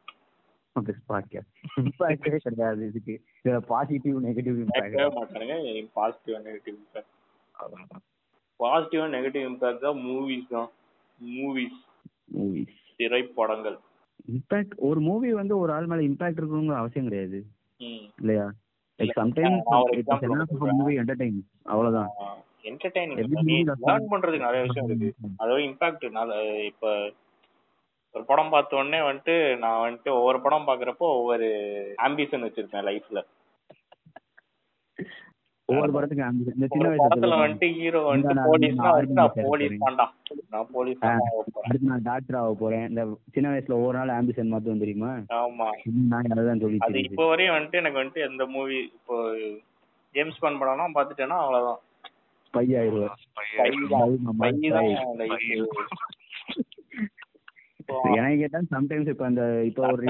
this 0.86 1.04
podcast 1.08 1.52
இம்பாக்டே 1.80 2.36
கிடையாது 2.36 2.86
இதுக்கு. 2.86 3.14
இதுல 3.42 3.58
பாசிட்டிவ் 3.58 4.24
நெகட்டிவ் 4.24 4.58
இம்பாக்ட் 4.62 5.14
மாட்டானுங்க 5.18 5.88
positive 5.92 6.46
negative 6.46 6.76
impact 6.76 7.98
positive 8.56 9.12
negative 9.14 9.46
impact 9.50 9.78
தான் 9.78 9.96
movies 9.96 10.50
தான். 10.50 10.70
Movies 11.20 11.78
movies 12.36 12.74
திரைப்படங்கள். 12.96 13.78
இம்பாக்ட் 14.32 14.74
ஒரு 14.76 15.00
மூவி 15.00 15.32
வந்து 15.32 15.58
ஒரு 15.58 15.72
ஆள் 15.72 15.86
மேல 15.86 16.02
இம்பாக்ட் 16.02 16.40
இருக்கணுங்கிற 16.40 16.74
அவசியம் 16.74 17.08
கிடையாது. 17.08 17.38
இல்லையா? 18.18 18.46
இல்ல, 18.96 19.12
லைக் 19.12 19.20
சொல்றேன். 19.20 19.62
மூவி 20.76 20.98
என்டர்டைன் 20.98 21.38
அவ்வளவுதான். 21.62 22.08
என்டர்டைனிங் 22.62 23.72
லேர்ன் 23.86 24.08
பண்றதுக்கு 24.10 24.46
நிறைய 24.46 24.62
விஷயம் 24.62 24.88
இருக்கு. 24.88 25.28
அதோட 25.38 25.60
இம்பாக்ட் 25.68 26.64
இப்ப 26.64 27.12
ஒரு 28.14 28.24
படம் 28.24 28.52
பார்த்த 28.52 28.78
உடனே 28.78 29.00
வந்துட்டு 29.00 29.34
நான் 29.58 29.82
வந்துட்டு 29.82 30.10
ஒவ்வொரு 30.16 30.38
படம் 30.40 30.68
பாக்குறப்போ 30.68 31.06
ஒவ்வொரு 31.18 31.48
ஆம்பிஷன் 32.06 32.46
வச்சிருப்பேன் 32.46 32.88
லைஃப்ல 32.88 33.20
ஒவ்வொரு 35.68 35.92
படத்துக்கு 35.94 36.22
ambition. 36.24 36.54
இந்த 36.56 36.66
சின்ன 36.70 36.86
வயசுல 36.88 37.04
படத்துல. 37.04 37.36
வந்துட்டு 37.42 37.66
ஹீரோ 37.74 38.00
வந்துட்டு 38.06 38.44
போலீஸ்னா 38.46 38.86
நான் 39.18 39.34
போலீஸ் 39.44 39.76
தான்டா. 39.82 40.06
நான் 40.54 40.70
போலீஸ். 40.72 41.04
அடுத்து 41.62 41.90
நான் 41.90 42.06
டாக்டர் 42.08 42.38
ஆக 42.40 42.54
போறேன். 42.62 42.86
இந்த 42.90 43.02
சின்ன 43.34 43.50
வயசுல 43.52 43.76
ஒவ்வொரு 43.78 43.96
நாள் 43.98 44.12
ஆம்பிஷன் 44.16 44.50
மாத்துவோம் 44.52 44.82
தெரியுமா? 44.84 45.10
ஆமா. 45.38 45.68
நான் 46.12 46.32
அதான் 46.34 46.62
சொல்லி 46.64 46.80
அது 46.86 47.04
இப்போ 47.08 47.26
வரையும் 47.28 47.56
வந்துட்டு 47.56 47.80
எனக்கு 47.82 48.00
வந்துட்டு 48.00 48.26
எந்த 48.28 48.46
மூவி 48.56 48.78
இப்போ 48.90 49.16
ஜேம்ஸ் 50.14 50.42
பாண்ட் 50.42 50.60
படம்லாம் 50.62 50.96
பாத்துட்டேன்னா 50.98 51.38
அவ்வளவுதான். 51.44 51.80
ஸ்பை 52.48 52.64
எனக்கு 58.18 58.40
கேட்டா 58.42 58.60
சம்டைம்ஸ் 58.74 59.10
இப்ப 59.12 59.26
அந்த 59.30 59.42
இப்போ 59.68 59.82
ஒரு 59.94 60.04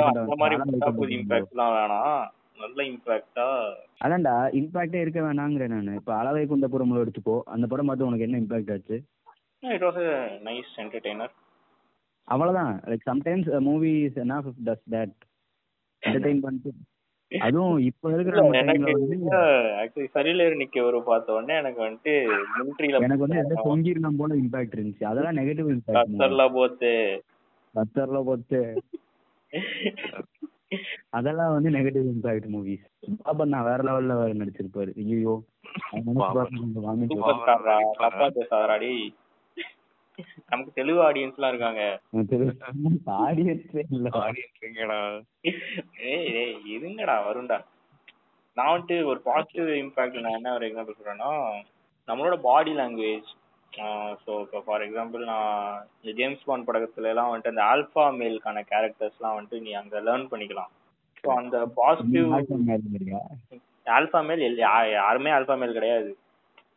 இம்பாக்ட்லாம் 1.19 1.75
வேணாம். 1.79 2.27
நல்ல 2.63 2.81
இம்பாக்டா 2.93 3.47
அதான்டா 4.05 4.35
இம்பாக்டே 4.61 4.99
இருக்க 5.05 5.21
வேணாங்கிறேன் 5.27 5.75
நானு. 5.75 5.95
இப்ப 6.01 6.13
அளவை 6.19 6.43
குந்தபுரம்ல 6.47 7.03
எடுத்துக்கோ. 7.05 7.37
அந்த 7.55 7.65
படம் 7.73 7.89
பார்த்து 7.91 8.09
உனக்கு 8.09 8.27
என்ன 8.29 8.41
இம்பாக்ட் 8.45 8.73
ஆச்சு? 8.75 8.99
இட் 9.77 9.87
வாஸ் 9.89 10.01
நைஸ் 10.49 10.73
என்டர்டெய்னர் 10.83 11.35
அவ்வளவுதான். 12.29 12.75
லைக் 12.91 13.09
சம்டைம்ஸ் 13.11 13.49
மூவி 13.69 13.93
இஸ் 14.07 14.21
என்ன 14.25 14.41
டஸ் 14.69 14.87
தட் 14.97 15.17
என்டர்டைன் 16.03 16.45
பண்ணிட்டு 16.45 16.73
அதுவும் 17.33 17.77
இப்ப 17.89 18.13
இருக்கிற 18.15 18.37
ஆக்சுவலி 19.81 20.07
சரியில்லை 20.15 20.47
நிக்க 20.63 20.79
ஒரு 20.87 20.99
பார்த்த 21.09 21.35
உடனே 21.35 21.55
எனக்கு 21.63 21.81
வந்துட்டு 21.85 22.15
மிலிட்ரியில 22.55 23.03
எனக்கு 23.07 23.25
வந்து 23.27 23.43
எந்த 23.43 23.57
தொங்கிருந்தோம் 23.69 24.21
போல 24.21 24.39
இம்பாக்ட் 24.43 24.75
இருந்துச்சு. 24.77 25.05
அதெல்லாம் 25.11 25.39
நெகட்டிவ் 25.41 25.69
இம்பாக்ட் 25.75 26.55
போத்து 26.57 26.93
கத்தர்ல 27.75 28.19
போட்டு. 28.29 28.61
அதெல்லாம் 31.17 31.55
வந்து 31.55 31.71
நெகட்டிவ் 31.77 32.09
இம்பாக்ட் 32.11 32.49
மூவிஸ் 32.53 32.85
பாபன் 33.21 33.53
நான் 33.55 33.69
வேற 33.69 33.81
லெவல்ல 33.87 34.13
நடிச்சிருப்பாரு. 34.41 34.91
ஐயோ 35.03 35.35
நமக்கு 40.51 40.73
தெலுங்கு 40.77 41.03
ஆடியன்ஸ் 41.05 41.37
எல்லாம் 41.39 41.53
இருக்காங்க 41.53 41.83
ஆடியன்ஸே 43.21 43.83
இல்ல. 43.91 44.09
ஆடியன்ஸ்ங்கடா 44.23 44.99
ஏய் 46.09 46.27
ஏய் 46.37 46.57
இதுங்கடா 46.75 47.17
வரும்டா 47.27 47.59
நான் 48.57 48.73
வந்துட்டு 48.73 48.97
ஒரு 49.11 49.21
பாசிட்டிவ் 49.27 49.69
இம்பாக்ட் 49.83 50.25
நான் 50.25 50.39
என்ன 50.39 50.55
ஒரு 50.57 50.67
எக்ஸாம்பிள் 50.69 50.99
சொல்றேன்னா 50.99 51.31
நம்மளோட 52.09 52.37
பாடி 52.43 52.73
லாங்குவேஜ் 52.75 53.31
ஸோ 54.25 54.31
இப்போ 54.45 54.59
ஃபார் 54.67 54.83
எக்ஸாம்பிள் 54.87 55.23
நான் 55.33 55.51
இந்த 56.01 56.13
ஜேம்ஸ் 56.19 56.47
பாண்ட் 56.49 56.67
படத்துல 56.69 57.11
எல்லாம் 57.13 57.29
வந்துட்டு 57.31 57.53
அந்த 57.53 57.65
ஆல்ஃபா 57.73 58.05
மேலுக்கான 58.21 58.63
கேரக்டர்ஸ்லாம் 58.73 59.37
வந்துட்டு 59.37 59.61
நீ 59.67 59.73
அங்க 59.81 60.01
லேர்ன் 60.09 60.27
பண்ணிக்கலாம். 60.33 60.71
ஸோ 61.23 61.29
அந்த 61.41 61.57
பாசிட்டிவ் 61.79 62.29
ஆல்ஃபா 63.99 64.21
மேல் 64.29 64.43
யாருமே 64.99 65.31
ஆல்ஃபா 65.37 65.57
மேல் 65.63 65.79
கிடையாது. 65.79 66.11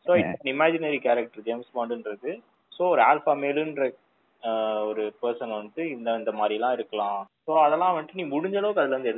So 0.06 0.12
it's 0.22 0.54
imaginary 0.54 1.00
character 1.08 1.46
James 1.50 1.74
பாண்டுன்றது 1.78 2.32
so 2.72 2.84
ஒரு 2.94 3.04
ஆல்ஃபா 3.10 3.36
மேலுன்ற 3.44 3.84
ஒரு 4.90 5.04
பர்சன் 5.22 5.58
வந்துட்டு 5.58 5.84
இந்த 5.96 6.16
இந்த 6.22 6.32
மாதிரிலாம் 6.40 6.78
இருக்கலாம். 6.78 7.20
ஸோ 7.48 7.52
அதெல்லாம் 7.66 7.94
வந்துட்டு 7.96 8.20
நீ 8.22 8.26
முடிஞ்ச 8.36 8.58
அளவுக்கு 8.62 8.84
அதுல 8.84 8.98
இருந்து 8.98 9.14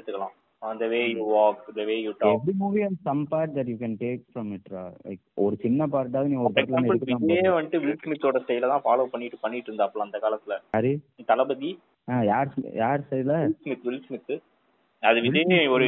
எடுத்துக்கலாம் 0.66 0.72
அந்த 0.72 0.86
way 0.92 1.00
you 1.12 1.26
walk 1.32 1.62
the 1.76 1.84
way 1.90 1.96
you 2.00 2.12
talk 2.20 2.36
every 2.36 2.54
movie 2.58 2.82
has 2.84 3.00
some 3.04 3.24
part 3.32 3.54
that 3.58 3.70
you 3.72 3.78
can 3.82 3.98
take 4.02 4.24
from 4.30 4.52
it 4.54 4.70
like 5.06 5.22
ஒரு 5.38 5.56
சின்ன 5.64 5.88
பார்ட்டாவது 5.94 6.32
நீ 6.32 6.38
ஒரு 6.42 6.54
படத்துல 6.56 6.90
எடுக்கலாம் 6.90 7.24
போல. 7.26 7.54
வந்துட்டு 7.56 7.82
வில் 7.84 8.00
ஸ்மித்தோட 8.02 8.42
ஸ்டைல 8.44 8.72
தான் 8.74 8.86
ஃபாலோ 8.86 9.06
பண்ணிட்டு 9.12 9.40
பண்ணிட்டு 9.42 9.72
இருந்தாப்ல 9.72 10.06
அந்த 10.06 10.20
காலத்துல. 10.26 10.58
யாரு? 10.74 10.92
தளபதி. 11.32 11.72
ஆ, 12.08 12.16
யார் 12.24 12.50
யார் 12.80 13.04
வில் 13.12 13.58
ஸ்மித் 13.60 13.86
வில் 13.88 14.04
ஸ்மித் 14.06 14.36
அது 15.04 15.20
விஜய் 15.26 15.68
ஒரு 15.70 15.86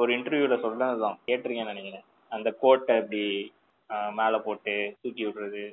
ஒரு 0.00 0.10
இன்டர்வியூல 0.16 0.56
சொன்னதுதான். 0.62 1.18
கேட்டிருக்கேன்னு 1.26 1.72
நினைக்கிறேன். 1.72 2.06
அந்த 2.32 2.48
கோட்டை 2.62 2.94
இப்படி 3.02 3.24
மேல 4.16 4.38
போட்டு 4.40 4.72
தூக்கி 5.02 5.24
விடுறது. 5.26 5.64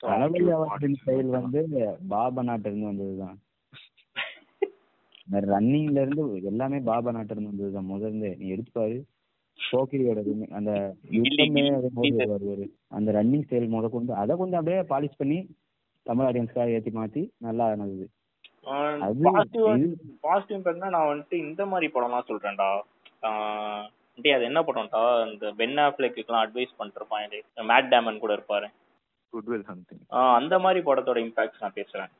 தளபதி 0.00 0.48
அவர்களின் 0.54 0.98
ஸ்டைல் 1.00 1.28
வந்து 1.36 1.60
பாபா 2.08 2.42
நாட்டு 2.42 2.68
இருந்து 2.68 2.90
வந்ததுதான். 2.90 3.36
ரன்னிங்ல 5.28 6.00
இருந்து 6.00 6.42
எல்லாமே 6.42 6.78
பாபா 6.80 7.10
நாட்டு 7.12 7.34
இருந்து 7.34 7.50
வந்ததுதான். 7.50 7.90
முதல்ல 7.92 8.36
நீ 8.36 8.48
எடுத்து 8.48 8.72
பாரு. 8.72 8.96
போக்கிரியோட 9.58 10.20
அந்த 10.50 10.70
யுத்தமே 11.10 11.62
வருவாரு 12.32 12.64
அந்த 12.88 13.12
ரன்னிங் 13.12 13.44
ஸ்டைல் 13.46 13.72
முத 13.74 13.88
கொண்டு 13.88 14.12
அதை 14.14 14.36
கொஞ்சம் 14.36 14.60
அப்படியே 14.60 14.82
பாலிஷ் 14.92 15.18
பண்ணி 15.18 15.38
தமிழ் 16.06 16.26
ஆடியன்ஸ்க்காக 16.26 16.74
ஏத்தி 16.76 16.90
மாத்தி 16.90 17.22
நல்லா 17.38 17.66
ஆனது 17.70 18.06
அது 19.00 19.28
பாசிட்டிவ் 20.20 20.58
இம்பாக்ட்னா 20.58 20.88
நான் 20.88 21.10
வந்துட்டு 21.10 21.34
இந்த 21.46 21.66
மாதிரி 21.66 21.92
படம்லாம் 21.94 22.28
சொல்றேன்டா. 22.28 22.68
அது 24.16 24.44
என்ன 24.48 24.60
படம்டா? 24.62 25.02
இந்த 25.32 25.52
பென் 25.52 25.78
ஆஃப்லெக்குலாம் 25.84 26.44
அட்வைஸ் 26.44 26.78
பண்ணிருப்பான் 26.78 27.32
மேட் 27.70 27.90
டேமன் 27.92 28.18
கூட 28.18 28.32
இருப்பாரு. 28.34 28.68
குட்வில் 29.32 29.64
சம்திங் 29.70 30.02
ஆஹ் 30.10 30.34
அந்த 30.34 30.58
மாதிரி 30.58 30.80
படத்தோட 30.86 31.18
இம்பாக்ட்ஸ் 31.26 31.62
நான் 31.64 31.76
பேசுறேன். 31.78 32.10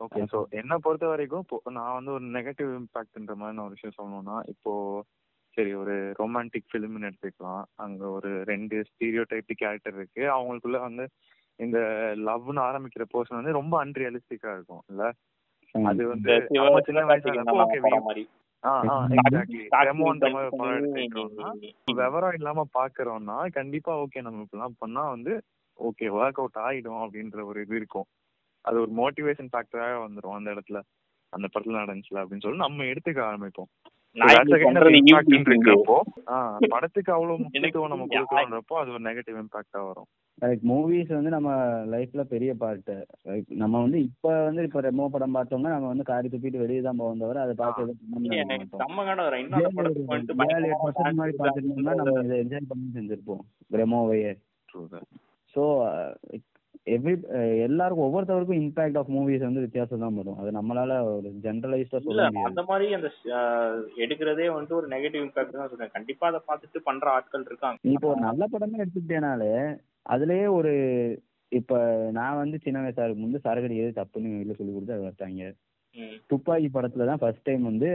ஓகே 0.00 0.22
ஸோ 0.32 0.38
என்னை 0.52 0.76
பொறுத்த 0.76 1.06
வரைக்கும் 1.06 1.44
இப்போ 1.44 1.70
நான் 1.76 1.94
வந்து 1.94 2.10
ஒரு 2.12 2.24
நெகட்டிவ் 2.36 2.70
இம்பாக்ட்ன்ற 2.78 3.34
மாதிரி 3.34 3.56
நான் 3.56 3.66
ஒரு 3.66 3.76
விஷயம் 3.76 3.98
சொல்லணும்னா 3.98 4.36
இப்போ 4.52 4.72
சரி 5.56 5.72
ஒரு 5.74 5.94
ரொமான்டிக் 6.18 6.68
ஃபிலிம்னு 6.70 7.08
எடுத்துக்கலாம். 7.08 7.62
அங்க 7.76 8.02
ஒரு 8.08 8.30
ரெண்டு 8.44 8.76
ஸ்டீரியோ 8.88 9.22
டைப் 9.28 9.52
கேரக்டர் 9.54 9.96
இருக்கு. 9.96 10.22
அவங்களுக்குள்ள 10.34 10.78
வந்து 10.80 11.04
இந்த 11.58 11.78
லவ்னு 12.26 12.60
ஆரம்பிக்கிற 12.60 13.04
போர்ஷன் 13.12 13.38
வந்து 13.38 13.58
ரொம்ப 13.60 13.74
அன்ரியலிஸ்டிக்கா 13.84 14.50
இருக்கும் 14.54 14.82
இல்ல? 14.90 15.04
அது 15.74 16.02
வந்து 16.06 16.34
விவரம் 22.00 22.36
இல்லாம 22.38 22.64
பாக்குறோம்னா 22.74 23.38
கண்டிப்பா 23.56 23.92
ஓகே 24.02 24.20
நம்ம 24.20 24.44
இப்படிலாம் 24.44 24.78
பண்ணா 24.78 25.02
வந்து 25.08 25.32
ஓகே 25.78 26.06
ஒர்க் 26.18 26.40
அவுட் 26.42 26.60
ஆயிடும் 26.66 27.02
அப்படின்ற 27.02 27.40
ஒரு 27.44 27.58
இது 27.60 27.74
இருக்கும். 27.76 28.06
அது 28.66 28.76
ஒரு 28.80 28.92
மோட்டிவேஷன் 28.96 29.50
ஃபேக்டராக 29.52 29.98
வந்துரும் 30.04 30.38
அந்த 30.38 30.50
இடத்துல 30.54 30.80
அந்த 31.32 31.46
படத்துல 31.46 31.80
நடந்துச்சுல 31.82 32.22
அப்படின்னு 32.22 32.44
சொல்லி 32.44 32.64
நம்ம 32.64 32.84
எடுத்துக்க 32.84 33.20
ஆரம்பிப்போம். 33.26 33.70
படத்துக்கு 36.74 37.10
அவ்வளவு 37.12 37.40
முக்கியத்துவம் 37.40 37.90
நம்ம 37.92 38.04
கொடுக்கறோன்றப்போ 38.12 38.76
அது 38.80 38.94
ஒரு 38.94 39.02
நெகட்டிவ் 39.08 39.40
இம்பாக்டா 39.40 39.80
வரும். 39.88 40.08
லைக் 40.42 40.62
மூவிஸ் 40.62 41.12
வந்து 41.16 41.30
நம்ம 41.34 41.50
லைஃப்ல 41.92 42.22
பெரிய 42.32 42.50
பார்ட் 42.54 42.90
லைக் 43.28 43.50
நம்ம 43.62 43.80
வந்து 43.80 43.98
இப்ப 44.00 44.32
வந்து 44.44 44.62
இப்ப 44.62 44.80
ரெமோ 44.80 45.08
படம் 45.08 45.36
பார்த்தோம்னா 45.36 45.74
நம்ம 45.74 45.90
வந்து 45.92 46.04
காரி 46.04 46.28
துப்பிட்டு 46.28 46.62
வெளியே 46.64 46.80
தான் 46.80 47.00
போவோம் 47.00 47.22
தவிர 47.24 47.42
அதை 47.44 47.54
பார்த்துருந்தோம்னா 47.60 48.16
நம்ம 52.00 52.24
இதை 52.24 52.38
என்ஜாய் 52.44 52.68
பண்ணி 52.70 52.88
செஞ்சிருப்போம். 52.98 53.42
ரெமோவையே. 53.74 54.32
ஸோ 55.54 55.62
எவ்ரி 56.86 57.14
எல்லாருக்கும் 57.66 58.06
ஒவ்வொருத்தவருக்கும் 58.06 58.60
இம்பாக்ட் 58.62 58.98
ஆஃப் 59.00 59.10
மூவிஸ் 59.14 59.46
வந்து 59.46 59.64
வித்தியாசம் 59.64 60.02
தான் 60.04 60.18
வரும். 60.18 60.38
அது 60.40 60.50
நம்மளால 60.58 60.98
ஒரு 61.12 61.28
ஜென்ரலைஸ்டா 61.46 62.00
சொல்ல 62.04 62.26
முடியாது. 62.26 62.48
அந்த 62.50 62.62
மாதிரி 62.70 62.86
அந்த 62.98 63.08
எடுக்கிறதே 64.04 64.48
வந்துட்டு 64.54 64.78
ஒரு 64.80 64.88
நெகட்டிவ் 64.94 65.24
இம்பாக்ட் 65.26 65.60
தான் 65.60 65.70
சொல்றேன். 65.72 65.94
கண்டிப்பா 65.96 66.26
அதை 66.30 66.40
பார்த்துட்டு 66.50 66.80
பண்ற 66.88 67.06
ஆட்கள் 67.16 67.48
இருக்காங்க. 67.50 67.80
இப்போ 67.94 68.10
ஒரு 68.12 68.22
நல்ல 68.28 68.48
படமே 68.54 68.82
எடுத்துக்கிட்டேனாலே 68.82 69.52
அதுலயே 70.14 70.48
ஒரு 70.58 70.72
இப்ப 71.52 71.74
நான் 72.18 72.40
வந்து 72.42 72.56
சின்ன 72.64 72.78
வயசா 72.82 73.04
இருக்கும் 73.06 73.26
போது 73.26 73.46
சரகடி 73.46 73.76
எது 73.82 73.98
தப்புன்னு 74.00 74.32
வீட்டுல 74.32 74.56
சொல்லி 74.58 74.72
கொடுத்து 74.72 74.96
அதை 74.96 75.06
வச்சாங்க. 75.08 75.50
துப்பாக்கி 76.30 76.68
படத்துல 76.72 77.06
தான் 77.08 77.20
ஃபர்ஸ்ட் 77.20 77.46
டைம் 77.48 77.62
வந்து 77.68 77.88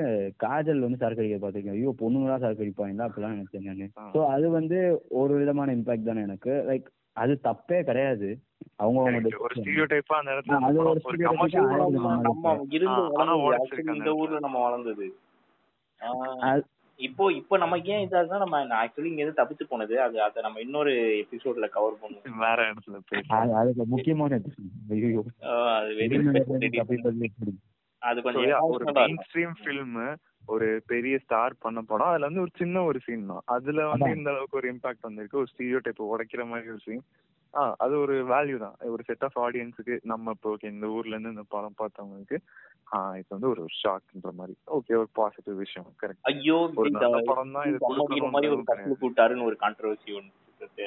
காஜல் 0.44 0.86
வந்து 0.86 1.00
சரக்கு 1.02 1.22
அடிக்க 1.24 1.38
பார்த்துருக்கேன். 1.40 1.76
ஐயோ 1.80 1.92
பொண்ணுங்களா 2.00 2.38
சரக்கு 2.44 2.64
அடிப்பாங்களா 2.66 3.08
அப்படிலாம் 3.08 3.36
நினைச்சேன் 3.36 3.68
நான். 3.70 3.92
ஸோ 4.14 4.20
அது 4.36 4.48
வந்து 4.58 4.78
ஒரு 5.22 5.34
விதமான 5.42 5.76
இம்பாக்ட் 5.78 6.10
தானே 6.10 6.24
எனக்கு. 6.30 6.54
லைக் 6.70 6.88
அது 7.14 7.40
தப்பே 7.44 7.84
கிடையாது. 7.84 8.40
அவங்க. 8.76 9.02
ஒரு. 9.40 9.56
ஸ்டீரியோ 9.56 9.86
டைப்பா 9.86 10.14
அந்த 10.14 10.32
இடத்துல 10.32 10.60
இந்த 13.96 14.14
ஊர்ல. 14.14 14.40
நம்ம 14.40 14.64
வளர்ந்தது. 14.64 15.16
இப்போ 16.96 17.34
இப்போ 17.34 17.58
நமக்கு 17.58 17.90
ஏன் 17.92 18.10
இதாகுதுன்னா 18.10 18.38
நம்ம 18.38 18.64
ஆக்சுவலி 18.64 19.06
இங்க 19.06 19.22
இருந்து 19.22 19.44
தப்பிச்சு 19.44 19.64
போனது. 19.70 20.02
அது 20.02 20.22
அதை 20.22 20.42
நம்ம 20.42 20.60
இன்னொரு 20.60 20.92
எபிசோட்ல 20.92 21.70
கவர் 21.70 21.94
பண்ணுவோம். 21.94 22.38
வேற 22.38 22.74
இடத்துல 22.74 22.98
பேச 23.08 23.36
அது- 23.36 23.54
அதுக்கு 23.54 23.86
முக்கியமான 23.86 24.40
அது 28.00 28.22
கொஞ்சம் 28.22 28.44
ஒரு 28.60 28.86
மெயின். 28.92 29.18
ஸ்ட்ரீம் 29.34 29.52
ஃபிலிம் 29.64 30.16
ஒரு 30.48 30.82
பெரிய 30.88 31.16
ஸ்டார் 31.18 31.54
பண்ண 31.60 31.82
படம். 31.82 32.08
அதுல 32.08 32.28
வந்து 32.30 32.42
ஒரு 32.42 32.52
சின்ன 32.58 32.84
ஒரு 32.84 33.00
சீன் 33.00 33.26
தான். 33.26 33.44
அதுல 33.46 33.86
வந்து. 33.88 34.10
இந்த 34.18 34.30
அளவுக்கு 34.30 34.58
ஒரு 34.58 34.70
இம்பாக்ட் 34.74 35.08
வந்திருக்கு. 35.08 35.38
ஒரு 35.38 35.50
ஸ்டீரியோ 35.54 35.80
டைப் 35.80 36.10
உடைக்கிற 36.14 36.46
மாதிரி 36.48 36.70
ஒரு 36.70 36.84
சீன் 36.88 37.04
ஆ 37.54 37.62
அது 37.78 37.94
ஒரு 38.00 38.14
வேல்யூ 38.34 38.58
தான். 38.58 38.76
ஒரு 38.94 39.04
செட் 39.04 39.24
ஆஃப் 39.24 39.40
ஆடியன்ஸுக்கு 39.46 39.96
நம்ம 40.04 40.32
இப்போ 40.32 40.50
ஓகே 40.56 40.68
இந்த 40.68 40.88
ஊர்ல 40.88 41.16
இருந்து 41.16 41.30
இந்த 41.30 41.44
படம் 41.50 41.80
பார்த்தவங்களுக்கு 41.82 42.38
ஆ 42.94 43.00
இது 43.18 43.28
வந்து 43.30 43.50
ஒரு 43.50 43.64
ஷாக்ன்ற 43.82 44.32
மாதிரி. 44.32 44.54
ஓகே 44.78 44.94
ஒரு 45.02 45.10
பாசிட்டிவ் 45.14 45.58
விஷயம். 45.58 45.90
கரெக்ட் 46.02 46.30
ஐயோ 46.32 46.58
ஒரு 46.80 46.90
இந்த 46.92 47.04
நல்ல 47.06 47.20
படம் 47.32 47.52
தான். 47.52 47.68
இது 47.68 47.80
ஒரு 48.52 48.64
கப்பல் 48.64 49.02
கூட்டாருன்னு 49.04 49.48
ஒரு 49.50 49.58
கான்ட்ரவர்சி 49.66 50.12
ஒன்று. 50.20 50.34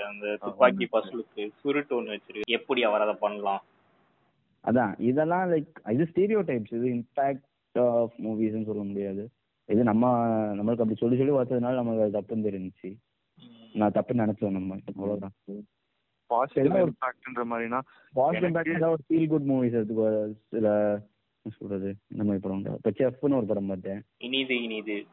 அந்த 0.08 0.26
துப்பாக்கி 0.42 0.86
பசலுக்கு 0.94 1.44
சுருட்டு 1.60 1.96
ஒண்ணு 1.98 2.14
வச்சிருக்கு. 2.14 2.54
எப்படி 2.58 2.82
அவர் 2.84 3.04
அதை 3.06 3.14
பண்ணலாம்? 3.24 3.62
அதான் 4.64 4.92
இதெல்லாம் 4.98 5.46
லைக் 5.52 5.80
இது 5.94 6.04
ஸ்டீரியோ 6.12 6.42
டைப்ஸ் 6.50 6.76
இது 6.78 6.88
இம்பாக்ட் 6.96 7.46
ஆஃப் 7.74 8.14
மூவிஸ்னு 8.26 8.68
சொல்ல 8.70 8.82
முடியாது. 8.82 9.24
இது 9.66 9.82
நம்ம 9.82 10.16
நம்மளுக்கு 10.54 10.70
அப்படி 10.70 10.94
சொல்லி 10.94 11.16
சொல்லி 11.16 11.32
பார்த்ததுனால 11.32 11.74
நமக்கு 11.74 12.02
அது 12.02 12.20
தப்புன்னு 12.20 12.38
தெரிஞ்சுச்சு 12.38 12.96
நான் 13.72 13.90
தப்புன்னு 13.90 14.28
நினைச்சோம் 14.28 14.50
நம்ம 14.50 14.76
அவ்வளவுதான். 14.86 15.32
ஒரு- 15.46 16.92
ஃபீல் 19.08 19.26
குட் 19.26 19.48
மூவிஸ் 19.48 19.76
எடுத்துக்கோ 19.76 20.32
சில 20.48 20.98
சொல்றது 21.58 21.94
மாதிரி 22.08 22.38
படம். 22.38 22.64
இப்ப 22.64 22.90
செஃப்னு 22.90 23.36
ஒரு 23.36 23.44
படம் 23.46 23.66
பார்த்தேன். 23.66 24.02
இனிது 24.16 24.62
இனிது. 24.62 25.06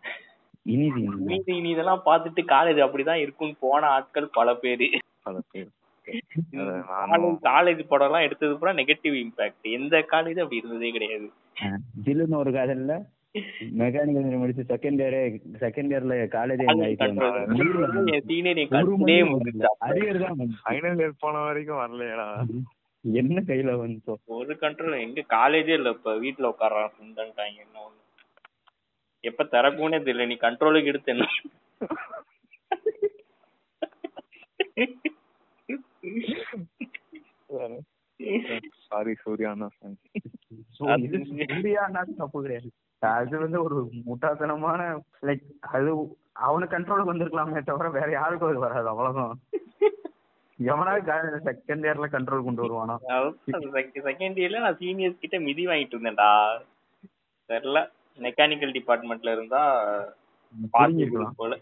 இனிதி 0.66 1.18
இனிது? 1.26 1.54
இனிதெல்லாம் 1.54 2.02
பார்த்துட்டு 2.06 2.42
காலேஜ் 2.48 2.82
அப்படிதான் 2.82 3.14
இருக்கும்னு 3.14 3.56
போன 3.60 3.86
ஆட்கள் 3.86 4.30
பல 4.32 4.56
பேரு. 4.56 4.90
பல 5.24 5.40
பேர். 5.52 5.68
காலேஜ் 7.42 7.88
படம் 7.88 8.08
எல்லாம் 8.08 8.22
எடுத்தது 8.22 8.58
பூரா 8.58 8.72
நெகட்டிவ் 8.72 9.28
இம்பாக்ட் 9.28 9.62
எந்த 9.62 9.98
காலேஜ் 9.98 10.40
அப்படி 10.40 10.56
இருந்ததே 10.56 10.92
கிடையாது. 10.92 11.32
ஜில்லுன்னு 12.04 12.36
ஒரு 12.36 12.52
காதல்ல 12.52 13.06
மெக்கானிக்கல் 13.82 14.40
முடிச்சு 14.42 14.64
செகண்ட் 14.72 15.02
இயரே 15.02 15.20
செகண்ட் 15.64 15.92
இயர்ல 15.94 16.16
காலேஜ் 16.36 16.64
அரியர் 19.88 20.22
தான் 20.24 20.38
வந்து. 20.42 20.58
ஃபைனல் 20.64 21.00
இயர் 21.02 21.22
போன 21.24 21.44
வரைக்கும் 21.48 21.82
வரலையடா. 21.82 22.28
என்ன 23.04 23.44
கையில 23.48 23.72
வந்துச்சோ. 23.84 24.16
ஒரு 24.40 24.54
கண்ட்ரோல் 24.64 25.04
எங்க 25.06 25.24
காலேஜே 25.36 25.76
இல்ல 25.80 25.94
இப்ப. 25.98 26.16
வீட்டுல 26.26 26.52
உட்கார்றான். 26.54 26.92
ஃப்ரெண்டாங்க 26.94 27.40
என்ன 27.64 27.78
ஒண்ணு. 27.88 28.00
எப்ப 29.24 29.48
திறக்கும்னே 29.54 30.00
தெரியல. 30.08 30.28
நீ 30.32 30.38
கண்ட்ரோலுக்கு 30.46 30.92
எடுத்து 30.94 31.14
என்ன? 31.16 31.28
சாரி 38.88 39.14
சூர்யானா 39.24 39.68
இது 41.06 41.18
சூர்யானா 41.30 42.02
தப்பு 42.22 42.38
கிடையாது. 42.44 42.70
அது 43.02 43.36
வந்து 43.40 43.60
ஒரு 43.64 43.78
முட்டாத்தனமான 44.08 44.82
லைக் 45.28 45.46
அது 45.72 45.92
அவனு 46.46 46.66
கண்ட்ரோலுக்கு 46.66 47.12
வந்திருக்கலாமே 47.12 47.62
தவிர 47.64 47.90
வேற 47.90 48.10
யாருக்கும் 48.12 48.50
அது 48.50 48.60
வராது 48.60 48.90
அவ்வளவுதான். 48.90 49.34
எவனாவது 50.60 51.40
செகண்ட் 51.48 51.86
இயர்ல 51.86 52.08
கண்ட்ரோல் 52.08 52.46
கொண்டு 52.46 52.64
வருவானா. 52.64 52.96
செகண்ட் 54.08 54.40
இயர்ல 54.42 54.60
நான் 54.60 54.80
சீனியர்ஸ் 54.82 55.22
கிட்ட 55.24 55.40
மிதி 55.40 55.66
வாங்கிட்டு 55.68 55.96
இருந்தேன்டா 55.98 56.30
தெரியல 57.50 57.80
மெக்கானிக்கல் 58.20 58.76
டிபார்ட்மெண்ட்ல 58.78 59.32
இருந்தா 59.32 59.62
புரிஞ்சிருக்கலாம் 60.74 61.40
போல. 61.42 61.54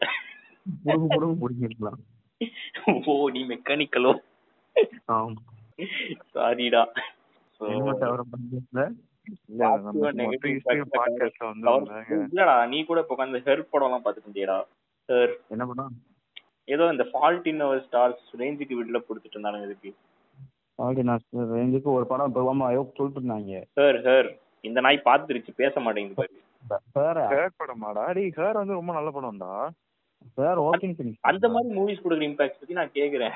புரிஞ்சிருக்கலாம் 1.44 2.00
ஓ 3.08 3.16
நீ 3.30 3.42
மெக்கானிக்கலோ 3.46 4.14
சாரிடா 6.34 6.84
இல்லடா 12.28 12.56
நீ 12.66 12.80
கூட 12.84 13.00
இப்ப 13.04 13.16
உட்காந்து 13.16 13.42
ஹெர் 13.48 13.64
படம் 13.72 13.88
எல்லாம் 13.90 14.06
பாத்துட்டு 14.06 14.28
இருந்தியடா 14.28 14.58
ஹெர் 15.10 15.34
என்ன 15.54 15.66
பண்ணா 15.66 15.86
ஏதோ 16.68 16.86
இந்த 16.92 17.06
ஃபால்ட் 17.12 17.48
இன் 17.48 17.64
அவர் 17.68 17.82
ஸ்டார்ஸ் 17.86 18.26
ரேஞ்சுக்கு 18.42 18.78
வீட்டுல 18.80 19.00
கொடுத்துட்டு 19.00 19.36
இருந்தாங்க 19.38 19.68
இதுக்கு. 19.68 19.92
ஆல்ரெடி 20.80 21.04
நான் 21.04 21.24
எங்களுக்கு 21.64 21.90
ஒரு 21.92 22.06
படம் 22.12 22.30
இப்போ 22.30 22.42
ஆமா 22.52 22.68
ஐயோ 22.68 22.84
சொல்லிட்டு 22.98 23.20
இருந்தாங்க. 23.22 23.62
Her 23.80 24.00
Her. 24.06 24.30
இந்த 24.64 24.80
நாய் 24.82 25.06
பாத்துருச்சு 25.08 25.54
பேச 25.62 25.74
மாட்டேங்குது 25.80 26.20
பாரு. 26.20 26.36
சார் 26.96 27.20
ஹேர் 27.34 27.58
படமாடா? 27.60 28.04
டே 28.18 28.24
ஹேர் 28.38 28.60
வந்து 28.62 28.78
ரொம்ப 28.80 28.94
நல்ல 28.94 29.10
படம்டா. 29.10 29.52
சார் 30.38 30.60
ஓகே 30.60 30.88
அந்த 31.32 31.46
மாதிரி 31.50 31.70
மூவிஸ் 31.78 32.04
கொடுக்குற 32.04 32.28
இம்பாக்ட் 32.30 32.60
பத்தி 32.62 32.80
நான் 32.82 32.96
கேக்குறேன். 33.00 33.36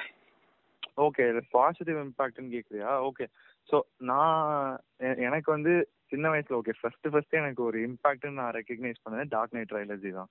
ஓகே 1.05 1.23
பாசிட்டிவ் 1.51 1.99
இம்பாக்ட்னு 2.03 2.53
கேக்குறியா? 2.55 2.89
ஓகே. 3.09 3.25
ஸோ 3.69 3.81
நான் 4.03 4.79
எனக்கு 5.27 5.51
வந்து 5.51 5.87
சின்ன 6.11 6.31
வயசுல 6.31 6.59
ஓகே 6.59 6.73
ஃபர்ஸ்ட் 6.79 7.11
ஃபர்ஸ்ட் 7.11 7.33
எனக்கு 7.33 7.63
ஒரு 7.63 7.87
இம்பாக்ட்னு 7.87 8.39
நான் 8.39 8.57
ரெக்கக்னைஸ் 8.57 9.03
பண்ணது 9.03 9.29
டார்க் 9.29 9.55
நைட் 9.55 9.71
ட்ரைலஜி 9.71 10.13
தான். 10.13 10.29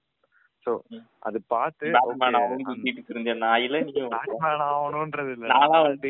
சோ 0.67 0.83
அது 1.21 1.43
பார்த்து 1.53 1.93
பேட்மேன் 1.95 2.37
ஆகணும்ன்றது 4.69 5.31
இல்ல. 5.35 5.47
நான்லாம் 5.53 5.87
வந்து 5.87 6.09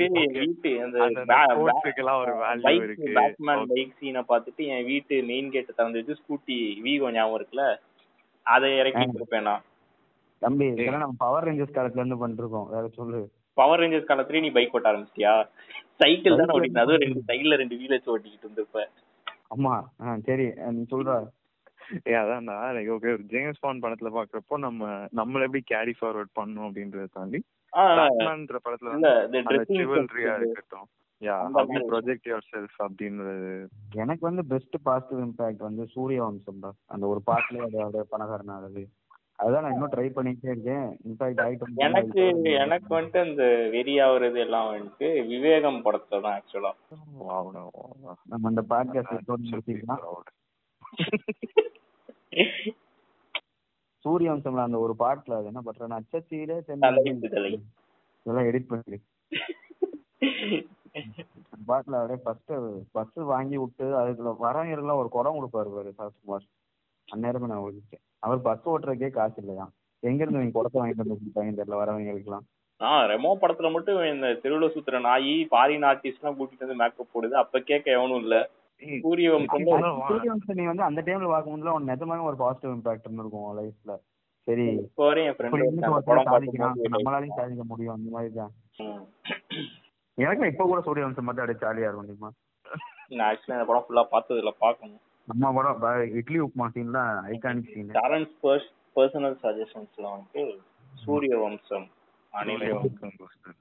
ஒரு 2.18 2.32
வேல்யூ 2.42 2.82
இருக்கு. 2.86 3.14
பேட்மேன் 3.18 3.66
பைக் 3.70 3.94
சீனை 4.00 4.22
பார்த்துட்டு 4.30 4.64
என் 4.74 4.86
வீட்டு 4.86 5.22
மெயின் 5.30 5.54
கேட்டை 5.54 5.72
திறந்து 5.72 6.00
வச்சு 6.00 6.20
ஸ்கூட்டி 6.20 6.82
வீகோ 6.86 7.10
ஞாபகம் 7.16 7.38
இருக்குல்ல? 7.38 7.78
அதை 8.46 8.80
இறக்கிட்டு 8.80 9.20
இருப்பேன் 9.20 9.42
நான். 9.42 9.64
தம்பி 10.42 10.66
இதெல்லாம் 10.72 11.04
நம்ம 11.04 11.18
பவர் 11.18 11.44
ரேஞ்சர்ஸ் 11.48 11.74
காலத்துல 11.74 12.02
இருந்து 12.02 12.22
பண்ணிருக்கோம் 12.22 12.70
வேற 12.70 12.88
சொல்லு. 12.98 13.28
பவர் 13.58 13.80
ரேஞ்சர்ஸ் 13.82 14.08
காலத்துலயே 14.08 14.44
நீ 14.44 14.50
பைக் 14.50 14.74
ஓட்ட 14.76 14.90
ஆரம்பிச்சிட்டியா? 14.90 15.34
சைக்கிள் 16.00 16.38
தானே 16.40 16.54
ஓட்டிட்டு 16.56 16.82
அதுவும் 16.82 17.02
ரெண்டு 17.04 17.22
சைடுல 17.28 17.58
ரெண்டு 17.62 17.78
வீல் 17.80 17.94
வச்சு 17.96 18.12
ஓட்டிக்கிட்டு 18.12 18.46
இருந்திருப்ப 18.46 18.84
ஆமா 19.54 19.74
ஆ 20.02 20.14
சரி 20.26 20.44
நீ 20.74 20.82
சொல்ற. 20.92 21.14
ஏ 22.06 22.14
அதான்டா 22.18 22.56
லைக் 22.76 22.90
ஓகே 22.94 23.10
ஜேம்ஸ் 23.32 23.62
பாண்ட் 23.62 23.82
படத்துல 23.84 24.10
பாக்குறப்போ 24.14 24.56
நம்ம 24.64 24.82
நம்மள 25.18 25.46
எப்படி 25.48 25.62
கேரி 25.72 25.94
ஃபார்வர்ட் 25.98 26.32
பண்ணணும் 26.38 26.66
அப்படின்றத 26.68 27.06
தாண்டி 27.12 27.40
பேட்மேன்ற 27.98 28.58
படத்துல 28.64 28.90
இருக்கட்டும். 30.40 30.88
யா. 31.22 31.36
ப்ரொஜெக்ட் 31.90 32.28
யுவர் 32.30 32.48
செல்ஃப் 32.48 32.78
அப்படின்றது. 32.86 33.50
எனக்கு 34.02 34.24
வந்து 34.28 34.42
பெஸ்ட் 34.52 34.76
பாசிட்டிவ் 34.86 35.20
இம்பாக்ட் 35.26 35.66
வந்து 35.68 35.84
சூரிய 35.94 36.20
வம்சம் 36.24 36.64
தான் 36.64 36.78
அந்த 36.94 37.04
ஒரு 37.12 37.20
பாட்டுல 37.28 37.60
அது 37.84 38.02
பணக்காரன் 38.12 38.54
ஆகுது 38.56 38.82
அதுதான் 39.42 39.62
நான் 39.64 39.72
இன்னும் 39.72 39.92
ட்ரை 39.92 40.06
பண்ணிட்டே 40.10 40.48
இருக்கேன். 40.50 40.86
இன்ஃபேக்ட் 41.06 41.40
ஐட்டம் 41.44 41.78
எனக்கு 41.78 42.22
எனக்கு 42.56 42.90
வந்துட்டு 42.94 43.20
அந்த 43.20 43.44
வெறி 43.70 43.94
ஆகுறது 44.00 44.38
எல்லாம் 44.38 44.68
வந்துட்டு 44.70 45.08
விவேகம் 45.28 45.80
படத்துல 45.84 46.20
தான் 46.20 46.36
ஆக்சுவலா 46.36 46.72
நம்ம 48.26 48.48
அந்த 48.48 48.62
பாட்காஸ்ட் 48.70 49.30
முடிச்சிக்கலாம் 49.46 50.04
சூரிய 54.04 54.30
வம்சம்ல 54.30 54.62
அந்த 54.62 54.78
ஒரு 54.78 54.94
பாட்டுல 54.98 55.36
அது 55.36 55.50
என்ன 55.50 55.60
பண்றேன் 55.62 56.06
தலை. 57.34 57.50
இதெல்லாம் 58.26 58.48
எடிட் 58.48 58.70
பண்ணி. 58.70 58.98
பாட்டுல 61.66 61.98
அப்படியே 61.98 62.20
ஃபர்ஸ்ட் 62.24 62.52
ஃபர்ஸ்ட் 62.92 63.20
வாங்கி 63.30 63.56
விட்டு 63.58 63.86
அதுக்குள்ள 64.00 64.32
வரவங்களுக்குலாம் 64.42 65.02
ஒரு 65.02 65.08
குடம் 65.08 65.38
கொடுப்பாரு 65.38 65.70
பாரு 65.72 65.92
சரத்குமார் 65.98 66.46
அந்நேரமே 67.08 67.46
நான் 67.46 67.64
ஒழிச்சேன் 67.64 68.02
அவர் 68.22 68.44
பஸ் 68.46 68.68
ஓட்டுறதுக்கே 68.72 69.10
காசு 69.14 69.38
இல்லையா 69.42 69.66
எங்க 70.02 70.20
இருந்து 70.22 70.40
நீங்க 70.40 70.56
குடத்தை 70.56 70.78
வாங்கிட்டு 70.78 71.02
வந்து 71.04 71.18
கொடுத்தாங்க 71.18 71.54
தெரியல 71.58 71.80
வரவங்களுக்குலாம் 71.80 72.46
ஆஹ் 72.80 73.04
ரெமோ 73.10 73.32
படத்துல 73.40 73.68
மட்டும் 73.72 73.98
இந்த 74.12 74.28
தெருவுல 74.42 74.68
சுத்துற 74.72 74.98
நாயி 75.04 75.34
ஃபாரின் 75.50 75.86
ஆர்டிஸ்ட் 75.88 76.20
எல்லாம் 76.20 76.38
கூட்டிட்டு 76.38 76.64
வந்து 76.64 76.80
மேக்கப் 76.80 77.12
போடுது. 77.12 77.34
அப்ப 77.42 77.60
கேட்க 77.68 77.86
எவனும் 77.96 78.22
இல்ல. 78.24 78.36
சூரிய 79.04 79.28
வம்சம் 79.32 79.66
சூரிய 80.08 80.30
வம்சம் 80.32 80.58
நீ 80.58 80.64
வந்து 80.70 80.86
அந்த 80.86 81.00
டைம்ல 81.06 81.28
பார்க்கும்போதுல 81.32 81.74
உன் 81.76 81.90
நிஜமான 81.90 82.24
ஒரு 82.30 82.38
பாசிட்டிவ் 82.40 82.74
இம்பாக்ட் 82.76 83.06
இருக்கும் 83.14 83.46
லைஃப்ல 83.58 83.94
சரி. 84.46 84.66
இப்போ 84.80 85.04
வரையும் 85.04 85.36
நம்மளாலையும் 85.84 87.38
சாதிக்க 87.38 87.64
முடியும் 87.64 87.94
அந்த 87.96 88.08
மாதிரி 88.14 88.32
தான். 88.34 88.52
எனக்கு 90.18 90.50
இப்ப 90.52 90.64
கூட 90.64 90.80
சூரிய 90.86 91.04
வம்சம் 91.06 91.26
மட்டும் 91.28 91.44
அப்படியே 91.44 91.62
ஜாலியா 91.64 91.88
இருக்கும் 91.88 92.08
தெரியுமா? 92.08 92.32
நான் 93.12 93.26
ஆக்சுவலி 93.28 93.56
அந்த 93.56 93.68
படம் 93.70 93.86
ஃபுல்லா 93.86 94.04
பார்த்தது 94.12 94.40
இல்ல 94.42 94.52
பார்க்கணும். 94.60 95.00
நம்ம 95.28 95.50
படம் 95.56 95.82
இட்லி 96.20 96.38
உப்புமா 96.44 96.66
சீன் 96.74 96.96
தான் 96.96 97.10
ஐகானிக் 97.32 97.72
சீன் 97.74 97.90
டாரன்ஸ் 97.98 98.32
பர்ஸ் 98.42 98.68
பர்சனல் 98.96 99.36
சஜஷன்ஸ்ல 99.42 100.06
வந்துட்டு 100.12 100.42
சூரிய 101.04 101.34
வம்சம் 101.42 101.86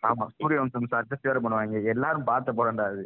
ஆமா 0.03 0.25
சூரிய 0.35 0.57
வம்சம் 0.61 0.91
சஜஸ்ட் 0.93 1.27
வேற 1.29 1.39
பண்ணுவாங்க. 1.39 1.77
எல்லாரும் 1.93 2.27
பார்த்த 2.29 2.53
படம்டா 2.59 2.85
அது. 2.91 3.05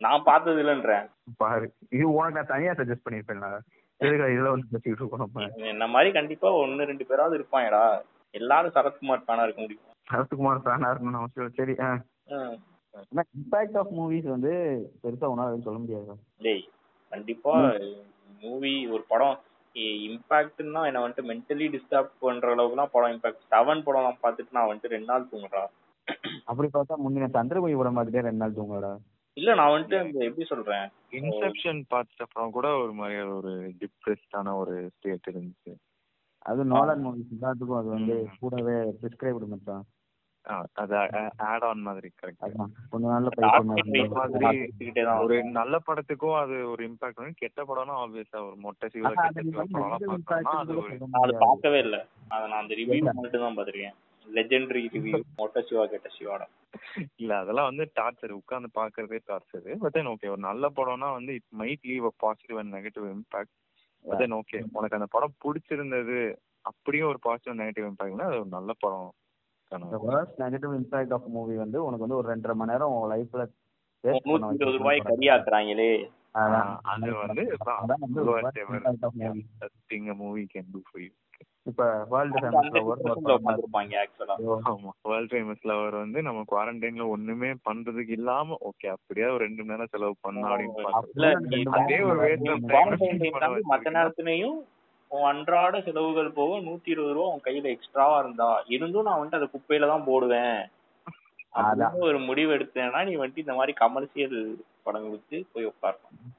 நான் 0.00 0.26
பார்த்தது 0.28 0.60
இல்லைன்றேன் 0.62 1.06
பாரு 1.42 1.66
இது 1.94 2.04
உனக்கு 2.14 2.38
நான் 2.38 2.52
தனியா 2.52 2.72
சஜஸ்ட் 2.78 3.06
பண்ணிருப்பேன் 3.06 3.42
இதுல 4.30 4.52
வந்து 4.52 4.70
பேசிட்டு 4.72 4.90
இருக்கோம் 4.94 5.68
என்ன 5.72 5.86
மாதிரி 5.88 6.10
கண்டிப்பா 6.12 6.48
ஒன்னு 6.62 6.88
ரெண்டு 6.90 7.04
பேராவது 7.10 7.38
இருப்பாங்கடா. 7.38 7.82
எல்லாரும் 8.34 8.74
சரத்குமார் 8.76 9.24
ஃபேனா 9.24 9.44
இருக்க 9.46 9.60
முடியும். 9.62 9.84
சரத்குமார் 10.06 10.64
ஃபேனா 10.64 10.88
இருக்கணும்னு 10.90 11.20
அவசியம். 11.20 11.52
சரி. 11.58 11.74
இம்பாக்ட் 13.36 13.76
ஆஃப் 13.80 13.92
மூவிஸ் 13.98 14.32
வந்து 14.32 14.52
பெருசா 15.02 15.28
உணவு 15.34 15.66
சொல்ல 15.66 15.78
முடியாது 15.78 16.16
டேய் 16.44 16.64
கண்டிப்பா 17.14 17.54
மூவி 18.42 18.74
ஒரு 18.86 19.04
படம் 19.08 19.38
இம்பாக்ட்னா 20.08 20.82
என்ன 20.86 21.02
வந்துட்டு 21.04 21.28
மென்டலி 21.30 21.66
டிஸ்டர்ப் 21.76 22.12
பண்ற 22.20 22.54
அளவுக்குலாம் 22.54 22.92
படம் 22.92 23.14
இம்பாக்ட் 23.14 23.48
செவன் 23.50 23.82
படம் 23.82 24.06
நான் 24.08 24.22
பார்த்துட்டு 24.22 24.56
நான் 24.58 24.70
வந்துட்டு 24.70 24.94
ரெண்டு 24.96 25.04
நாள் 25.04 25.30
தூங்குறா 25.32 25.64
அப்படி 26.44 26.68
பார்த்தா 26.72 26.96
முன்ன 27.04 27.28
சந்திரமுகி 27.38 27.76
படம் 27.76 27.96
பார்த்துட்டே 27.96 28.26
ரெண்டு 28.28 28.42
நாள் 28.42 28.58
தூங்கடா 28.58 28.92
இல்ல 29.36 29.54
நான் 29.54 29.72
வந்துட்டு 29.74 29.96
எப்படி 30.20 30.44
சொல்றேன்? 30.44 30.84
இன்செப்ஷன் 31.10 31.80
பார்த்த 31.88 32.24
அப்புறம் 32.24 32.50
கூட 32.50 32.66
ஒரு 32.74 32.92
மாதிரி 32.92 33.22
ஒரு 33.38 33.52
டிப்ரெஸ்டான 33.80 34.54
ஒரு 34.56 34.74
ஸ்டேட் 34.96 35.30
இருந்துச்சு. 35.30 35.72
அது 36.46 36.64
நோலன் 36.64 37.02
மூவிஸ் 37.06 37.34
எல்லாத்துக்கும் 37.34 37.78
அது 37.78 37.90
வந்து. 37.96 38.16
கூடவே 38.40 38.76
பிரிஸ்கிரைப்டு 39.00 39.46
மச்சான். 39.46 39.84
அது 40.82 40.94
ஆட் 41.46 41.64
ஆன் 41.66 41.84
மாதிரி 41.86 42.08
கரெக்ட் 42.16 42.42
ஒரு 45.22 45.36
நல்ல 45.54 45.76
படத்துக்கும் 45.86 46.36
அது 46.40 46.56
ஒரு 46.72 46.82
இம்பாக்ட் 46.88 47.20
வந்து 47.20 47.40
கெட்ட 47.40 47.60
படம்னா 47.68 47.94
ஆப்வியஸா 48.02 48.40
ஒரு 48.48 48.56
மொட்டை 48.64 48.88
சிவா 48.88 49.10
ஆனா, 49.10 49.24
கெட்ட 49.36 49.62
அது. 50.62 50.74
பார்க்கவே 51.44 51.80
இல்ல. 51.86 51.98
அதை 52.30 52.44
நான் 52.46 52.62
அந்த 52.62 52.74
ரிவ்யூ 52.80 53.00
மட்டும் 53.20 53.44
தான் 53.44 53.56
பார்த்திருக்கேன். 53.58 53.96
லெஜெண்டரி 54.26 54.82
ரிவ்யூ 54.88 55.16
மொட்டை 55.40 55.60
சிவா 55.66 55.82
கெட்ட 55.86 56.08
சிவாடா 56.14 56.46
இல்ல 57.18 57.32
அதெல்லாம் 57.42 57.68
வந்து 57.70 57.84
டார்ச்சர் 57.98 58.38
உட்கார்ந்து 58.38 58.70
பாக்குறதே 58.78 59.18
டார்ச்சர் 59.28 59.68
பட் 59.82 59.94
தென் 59.96 60.10
ஓகே 60.12 60.30
ஒரு 60.30 60.42
நல்ல 60.46 60.66
படம்னா 60.78 61.10
வந்து 61.16 61.34
it 61.38 61.50
might 61.60 61.84
leave 61.90 62.06
a 62.06 62.14
positive 62.22 62.60
and 62.62 62.74
negative 62.76 63.06
impact 63.12 63.54
but 64.04 64.20
then 64.22 64.36
okay 64.38 64.60
உனக்கு 64.74 64.98
அந்த 64.98 65.08
படம் 65.12 65.36
பிடிச்சிருந்தது 65.44 66.18
அப்படியே 66.64 67.04
ஒரு 67.04 67.20
பாசிட்டிவ் 67.22 67.60
நெகட்டிவ் 67.60 67.88
இம்பாக்ட்னா 67.90 68.28
அது 68.30 68.40
ஒரு 68.40 68.50
நல்ல 68.50 68.72
படம். 68.82 69.10
The 69.74 69.98
worst 70.00 70.34
negative 70.38 70.72
impact 70.72 71.12
of 71.12 71.22
movie 71.28 71.58
வந்து 71.58 71.78
உனக்கு 71.84 72.04
வந்து 72.04 72.18
ஒரு 72.18 72.28
ரெண்டரை 72.32 72.54
மணி 72.54 72.72
நேரம் 72.72 72.92
உன் 72.94 73.10
லைஃப்ல 73.14 73.44
நூத்தி 74.04 74.62
இருபது 74.62 74.78
ரூபாய் 74.78 75.06
கரியாக்குறாங்களே 75.06 75.92
அது 76.90 77.10
வந்து 77.16 77.44
movie 80.20 80.42
can 80.52 80.70
do 80.74 80.80
for 80.86 81.02
you 81.04 81.10
இப்ப 81.66 81.82
வேர்ல்டு 82.10 82.40
வேர்ல்ட் 85.04 85.32
ஃபேமஸ் 85.32 85.64
லவர் 85.70 85.96
வந்து 85.96 86.18
நம்ம 86.22 86.44
குவாரண்டைன்ல 86.52 87.06
ஒண்ணுமே 87.14 87.50
பண்றதுக்கு 87.68 88.14
இல்லாம 88.18 88.58
ஓகே 88.70 88.88
அப்படியே 88.88 89.28
ஒரு 89.28 89.42
ரெண்டு 89.44 89.62
மணி 89.62 89.74
நேரம் 89.74 89.92
செலவு 89.94 90.14
பண்ணா 90.20 90.50
அப்படின்னு 90.50 90.78
இல்ல 90.78 90.92
பார்த்தா 90.92 91.32
நீ 91.48 91.62
அதே 91.78 91.98
ஒரு 92.10 93.62
மத்த 93.72 93.96
நேரத்துலயும் 93.98 94.58
உன் 95.10 95.26
அன்றாட 95.30 95.80
செலவுகள் 95.80 96.30
போக 96.32 96.60
நூத்தி 96.60 96.88
இருபது 96.88 97.14
ரூபா 97.14 97.32
உன் 97.32 97.44
கையில 97.44 97.72
எக்ஸ்ட்ராவா 97.72 98.16
இருந்தா 98.18 98.46
இருந்தும் 98.74 99.06
நான் 99.06 99.18
வந்துட்டு 99.18 99.40
அதை 99.40 99.48
குப்பையில 99.50 99.90
தான் 99.90 100.06
போடுவேன். 100.06 100.58
அப்படின்னு 101.58 102.06
ஒரு 102.06 102.18
முடிவு 102.28 102.50
எடுத்தேன்னா 102.56 103.00
நீ 103.06 103.12
வந்துட்டு 103.16 103.44
இந்த 103.44 103.54
மாதிரி 103.54 103.74
கமர்ஷியல் 103.80 104.38
படங்களுக்கு 104.84 105.38
போய் 105.52 105.70
உட்காரணும் 105.70 106.32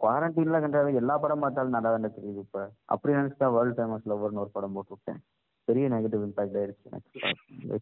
குவாரண்டைன்ல 0.00 0.58
கண்டாலும் 0.60 0.98
எல்லா 1.00 1.14
படம் 1.16 1.42
பார்த்தாலும் 1.44 1.76
நல்லா 1.76 1.90
தானே 1.94 2.10
தெரியுது 2.16 2.40
இப்ப. 2.44 2.58
அப்படி 2.86 3.16
நினைச்சா 3.16 3.46
வேர்ல்டு 3.54 3.76
ஃபேமஸ் 3.78 4.10
லவர்னு 4.10 4.42
ஒரு 4.44 4.52
படம் 4.52 4.76
போட்டு 4.76 4.94
விட்டேன் 4.94 5.20
பெரிய 5.68 5.86
நெகட்டிவ் 5.88 6.24
இம்பாக்ட் 6.26 6.58
ஆயிருச்சு 6.58 6.90
எனக்கு. 6.90 7.80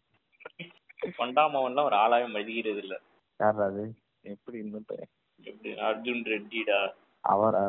பண்டாமவன்லாம் 1.19 1.89
ஒரு 1.89 1.97
ஆளாவே 2.03 2.27
மதிக்கிறது 2.33 2.81
இல்ல 2.83 2.95
யார் 3.39 3.61
அது? 3.61 3.83
எப்படி 4.25 4.57
இன்னும் 4.57 4.87
எப்படி? 5.39 5.71
அர்ஜுன் 5.87 6.23
ரெட்டிடா? 6.31 6.79
அவரா? 7.25 7.63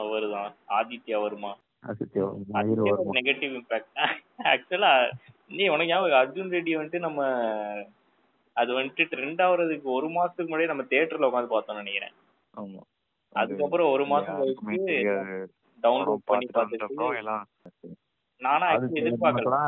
அவர்தான் 0.00 0.52
ஆதித்யா 0.78 1.18
வருமா? 1.22 1.52
மயிர் 2.54 2.80
வரும்? 2.82 3.14
நெகட்டிவ் 3.18 3.54
இம்பாக்ட் 3.58 3.98
ஆக்சுவலா 4.52 4.92
நீ 5.50 5.64
உனக்கு 5.68 5.92
ஞாபகம் 5.92 6.20
அர்ஜுன் 6.20 6.54
ரெட்டி 6.56 6.72
வந்துட்டு 6.78 6.98
நம்ம 6.98 7.20
அது 8.56 8.70
வந்துட்டு 8.78 9.04
ட்ரெண்ட் 9.12 9.42
ஆகுறதுக்கு 9.44 9.88
ஒரு 9.96 10.08
மாசத்துக்கு 10.08 10.50
முன்னாடியே 10.50 10.70
நம்ம 10.72 10.84
தியேட்டர்ல 10.90 11.28
உட்காந்து 11.30 11.52
பார்த்தோம்னு 11.52 11.82
நினைக்கிறேன். 11.82 12.14
ஆமா. 12.54 12.80
அதுக்கப்புறம் 13.32 13.92
ஒரு 13.92 14.04
மாசம் 14.06 14.40
கழிச்சு 14.40 14.96
டவுன்லோட் 15.82 16.26
பண்ணி 16.30 16.46
பார்த்துட்டு 16.56 17.06
எல்லாம் 17.20 17.44
ஆக்சுவலி 18.70 19.02
எதிர்பார்க்கல. 19.02 19.58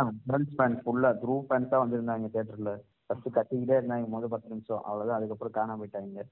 ஃபேன்ஸ் 0.59 0.83
ஃபுல்லா 0.85 1.13
த்ரூ 1.23 1.37
ஃபேன்ஸா 1.49 1.79
வந்திருந்தாங்க 1.83 2.29
தியேட்டர்ல 2.35 2.73
ஃபர்ஸ்ட் 3.07 3.35
கத்திக்கிட்டே 3.37 3.79
இருந்தாங்க 3.81 4.07
முதல் 4.07 4.33
பத்து 4.35 4.49
நிமிஷம். 4.49 4.83
அவ்வளவுதான். 4.85 5.19
அதுக்கப்புறம் 5.19 5.57
காணாம 5.59 5.81
போயிட்டாங்க. 5.81 6.23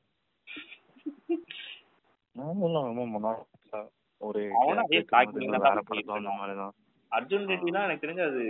நாமளும் 2.36 2.86
ரொம்ப 2.90 3.02
மொனா- 3.14 3.38
ஒரு 4.20 4.40
அர்ஜுன் 7.12 7.48
ரெட்டி 7.48 7.70
தான் 7.70 7.86
எனக்கு 7.86 8.04
தெரிஞ்சு 8.04 8.24
அது 8.26 8.44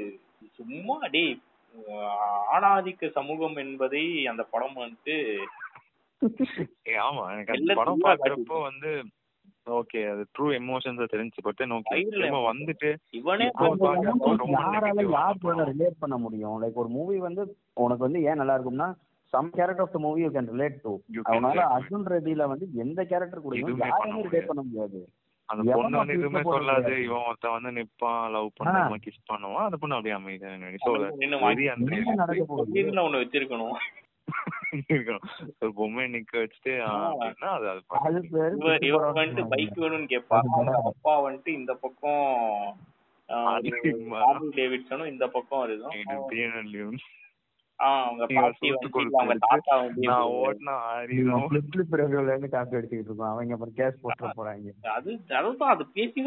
சும்மா 0.59 0.97
டேய் 1.12 1.33
ஆணாதிக்க 2.55 3.09
சமூகம் 3.14 3.57
என்பதை 3.62 4.03
அந்த 4.30 4.43
படம் 4.51 4.76
வந்துட்டு 4.78 5.16
ஆமா 7.03 7.22
எனக்கு 7.33 7.55
அந்த 7.55 7.74
படம் 7.80 8.05
பாக்குறப்போ 8.07 8.57
வந்து 8.66 8.91
ஓகே 9.72 10.01
அது 10.11 10.22
ட்ரூ 10.35 10.47
எமோஷன்ஸ் 10.55 11.11
தெரிஞ்சு 11.11 11.41
பட் 11.43 11.61
வயிறுல 11.89 12.14
திரும்ப 12.16 12.41
வந்துட்டு 12.49 12.89
இவனே 13.18 13.47
யாரால 14.57 15.03
யார். 15.12 15.39
ரிலேட் 15.70 16.01
பண்ண 16.01 16.16
முடியும்? 16.18 16.57
லைக் 16.62 16.80
ஒரு 16.83 16.91
மூவி 16.91 17.16
வந்து 17.20 17.43
உனக்கு 17.78 18.07
வந்து 18.07 18.22
ஏன் 18.24 18.41
நல்லா 18.41 18.57
இருக்கும்னா 18.57 18.89
some 19.33 19.51
character 19.51 19.85
of 19.85 19.93
the 19.93 20.01
movie 20.01 20.22
you 20.22 20.30
can 20.30 20.51
relate 20.55 20.78
to 20.83 20.93
You 21.09 21.22
can 21.22 21.33
அவனால 21.33 21.53
relate 21.53 21.62
to 21.62 21.68
it. 21.68 21.74
அர்ஜுன் 21.76 22.07
ரெட்டில 22.12 22.47
வந்து 22.49 22.66
எந்த 22.85 23.01
கேரக்டர் 23.05 23.43
பண்ண 23.45 23.61
யாருமே 23.85 24.14
ரிலேட் 24.18 24.18
முடியாது. 24.18 24.49
பண்ண 24.49 24.62
முடியாது. 24.62 25.01
அந்த 25.49 25.62
பொண்ணு 25.72 25.99
வந்து 25.99 26.16
எதுவுமே 26.16 26.43
சொல்லாது 26.49 26.93
இவன் 27.05 27.24
ஒருத்தன் 27.28 27.57
வந்து 27.57 27.70
நிப்பான் 27.78 28.22
லவ் 28.35 28.49
பண்ணுவான் 28.59 29.03
கிஸ் 29.07 29.26
பண்ணுவான் 29.33 29.66
அந்த 29.66 29.76
பொண்ணு 29.76 29.97
அப்படியே 29.97 30.16
அமைதியா 30.18 30.53
சோ 30.85 30.93
நின்னு 31.22 31.43
வெரி 31.45 31.64
என்ன 31.72 32.14
நடக்க 32.14 32.45
போகுது? 32.45 32.72
பொண்ணுல 32.76 33.05
ஒண்ணு 33.07 33.22
வச்சிருக்கணும். 33.22 33.76
ஒரு 35.62 35.70
பொம்மையை 35.78 36.09
நிக்க 36.12 36.33
வச்சுட்டு 36.39 36.72
அது 37.49 37.66
வந்துட்டு 39.11 39.43
பைக் 39.51 39.80
வேணும்னு 39.83 40.12
கேட்பா 40.12 40.37
அவங்க 40.47 40.76
அப்பா 40.91 41.14
வந்துட்டு 41.24 41.51
இந்த 41.59 41.72
பக்கம் 41.83 42.22
டேவிட்சனும் 44.57 45.11
இந்த 45.12 45.26
பக்கம் 45.28 45.64
இருக்கும் 45.64 46.97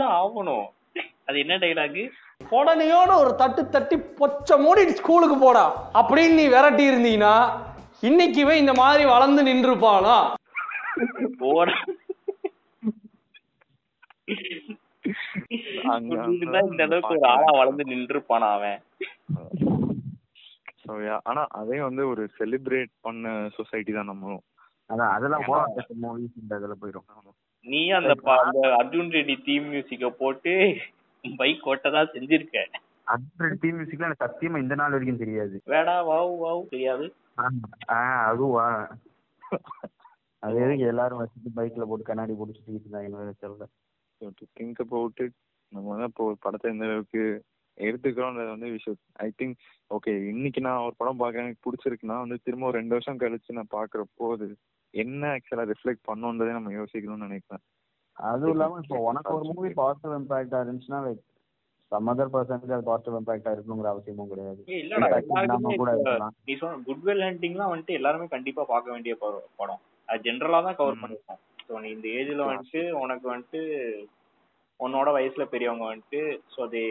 ஆகணும். 0.07 0.65
அது 1.25 1.39
என்ன 1.39 1.57
டைலாக் 1.57 2.09
உடனையோட 2.51 3.17
ஒரு 3.17 3.35
தட்டு 3.35 3.69
தட்டி 3.69 3.95
பொச்ச 3.95 4.57
மூடி 4.57 4.89
ஸ்கூலுக்கு 4.89 5.37
போடா. 5.37 5.89
அப்படின்னு 5.93 6.33
நீ 6.33 6.47
விரட்டி 6.47 6.89
இருந்தீங்கன்னா 6.89 7.51
இன்னைக்கு 8.01 8.39
இவன் 8.39 8.57
இந்த 8.57 8.73
மாதிரி 8.73 9.05
வளர்ந்து 9.05 9.43
நின்றுப்பானா? 9.43 10.33
போட. 11.37 11.71
அங்க 15.83 16.23
இந்த 16.25 16.83
அளவுக்கு 16.83 17.07
ஒரு 17.07 17.27
ஆளா 17.27 17.43
வளர்ந்து 17.43 17.83
நின்றுப்பானா 17.83 18.51
அவன்? 18.51 18.81
Yeah. 20.85 21.19
ஆனா 21.29 21.41
அதே 21.59 21.77
வந்து 21.85 22.03
ஒரு 22.09 22.23
செலிப்ரேட் 22.37 22.91
பண்ண 23.05 23.27
சொசைட்டி 23.55 23.91
தான் 23.93 24.09
நம்மளும். 24.11 24.43
அதான் 24.89 25.13
அதெல்லாம் 25.15 25.45
மூவிஸ் 26.03 26.35
இந்த 26.41 26.59
இதுல 26.59 26.75
போயிடும் 26.81 27.35
நீ 27.65 27.79
அந்த 27.99 28.13
அர்ஜுன் 28.79 29.13
ரெட்டி 29.15 29.35
தீம் 29.47 29.67
மியூசிக்க 29.71 30.09
போட்டு 30.19 30.53
பைக் 31.23 31.63
ஓட்டதான் 31.71 32.11
செஞ்சிருக்க. 32.15 32.57
அந்த 33.13 33.49
டீம் 33.61 33.77
மியூசிக்ல 33.77 34.07
எனக்கு 34.07 34.25
சத்தியமா 34.25 34.61
இந்த 34.63 34.75
நாள் 34.81 34.95
வரைக்கும் 34.95 35.23
தெரியாது. 35.23 35.55
வேடா 35.73 35.95
வாவ் 36.09 36.35
வாவ் 36.43 36.61
தெரியாது. 36.73 37.07
ஆ 37.95 37.97
அதுவா? 38.29 38.67
அது 40.43 40.55
எதுக்கு 40.65 40.85
எல்லாரும் 40.91 41.21
வச்சுட்டு 41.21 41.55
பைக்ல 41.57 41.87
போட்டு 41.89 42.09
கண்ணாடி 42.09 42.33
போட்டு 42.39 42.55
சுத்திட்டு 42.57 42.87
இருந்தாங்க 42.87 43.33
சொல்ல 43.43 43.67
திங்க் 44.59 44.81
அபவுட் 44.85 45.21
இட் 45.25 45.37
நம்ம 45.71 45.87
வந்து 45.93 46.09
இப்போ 46.11 46.23
ஒரு 46.29 46.37
படத்தை 46.45 46.67
எந்த 46.73 46.85
அளவுக்கு 46.89 47.23
எடுத்துக்கிறோம்ன்றது 47.77 48.49
வந்து 48.51 48.69
விஷயம். 48.71 48.99
ஐ 49.19 49.29
திங்க் 49.39 49.57
ஓகே 49.91 50.11
இன்னைக்கு 50.29 50.61
நான் 50.61 50.83
ஒரு 50.85 50.95
படம் 50.97 51.21
பார்க்கறேன் 51.21 51.45
எனக்கு 51.45 51.65
பிடிச்சிருக்குன்னா 51.65 52.17
வந்து 52.21 52.37
திரும்ப 52.45 52.67
ஒரு 52.67 52.79
ரெண்டு 52.79 52.95
வருஷம் 52.95 53.21
கழிச்சு 53.21 53.57
நான் 53.57 53.75
பார்க்குறப்போ 53.75 54.27
அது 54.35 54.47
என்ன 54.93 55.31
ஆக்சுவலா 55.33 55.65
ரிஃப்ளெக்ட் 55.71 56.07
பண்ணோன்றதே 56.07 56.57
நம்ம 56.57 56.73
யோசிக்கணும்னு 56.73 57.27
நினைக்கிறேன் 57.27 57.63
அதுவும் 58.17 58.53
இல்லாம 58.55 58.81
இப்போ 58.81 58.99
உனக்கு 59.07 59.31
ஒரு 59.37 59.47
மூவி 59.51 59.71
பாசிட்டிவ் 59.79 60.13
இம்பாக்டா 60.17 60.59
இருந்துச்சுன்னா 60.63 60.99
லைக் 61.05 61.23
சம் 61.91 62.09
அதர் 62.11 62.31
பர்சனுக்கு 62.33 62.75
அது 62.77 62.87
பாசிட்டிவ் 62.87 63.17
இம்பாக்டா 63.19 63.51
இருக்கணுங்கிற 63.55 63.89
அவசியமும் 63.91 64.31
கிடையாது. 64.31 64.61
நீ 66.47 66.53
சொன்ன 66.61 66.79
குட்வில் 66.87 67.25
ஹண்டிங்லாம் 67.27 67.71
வந்துட்டு 67.71 67.97
எல்லாருமே 67.99 68.27
கண்டிப்பா 68.27 68.63
பார்க்க 68.71 68.93
வேண்டிய 68.93 69.15
படம் 69.15 69.49
படம். 69.57 69.81
அது 70.07 70.25
ஜென்ரலா 70.25 70.61
தான் 70.61 70.77
கவர். 70.79 71.01
பண்ணிருக்கோம் 71.01 71.41
ஸோ 71.67 71.79
நீ 71.83 71.89
இந்த 71.89 72.07
ஏஜ்ல 72.17 72.41
வந்துட்டு 72.49 72.81
உனக்கு 73.03 73.27
வந்துட்டு 73.31 73.61
உன்னோட 74.79 75.09
வயசுல 75.17 75.43
பெரியவங்க 75.45 75.85
வந்துட்டு 75.85 76.21
so 76.55 76.63
they 76.69 76.83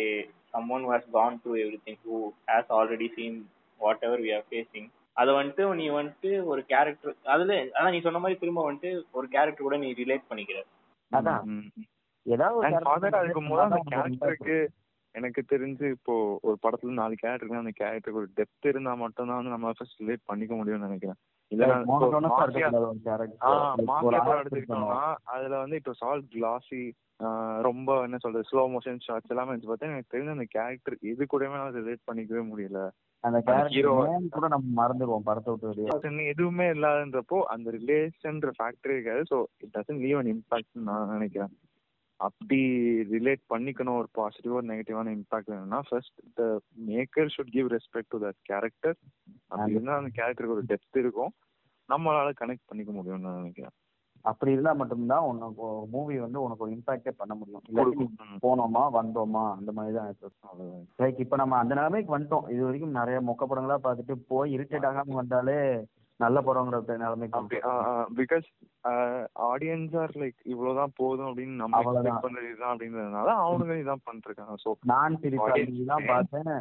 someone 0.71 0.85
has 0.91 1.09
gone 1.13 1.39
through 1.43 1.55
everything 1.87 2.01
who 2.05 2.19
has 2.49 2.71
already 2.77 3.09
seen 3.15 3.39
whatever 4.09 4.23
we 4.25 4.33
are 4.35 4.47
facing 4.49 4.89
அதை 5.17 5.33
வந்துட்டு 5.35 5.65
நீ 5.75 5.85
வந்துட்டு 5.97 6.31
ஒரு 6.53 6.61
கேரக்டர் 6.71 7.17
அதுல 7.35 7.57
அதான் 7.75 7.93
நீ 7.93 8.01
சொன்ன 8.01 8.23
மாதிரி 8.23 8.39
திரும்ப 8.39 8.63
வந்துட்டு 8.69 8.91
ஒரு 9.13 9.27
கேரக்டர் 9.29 9.67
கூட 9.67 9.77
நீ 9.77 9.91
ரிலேட் 10.01 10.31
பண்ணிக்கிற. 10.31 10.61
அதான். 11.13 11.45
ஏதாவது 12.27 12.61
தான் 12.63 13.85
எனக்கு 15.15 15.41
தெரிஞ்சு 15.51 15.87
இப்போ 15.95 16.15
ஒரு 16.45 16.57
படத்துல 16.63 16.95
நாலு 16.95 17.15
கேரக்டர் 17.17 17.61
அந்த 17.61 17.73
கேரக்டருக்கு 17.81 18.21
ஒரு 18.23 18.31
டெப்த் 18.39 18.71
இருந்தா 18.71 18.93
மட்டும்தான் 19.03 19.39
வந்து 19.39 19.55
நம்ம 19.55 19.73
ஃபர்ஸ்ட் 19.77 20.01
ரிலேட் 20.03 20.29
பண்ணிக்க 20.31 20.55
முடியும்னு 20.55 20.89
நினைக்கிறேன். 20.89 21.19
அதுல 25.35 25.57
வந்து 25.63 25.77
இப்போ 25.77 25.93
சால் 25.93 26.23
கிளாசி 26.35 26.83
ரொம்ப 27.61 28.05
என்ன 28.05 28.17
சொல்றது 28.19 28.49
ஸ்லோ 28.51 28.63
மோஷன் 28.73 29.03
ஷாட்ஸ் 29.05 29.33
எல்லாமே 29.33 29.51
இருந்துச்சு. 29.51 29.71
பார்த்தா 29.71 29.91
எனக்கு 29.91 30.13
தெரிஞ்ச 30.15 30.31
அந்த 30.31 30.47
கேரக்டர் 30.57 30.97
இது 31.11 31.27
கூடவே 31.27 31.59
நான் 31.61 31.77
ரிலேட் 31.81 32.09
பண்ணிக்கவே 32.11 32.43
முடியல. 32.53 32.81
அந்த 33.25 33.39
நேம் 34.07 34.27
கூட 34.29 34.49
நம்ம 34.49 34.67
மறந்துடுவோம் 34.81 35.27
படத்தை 35.29 35.53
விட்டு 35.53 36.25
எதுவுமே 36.33 36.67
இல்லாதன்றப்போ 36.69 37.39
அந்த 37.55 37.71
ரிலேஷன்ற 37.71 38.51
ஃபேக்டரே 38.59 38.97
இருக்காது. 38.97 39.23
So 39.31 39.39
it 39.59 39.75
doesn't 39.77 40.03
leave 40.05 40.19
an 40.19 40.33
impact 40.35 40.75
நான் 40.89 41.09
நினைக்கிறேன். 41.09 41.55
அப்படி 42.27 42.59
ரிலேட் 43.15 43.43
பண்ணிக்கணும் 43.53 43.99
ஒரு 44.01 44.09
பாசிட்டிவ் 44.13 44.57
ஒரு 44.59 44.67
நெகட்டிவான 44.67 45.13
இம்பாக்ட் 45.17 45.51
வேணும்னா 45.53 45.81
first 45.89 46.21
the 46.35 46.43
maker 46.91 47.33
should 47.35 47.55
give 47.57 47.71
respect 47.73 48.13
to 48.15 48.19
that 48.25 48.41
character 48.51 48.97
அப்படி 49.49 49.75
இருந்தால் 49.77 50.01
அந்த 50.03 50.13
கேரக்டருக்கு 50.19 50.57
ஒரு 50.59 50.67
டெப்த் 50.73 51.03
இருக்கும். 51.05 51.33
நம்மளால 51.89 52.29
கனெக்ட் 52.43 52.69
பண்ணிக்க 52.69 52.91
முடியும்னு 52.93 53.27
நான் 53.29 53.41
நினைக்கிறேன். 53.41 53.75
அப்படி 54.25 54.53
இருந்தா 54.53 54.73
மட்டும்தான் 54.73 55.27
உனக்கு 55.31 55.65
மூவி 55.95 56.15
வந்து 56.19 56.39
உனக்கு 56.43 56.65
ஒரு 56.67 56.73
இம்பாக்டே 56.77 57.13
பண்ண 57.17 57.33
முடியும். 57.35 57.65
போனோமா 58.45 58.85
வந்தோமா 58.99 59.43
அந்த 59.57 59.73
மாதிரி 59.73 59.97
தான். 59.97 60.09
லைக் 61.03 61.21
இப்போ 61.25 61.37
நம்ம 61.37 61.59
அந்த 61.63 61.73
நிலைமைக்கு 61.75 62.15
வந்துட்டோம். 62.17 62.47
இது 62.55 62.63
வரைக்கும் 62.69 62.97
நிறைய 63.01 63.19
மொக்க 63.31 63.49
படங்களா 63.51 63.79
பார்த்துட்டு 63.87 64.17
போய் 64.33 64.55
இரிட்டேட் 64.59 64.89
ஆகாம 64.91 65.19
வந்தாலே 65.21 65.59
நல்ல 66.25 66.39
படங்கிற 66.49 66.99
நிலைமைக்கு. 67.03 67.61
பிகாஸ் 68.21 68.47
ஆடியன்ஸ் 69.51 69.97
ஆர் 70.03 70.15
லைக் 70.23 70.39
இவ்வளவுதான் 70.53 70.95
போதும் 71.01 71.29
அப்படின்னு 71.31 71.57
நம்ம. 71.63 71.81
எக்ஸ்பெக்ட் 71.83 72.25
பண்றது 72.27 72.49
இதுதான் 72.51 72.73
அப்படின்றதுனால 72.75 73.35
அவனுங்க 73.47 73.77
இதான் 73.83 74.07
பண்ணிருக்காங்க. 74.07 74.57
ஸோ 74.65 74.73
நான் 74.93 75.21
சிரிப்பா 75.25 75.51
தான் 75.93 76.09
பார்த்தேன் 76.13 76.55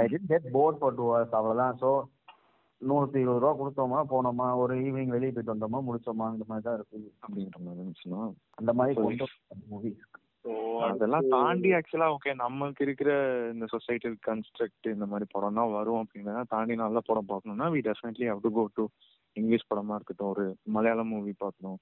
I 0.00 0.06
didn't 0.14 0.30
get 0.32 0.48
bored 0.56 0.80
for 0.80 0.96
two 1.00 1.06
hours 1.10 1.36
அவ்வளவுதான். 1.40 1.76
ஸோ 1.84 1.90
நூற்றி 2.80 3.18
இருபது 3.22 3.40
ரூபா 3.42 3.52
கொடுத்தோமா 3.56 3.98
போனோமா 4.12 4.44
ஒரு 4.60 4.74
ஈவினிங் 4.84 5.14
வெளியே 5.14 5.32
போயிட்டு 5.32 5.52
வந்தோமா 5.52 5.80
முடிச்சோமா 5.88 6.26
இந்த 6.34 6.44
மாதிரி 6.48 6.64
தான் 6.66 6.76
இருக்கு 6.78 6.98
அப்படிங்கிற 7.24 7.58
மாதிரி 7.64 7.80
இருந்துச்சுன்னா 7.80 8.20
அந்த 8.60 8.72
மாதிரி 8.78 9.18
மூவி 9.72 9.90
ஸோ 10.44 10.52
அதெல்லாம் 10.86 11.26
தாண்டி 11.34 11.70
ஆக்சுவலா 11.78 12.06
ஓகே 12.14 12.32
நமக்கு 12.42 12.80
இருக்கிற 12.86 13.10
இந்த 13.54 13.66
சொசைட்டல் 13.72 14.16
கன்ஸ்ட்ரக்ட் 14.28 14.86
இந்த 14.94 15.06
மாதிரி 15.06 15.26
படம் 15.34 15.58
தான் 15.60 15.74
வரும் 15.76 16.02
அப்படின்றத 16.02 16.44
தாண்டி 16.54 16.76
நல்ல 16.84 17.00
படம் 17.08 17.30
பார்க்கணும்னா 17.32 17.68
we 17.74 17.82
definitely 17.88 18.28
have 18.30 18.44
to 18.46 18.52
go 18.58 18.64
to 18.78 18.84
English 19.36 19.68
படமா 19.70 19.96
இருக்கட்டும் 19.96 20.32
ஒரு 20.32 20.44
மலையாளம் 20.76 21.12
மூவி 21.14 21.34
பார்க்கணும். 21.44 21.78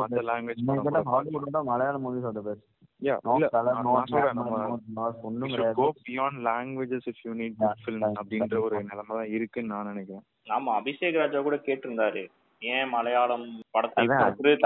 மற்ற 0.00 0.22
language 0.30 0.64
Malayalam 1.70 1.96
movies 2.04 2.26
are 2.30 2.36
the 2.38 2.42
best 2.48 2.66
யா 3.02 3.16
அப்படின்ற 8.20 8.56
ஒரு 8.66 8.76
நிலைமை 8.90 9.12
தான் 9.18 9.32
இருக்குன்னு 9.36 9.72
நான் 9.74 9.90
நினைக்கிறேன். 9.92 10.24
ஆமா 10.56 10.70
அபிஷேக் 10.80 11.20
ராஜா 11.22 11.40
கூட 11.40 11.56
கேட்டிருந்தாரு 11.68 12.22
ஏன் 12.62 12.88
மலையாளம் 12.96 13.46
படத்தை 13.76 14.04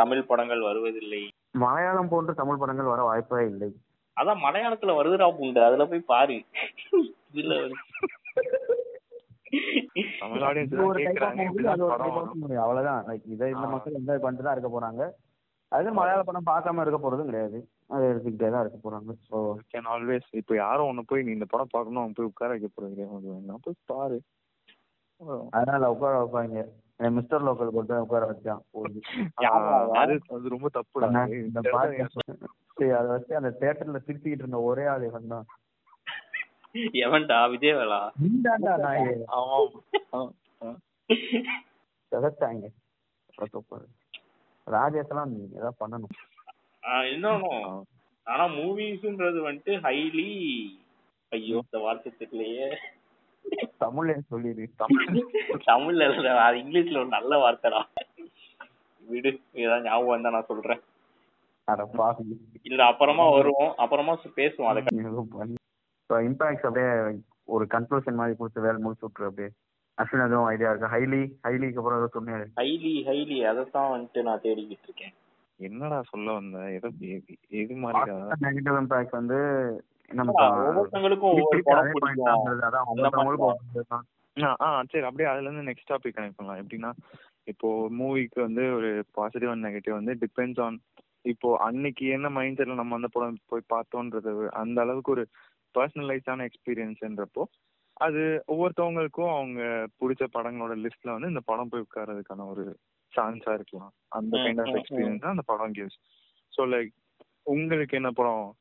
தமிழ் 0.00 0.28
படங்கள் 0.30 0.68
வருவதில்லை? 0.70 1.22
மலையாளம் 1.54 2.12
போன்ற 2.12 2.32
தமிழ் 2.32 2.60
படங்கள் 2.60 2.92
வர 2.92 3.02
வாய்ப்பே 3.08 3.44
இல்லை. 3.52 3.68
அதான் 4.16 4.42
மலையாளத்துல 4.44 4.94
வருதுடா 4.98 5.26
புண்டு 5.38 5.60
அதுல 5.66 5.84
போய் 5.90 6.10
பாரு. 6.12 6.36
இதுல 7.40 7.54
அவ்வளவுதான். 12.64 13.02
லைக் 13.08 13.26
இதை 13.34 13.48
இந்த. 13.54 13.66
மக்கள் 13.74 13.98
என்ஜாய் 13.98 14.22
பண்ணிட்டு 14.24 14.46
தான் 14.46 14.56
இருக்க 14.56 14.70
போறாங்க. 14.76 15.02
அது 15.72 15.88
மலையாள 15.98 16.22
படம் 16.28 16.48
பார்க்காம 16.50 16.82
இருக்க 16.84 16.98
போறதும் 17.02 17.30
கிடையாது. 17.30 17.58
அது 17.94 18.04
எடுத்துக்கிட்டே 18.10 18.50
தான் 18.54 18.64
இருக்க 18.64 18.78
போறாங்க. 18.84 19.12
ஸோ 19.28 19.36
You 19.58 19.66
can 19.74 19.86
always 19.94 20.24
இப்போ 20.40 20.54
யாரும் 20.56 20.88
ஒண்ணு 20.90 21.02
போய் 21.10 21.24
நீ 21.26 21.30
இந்த 21.38 21.48
படம் 21.52 21.72
பார்க்கணும் 21.74 22.02
அவன் 22.02 22.16
போய் 22.18 22.30
உட்கார 22.30 22.50
வைக்க 22.54 22.68
போறது 22.68 22.94
கிடையாது. 22.94 23.60
போய் 23.66 23.82
பாரு. 23.92 24.18
அதனால 25.56 25.90
உட்கார 25.94 26.14
வைப்பாங்க. 26.22 26.64
மிஸ்டர் 27.10 27.44
லோக்கல் 27.44 27.68
போய் 27.68 27.98
உட்கார 27.98 28.32
வச்சான். 28.32 28.62
அது 30.28 30.48
ரொம்ப 30.48 30.68
தப்புடா. 30.74 31.32
இந்த 31.32 31.60
பாட்டு 31.70 32.06
சரி, 32.74 32.90
அதை 32.90 33.06
வச்சு 33.06 33.36
அந்த 33.36 33.56
தேட்டர்ல 33.60 34.00
சிரிச்சுக்கிட்டு 34.06 34.26
இருந்த 34.26 34.60
ஒரே 34.60 34.86
ஆள் 34.86 35.02
இவன் 35.02 35.26
தான். 35.28 35.44
எவன்டா? 36.74 37.38
விஜயவேலா 37.50 38.10
நீதான்டா 38.22 38.74
நாயே. 38.78 39.22
ஆமாம் 39.26 39.68
ஆ, 40.14 40.30
ஆ. 40.62 40.74
சிதைச்சாங்க 42.12 42.66
ராஜேஷ் 44.70 45.08
எல்லாம் 45.08 45.30
நீ 45.30 45.48
ஏதாவது 45.54 45.88
பண்ணணும். 45.88 46.14
ஆஹ் 46.82 47.12
இன்னொன்னும் 47.12 47.82
ஆனா 48.24 48.44
மூவிஸ்ன்றது 48.44 49.52
வந்துட்டு 49.52 49.80
ஹைலி 49.80 50.28
ஐயோ 51.28 51.54
இந்த 51.54 51.78
வார்த்தை 51.78 52.12
தெரியலையே. 52.18 52.76
தமிழ்ல 53.80 54.18
சொல்லிடு 54.18 54.68
தமிழ்ல 55.66 56.14
இல்ல 56.14 56.42
அது 56.42 56.56
இங்கிலீஷ்ல 56.56 56.96
ஒரு 56.96 57.06
நல்ல 57.06 57.50
வார்த்தைடா. 57.50 57.82
விடு 59.06 59.40
ஏதாவது 59.52 59.82
ஞாபகம் 59.84 60.08
வந்தா 60.08 60.30
நான் 60.30 60.44
சொல்றேன். 60.46 60.80
இல்ல 62.62 62.84
அப்புறமா 62.84 63.28
வருவோம். 63.28 63.74
அப்புறமா 63.76 64.18
பேசுவோம் 64.36 64.66
அதை 64.66 64.82
ஸோ 64.92 66.16
இம்பாக்ட்ஸ் 66.16 66.66
அப்படியே 66.66 67.20
ஒரு 67.44 67.66
கன்க்ளூஷன் 67.70 68.14
மாதிரி 68.14 68.36
கொடுத்து 68.36 68.60
வேலை 68.60 68.76
முடிச்சு 68.76 69.06
விட்டுரு 69.06 69.24
அப்படியே. 69.24 69.48
அஸ்வின் 70.02 70.26
எதுவும் 70.26 70.46
ஐடியா 70.46 70.72
இருக்கு? 70.72 70.86
ஹைலி 70.86 71.30
ஹைலிக்கு 71.42 71.76
அப்புறம் 71.76 71.98
ஏதோ 71.98 72.06
சொன்னேன் 72.06 72.52
ஹைலி 72.56 73.08
ஹைலி 73.08 73.46
அதைத்தான் 73.46 74.00
வந்துட்டு 74.00 74.22
நான் 74.22 74.40
தேடிக்கிட்டு 74.40 74.82
இருக்கேன். 74.82 75.12
என்னடா 75.56 76.02
சொல்ல 76.02 76.32
வந்த? 76.32 76.58
எதை 76.72 76.92
எது- 77.00 77.48
எது 77.48 77.74
மாதிரிடா 77.74 78.32
நெகட்டிவ் 78.40 78.84
இம்பாக்ட் 78.84 79.10
வந்து 79.10 79.36
ஒவ்வொருத்தங்களுக்கும் 80.62 81.34
ஒவ்வொரு 81.34 81.62
படம் 81.68 81.92
பிடிக்கும். 81.94 82.48
ஆ 84.64 84.82
சரி 84.92 85.06
அப்படியே 85.08 85.28
அதுல 85.30 85.48
இருந்து 85.48 85.68
நெக்ஸ்ட் 85.68 85.92
டாபிக் 85.92 86.16
கனெக்ட் 86.16 86.38
பண்ணலாம். 86.38 86.60
எப்படின்னா 86.62 86.90
இப்போ 87.52 87.68
மூவிக்கு 87.98 88.40
வந்து 88.40 88.76
ஒரு 88.76 89.04
பாசிட்டிவ் 89.18 89.52
அண்ட் 89.52 89.66
நெகட்டிவ் 89.68 89.98
வந்து 89.98 90.14
டிபெண்ட்ஸ் 90.24 90.60
ஆன் 90.66 90.78
இப்போ 91.24 91.56
அன்னைக்கு 91.66 92.08
என்ன 92.08 92.30
மைண்ட் 92.30 92.58
செட்ல 92.58 92.74
நம்ம 92.74 92.94
அந்த 92.94 93.08
படம் 93.08 93.38
போய் 93.50 93.70
பார்த்தோன்றது 93.74 94.48
அந்த 94.62 94.80
அளவுக்கு 94.80 95.10
ஒரு 95.10 95.28
பர்சனலைஸ்டான 95.74 96.48
எக்ஸ்பீரியன்ஸ்ன்றப்போ 96.48 97.44
அது 97.96 98.44
ஒவ்வொருத்தவங்களுக்கும் 98.52 99.34
அவங்க 99.34 99.88
பிடிச்ச 100.00 100.26
படங்களோட 100.36 100.84
லிஸ்ட்ல 100.84 101.14
வந்து 101.14 101.28
இந்த 101.28 101.42
படம் 101.50 101.68
போய் 101.68 101.86
உட்கார்றதுக்கான 101.86 102.48
ஒரு 102.48 102.78
சான்ஸா 103.12 103.54
இருக்கலாம். 103.54 103.92
அந்த 104.10 104.36
கைண்ட் 104.36 104.60
ஆஃப் 104.60 104.80
எக்ஸ்பீரியன்ஸ் 104.80 105.24
தான் 105.24 105.30
அந்த 105.30 105.42
படம் 105.42 105.72
கிவ்ஸ் 105.72 105.98
ஸோ 106.52 106.74
லைக் 106.74 106.92
உங்களுக்கு 107.46 107.96
என்ன 107.96 108.10
படம் 108.10 108.56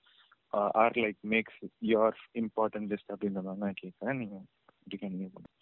or 0.82 0.98
like 1.04 1.20
makes 1.34 1.60
your 1.92 2.18
important 2.42 2.90
list 2.94 3.14
அப்படின்றத 3.14 3.56
நான் 3.64 3.80
கேட்கறேன் 3.84 4.20
நீங்க 4.22 4.38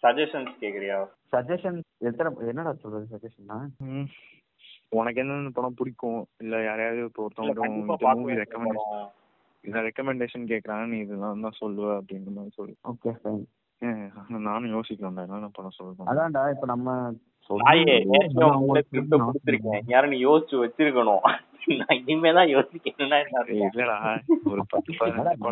சஜஷன்ஸ் 0.04 0.52
கேக்குறியா? 0.62 0.98
சஜஷன் 1.32 1.78
எத்தனை 2.08 2.30
என்னடா 2.52 2.72
சொல்றது 2.82 3.06
சஜஷன்னா. 3.14 3.58
உனக்கு 4.98 5.20
என்னென்ன 5.22 5.50
படம் 5.56 5.76
பிடிக்கும்? 5.80 6.20
இல்ல 6.42 6.62
யாரையாவது 6.68 7.02
இப்போ 7.08 7.24
ஒருத்தவங்க 7.26 8.16
மூவி 8.20 8.38
ரெக்கமெண்டேஷன். 8.42 9.08
இதை 9.64 9.80
ரெக்கமெண்டேஷன் 9.88 10.50
கேட்கறாங்க 10.52 10.86
நீ 10.92 10.98
இதெல்லாம் 11.04 11.44
தான் 11.46 11.58
சொல்லுவ 11.62 11.88
அப்படின்ற 12.00 12.30
மாதிரி 12.36 12.54
சொல்லு. 12.58 12.74
ஓகே 12.92 13.12
ஃபைன் 13.20 13.44
நானும் 14.48 14.72
யோசிக்கலாம்டா 14.76 15.24
என்னென்ன 15.26 15.50
படம் 15.56 15.76
சொல்லணும் 15.78 16.10
அதான்டா 16.12 16.42
இப்ப 16.54 16.66
நம்ம 16.66 16.88
யாரும் 19.94 20.12
நீ 20.14 20.18
யோசிச்சு 20.24 20.56
வச்சிருக்கணும். 20.64 21.24
நான் 21.78 21.96
இனிமே 22.00 22.30
தான் 22.36 22.50
யோசிக்கணும்னா 22.56 23.16
என்ன 23.24 23.40
இல்லடா 23.54 23.96
ஒரு 24.52 24.62
பத்து 24.72 24.92
பதினஞ்சு 25.00 25.42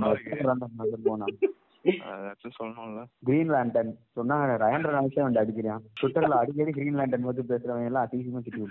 கிரீன் 3.26 3.50
லேண்டன் 3.54 3.90
சொன்னாங்க 4.16 4.54
ரயன் 4.62 4.86
ரெனால்ட்ஸே 4.88 5.22
வந்து 5.26 5.40
அடிக்கிறான்? 5.42 5.82
ட்விட்டர்ல 6.00 6.38
அடிக்கடி 6.42 6.72
கிரீன் 6.78 6.98
லேண்டன் 7.00 7.26
பத்தி 7.28 7.42
பேசுறவங்க 7.50 7.90
எல்லாம் 7.90 8.06
அதிகமா 8.06 8.40
திட்டி 8.46 8.62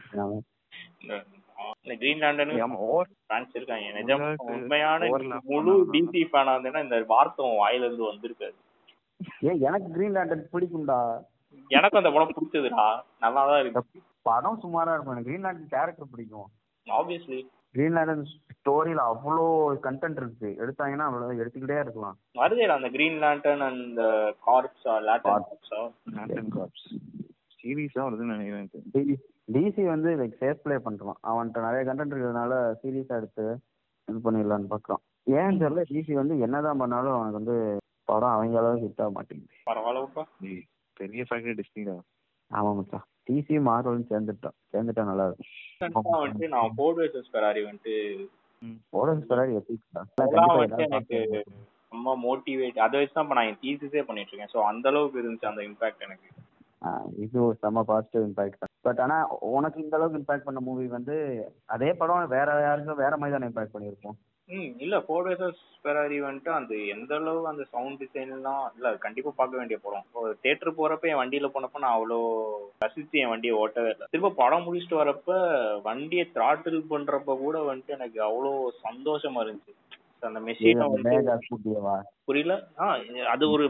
ஃபேன்ஸ் 3.30 3.56
இருக்காங்க. 3.56 3.88
நிஜம் 4.00 4.24
உண்மையான 4.56 5.08
முழு. 5.52 5.74
டிசி 5.94 6.22
ஃபேனா 6.32 6.54
இருந்தேன்னா 6.56 6.84
இந்த 6.86 6.98
வார்த்தை 7.14 7.46
வாயில 7.62 7.88
இருந்து 7.88 8.12
வந்திருக்காது. 8.12 8.58
ஏன் 9.50 9.60
எனக்கு 9.68 9.88
கிரீன் 9.96 10.16
லேண்டன் 10.18 10.48
பிடிக்கும்டா. 10.54 11.00
எனக்கும் 11.72 12.02
அந்த 12.02 12.12
படம் 12.16 12.36
பிடிச்சதுடா. 12.38 12.86
நல்லா 13.24 13.42
தான் 13.50 13.62
இருக்கு 13.62 14.02
படம் 14.30 14.60
சுமாரா 14.64 14.94
இருக்கும். 14.94 15.14
எனக்கு 15.16 15.30
கிரீன் 15.30 15.46
லேண்டன் 15.46 15.72
கேரக்டர் 15.76 16.12
பிடிக்கும். 16.14 16.50
ஆப்வியஸ்லி 16.88 17.40
கிரீன் 17.76 17.96
லேண்டன் 17.98 18.24
ஸ்டோரியில 18.58 19.02
அவ்வளோ 19.12 19.46
கண்டென்ட் 19.86 20.20
இருக்கு. 20.22 20.50
எடுத்தாங்கன்னா 20.62 21.08
அவ்வளோ 21.10 21.32
எடுத்துக்கிட்டே 21.42 21.80
இருக்கலாம். 21.84 22.18
வருதேடா 22.42 22.78
அந்த 22.80 22.90
கிரீன் 22.96 23.20
லேண்டன் 23.24 23.64
அந்த 23.72 24.02
கார்ப்ஸா 24.48 24.96
லேண்டன் 25.08 25.46
கார்ப்ஸா 25.48 25.82
லேண்டன் 26.18 26.52
கார்ப்ஸ் 26.58 26.88
சீரீஸா 27.62 28.02
வருதுன்னு 28.08 28.36
நினைக்கிறேன். 28.36 29.18
டிசி 29.56 29.84
வந்து 29.94 30.10
லைக் 30.20 30.40
சேஃப் 30.42 30.64
ப்ளே 30.64 30.78
பண்றான் 30.86 31.20
அவன்கிட்ட 31.30 31.60
நிறைய 31.66 31.82
கண்டென்ட் 31.90 32.14
இருக்கிறதுனால 32.14 32.54
சீரியஸா 32.82 33.18
எடுத்து 33.22 33.46
இது 34.08 34.20
பண்ணிடலான்னு 34.26 34.72
பார்க்கறான் 34.74 35.02
ஏன்னு 35.38 35.62
தெரியல 35.64 35.84
டிசி 35.92 36.14
வந்து 36.22 36.36
என்னதான் 36.46 36.82
பண்ணாலும் 36.82 37.16
அவனுக்கு 37.16 37.40
வந்து 37.42 37.56
படம் 38.10 38.34
அவங்க 38.36 38.60
அளவுக்கு 38.62 38.86
ஹிட் 38.86 39.04
ஆக 39.04 39.12
மாட்டேங்குது. 39.18 39.56
பரவாயில்லப்பா. 39.70 40.24
பெரிய 40.98 41.24
ஃபேக்டரி 41.30 41.56
டிஸ்னிடா 41.60 41.96
ஆமா 42.52 42.70
மச்சான். 42.78 43.06
டிசி 43.28 43.56
மார்வலும் 43.68 44.10
சேர்ந்துட்டான் 44.12 44.58
சேர்ந்துட்டா 44.74 45.04
நல்லா 45.10 45.26
இருக்கும். 45.30 46.20
வந்துட்டு 46.24 46.52
நான் 46.56 46.76
ஃபோர்ட் 46.78 47.00
வேர்சஸ் 47.02 47.32
ஃபெராரி 47.32 47.64
வந்துட்டு 47.70 47.96
ஓரன்ஸ் 49.00 49.26
ஃபெராரி 49.30 49.56
எத்திக்ஸ்டா 49.60 50.04
அதெல்லாம் 50.24 50.60
வந்து 50.62 50.86
எனக்கு 50.90 51.18
ரொம்ப 51.94 52.12
மோட்டிவேட் 52.24 52.78
அதை 52.86 53.00
வச்சு 53.02 53.16
தான் 53.18 53.28
நான் 53.38 53.50
என் 53.50 53.62
தீசிஸே 53.66 54.04
பண்ணிட்டு 54.08 54.32
இருக்கேன். 54.32 54.54
ஸோ 54.54 54.60
அந்த 54.70 54.86
அளவுக்கு 54.92 55.22
இருந்துச்சு 55.22 55.52
அந்த 55.52 55.62
இம்பாக்ட் 55.70 56.06
எனக்கு. 56.08 56.30
இது 57.26 57.38
ஒரு 57.48 57.56
செம்ம 57.62 57.84
பாசிட்டிவ் 57.92 58.26
இம்பாக்ட் 58.28 58.60
தான். 58.64 58.74
பட் 58.88 59.00
ஆனா 59.04 59.16
உனக்கு 59.58 59.78
இந்த 59.84 59.96
அளவுக்கு 59.98 60.20
இம்பாக்ட் 60.22 60.48
பண்ண 60.48 60.60
மூவி 60.68 60.86
வந்து 60.98 61.16
அதே 61.76 61.90
படம் 62.02 62.34
வேற 62.38 62.48
யாருக்கும் 62.66 63.02
வேற 63.04 63.14
மாதிரி 63.18 63.36
தானே 63.36 63.50
இம்பாக்ட் 63.52 63.76
பண்ணியிருப்போம். 63.76 64.18
ம் 64.50 64.70
இல்ல 64.84 64.96
ஃபோர்ட் 65.06 65.28
வேர்சஸ் 65.30 65.62
ஃபெராரி 65.80 66.18
வந்துட்டு 66.26 66.52
அந்த 66.58 66.74
எந்த 66.94 67.12
அளவு 67.16 67.42
அந்த 67.48 67.64
சவுண்ட் 67.72 68.00
டிசைன்லாம் 68.04 68.62
இல்ல 68.76 68.94
கண்டிப்பா 69.06 69.32
பார்க்க 69.36 69.60
வேண்டிய 69.60 69.78
படம். 69.78 70.06
தேட்டர் 70.46 70.78
போறப்ப 70.78 71.10
என் 71.12 71.22
வண்டியில 71.22 71.48
போனப்ப 71.54 71.82
நான் 71.84 71.98
அவ்வளோ 71.98 72.20
ரசிச்சு 72.82 73.22
என் 73.22 73.32
வண்டியை 73.34 73.56
ஓட்டவே 73.64 73.90
இல்லை. 73.94 74.08
திரும்ப 74.14 74.32
படம் 74.42 74.66
முடிச்சுட்டு 74.68 75.02
வரப்ப 75.02 75.32
வண்டியை 75.90 76.26
த்ராட்டில் 76.36 76.80
பண்றப்ப 76.94 77.36
கூட 77.44 77.58
வந்துட்டு 77.70 77.96
எனக்கு 77.98 78.22
அவ்வளோ 78.22 78.52
சந்தோஷமா 78.86 79.44
இருந்துச்சு. 79.46 79.76
அந்த 80.24 80.40
மெஷினை 80.40 80.86
வந்து 80.94 81.12
புரியல? 82.30 82.54
ஆ 82.78 82.86
அது 83.34 83.44
ஒரு 83.50 83.66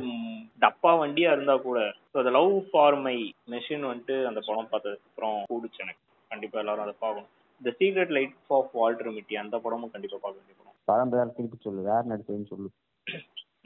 டப்பா 0.62 0.92
வண்டியா 1.02 1.32
இருந்தா 1.32 1.56
கூட. 1.66 1.80
ஸோ 2.12 2.18
அந்த 2.22 2.32
லவ் 2.38 2.54
ஃபார் 2.70 3.00
மை 3.08 3.18
மெஷின் 3.52 3.90
வந்துட்டு 3.90 4.18
அந்த 4.26 4.42
படம் 4.48 4.72
பார்த்ததுக்கு 4.72 5.10
அப்புறம் 5.10 5.38
கூடுச்சு 5.52 5.84
எனக்கு. 5.86 6.02
கண்டிப்பா 6.32 6.60
எல்லாரும் 6.60 6.86
அதை 6.86 6.96
பார்க்கணும். 7.00 7.30
The 7.62 7.70
secret 7.80 8.16
light 8.16 8.38
of 8.52 8.74
Walter 8.74 9.16
Mitty 9.18 9.36
அந்த 9.36 9.56
படமும் 9.58 9.94
கண்டிப்பா 9.94 10.18
பார்க்க 10.18 10.40
வேண்டிய 10.40 10.56
பேர் 10.88 11.36
திருப்பி 11.38 11.58
சொல்லு 11.66 11.82
வேற 11.90 12.02
நடிச்சதுன்னு 12.12 12.52
சொல்லு. 12.54 12.70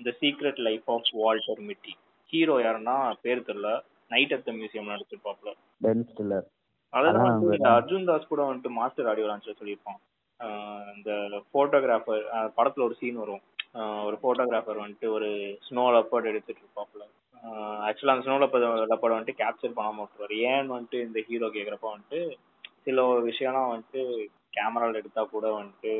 The 0.08 0.14
secret 0.22 0.62
life 0.68 0.88
of 0.96 1.12
Walter 1.22 1.62
Mitty 1.70 1.94
hero 2.30 2.56
யாருன்னா 2.66 2.96
பேர் 3.26 3.48
தெரியல. 3.50 3.72
நைட் 4.12 4.34
அட் 4.36 4.48
த 4.48 4.54
மியூசியம் 4.60 4.92
நடிச்சிருப்பாப்ல. 4.94 5.52
பென் 5.86 6.06
ஸ்டில்லர் 6.10 6.48
அதான் 6.94 7.30
இந்த. 7.34 7.68
அர்ஜுன் 7.76 8.08
தாஸ் 8.10 8.32
கூட 8.32 8.42
வந்துட்டு 8.48 8.72
மாஸ்டர் 8.78 9.10
ஆடியோ 9.12 9.28
லான்ச்ல 9.30 9.54
சொல்லியிருப்பான். 9.60 10.00
இந்த 10.96 11.12
போட்டோகிராஃபர் 11.56 12.24
படத்துல 12.58 12.86
ஒரு 12.88 12.96
சீன் 13.02 13.22
வரும். 13.24 13.44
ஒரு 14.08 14.16
போட்டோகிராஃபர் 14.24 14.84
வந்துட்டு 14.84 15.08
ஒரு 15.18 15.28
ஸ்னோ 15.68 15.84
லெப்பர்ட் 15.96 16.30
எடுத்துட்டு 16.32 16.64
இருப்பாப்ல. 16.64 17.04
ஆக்சுவலா 17.88 18.14
அந்த 18.16 18.26
ஸ்னோ 18.28 18.38
லெப்பர்ட் 18.44 18.66
லெப்பர்ட் 18.92 19.16
வந்துட்டு 19.16 19.40
கேப்சர் 19.42 19.78
பண்ணாம 19.78 20.02
விட்டுருவாரு. 20.02 20.36
ஏன்னு 20.52 20.76
வந்துட்டு 20.76 21.00
இந்த 21.08 21.20
ஹீரோ 21.30 21.50
கேக்குறப்ப 21.56 21.88
வந்துட்டு 21.94 22.20
சில 22.88 23.02
விஷயம்லாம் 23.30 23.72
வந்துட்டு 23.74 24.02
கேமரால 24.58 25.00
எடுத்தா 25.02 25.24
கூட 25.36 25.48
வந்துட்டு 25.60 25.94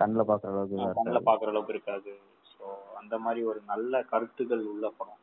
கண்ணில் 0.00 0.28
பார்க்குற 0.30 0.50
அளவுக்கு 0.54 0.76
கண்ணில். 0.98 1.26
பாக்குற 1.28 1.50
அளவுக்கு 1.52 1.74
இருக்காது. 1.74 2.12
ஸோ 2.52 2.64
அந்த 3.00 3.14
மாதிரி 3.24 3.40
ஒரு 3.50 3.60
நல்ல 3.72 4.02
கருத்துக்கள் 4.12 4.64
உள்ள 4.72 4.86
படம். 4.98 5.20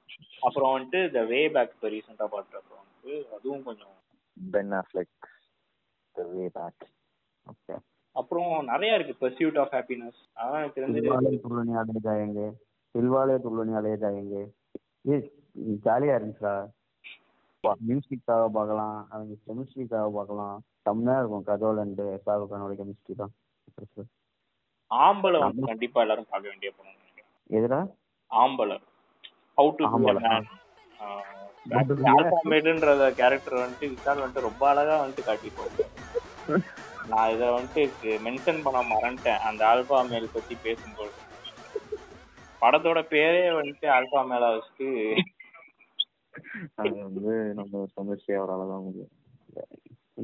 அப்புறம் 0.48 0.74
வந்துட்டு 0.74 1.00
இந்த 1.10 1.22
வே 1.32 1.42
பேக் 1.56 1.74
இப்போ 1.76 1.90
ரீசெண்டாக 1.96 2.30
பார்த்தப்ப 2.36 2.72
வந்துட்டு 2.82 3.14
அதுவும் 3.38 3.66
கொஞ்சம் 3.68 3.96
Ben 4.38 4.74
Affleck 4.82 5.28
the 6.16 6.28
way 6.36 6.46
back 6.58 6.86
okay 7.48 7.76
அப்புறம் 8.16 8.52
நிறைய 8.72 8.98
இருக்கு. 8.98 9.14
பர்சியூட் 9.24 9.58
ஆஃப் 9.62 9.74
ஹாப்பினஸ் 9.78 10.20
அதான் 10.42 10.60
எனக்கு 10.62 10.78
தெரிஞ்சு 10.78 11.42
துள்ளனி 11.46 11.74
அலே 11.82 12.02
ஜாயங்கே. 12.08 12.48
சில்வாலே 12.96 13.36
துள்ளனி 13.46 13.74
அலே 13.80 13.96
ஜாயங்கே. 14.04 14.44
ஏ 15.10 15.16
ஜாலியாக 15.86 16.18
இருந்துச்சுடா. 16.20 16.56
மியூசிக்காக 17.88 18.44
பார்க்கலாம் 18.58 18.98
அவங்க 19.12 19.36
கெமிஸ்ட்ரிக்காக 19.48 20.08
பார்க்கலாம் 20.18 20.56
செம்மையாக 20.86 21.22
இருக்கும். 21.22 21.46
கஜோல் 21.50 21.82
அண்டு 21.84 22.06
ஷாருக் 22.26 22.52
கானோட 22.52 22.74
கெமிஸ்ட்ரி 22.82 23.16
தான். 23.22 23.34
ஆம்பளை 24.92 25.40
வந்து 25.40 25.70
கண்டிப்பா 25.72 26.02
எல்லாரும் 26.02 26.30
பார்க்க 26.30 26.50
வேண்டிய 26.50 26.72
படம். 26.72 27.02
எதுடா? 27.50 27.80
ஆம்பளை. 28.32 28.78
ஹவு 29.58 29.70
டு 29.76 29.86
ஆம்பளை, 29.88 30.22
மேன் 30.28 30.48
ஆல்பா 32.12 32.40
மேடுன்றத 32.52 33.04
கேரக்டர் 33.20 33.62
வந்துட்டு 33.62 33.92
விசால் 33.94 34.22
வந்துட்டு 34.22 34.48
ரொம்ப 34.50 34.64
அழகா 34.70 34.96
வந்துட்டு 35.04 35.28
காட்டிட்டு 35.28 35.86
நான் 37.12 37.32
இதை 37.34 37.48
வந்துட்டு 37.48 38.12
மென்ஷன் 38.26 38.62
பண்ண 38.66 38.80
மறந்துட்டேன். 38.92 39.42
அந்த 39.50 39.62
ஆல்பா 39.66 39.98
மேல் 40.10 40.34
பத்தி 40.34 40.56
பேசும்போது. 40.56 41.14
படத்தோட 42.62 43.00
பேரே 43.14 43.44
வந்துட்டு 43.60 43.88
ஆல்பா 43.98 44.22
மேல 44.32 44.46
வச்சுட்டு. 44.56 44.88
அது 46.76 46.96
வந்து 47.08 47.34
நம்ம 47.60 47.84
சமர்ச்சி 47.94 48.32
அவரால் 48.34 48.72
தான் 48.72 48.86
முடியும். 48.88 49.12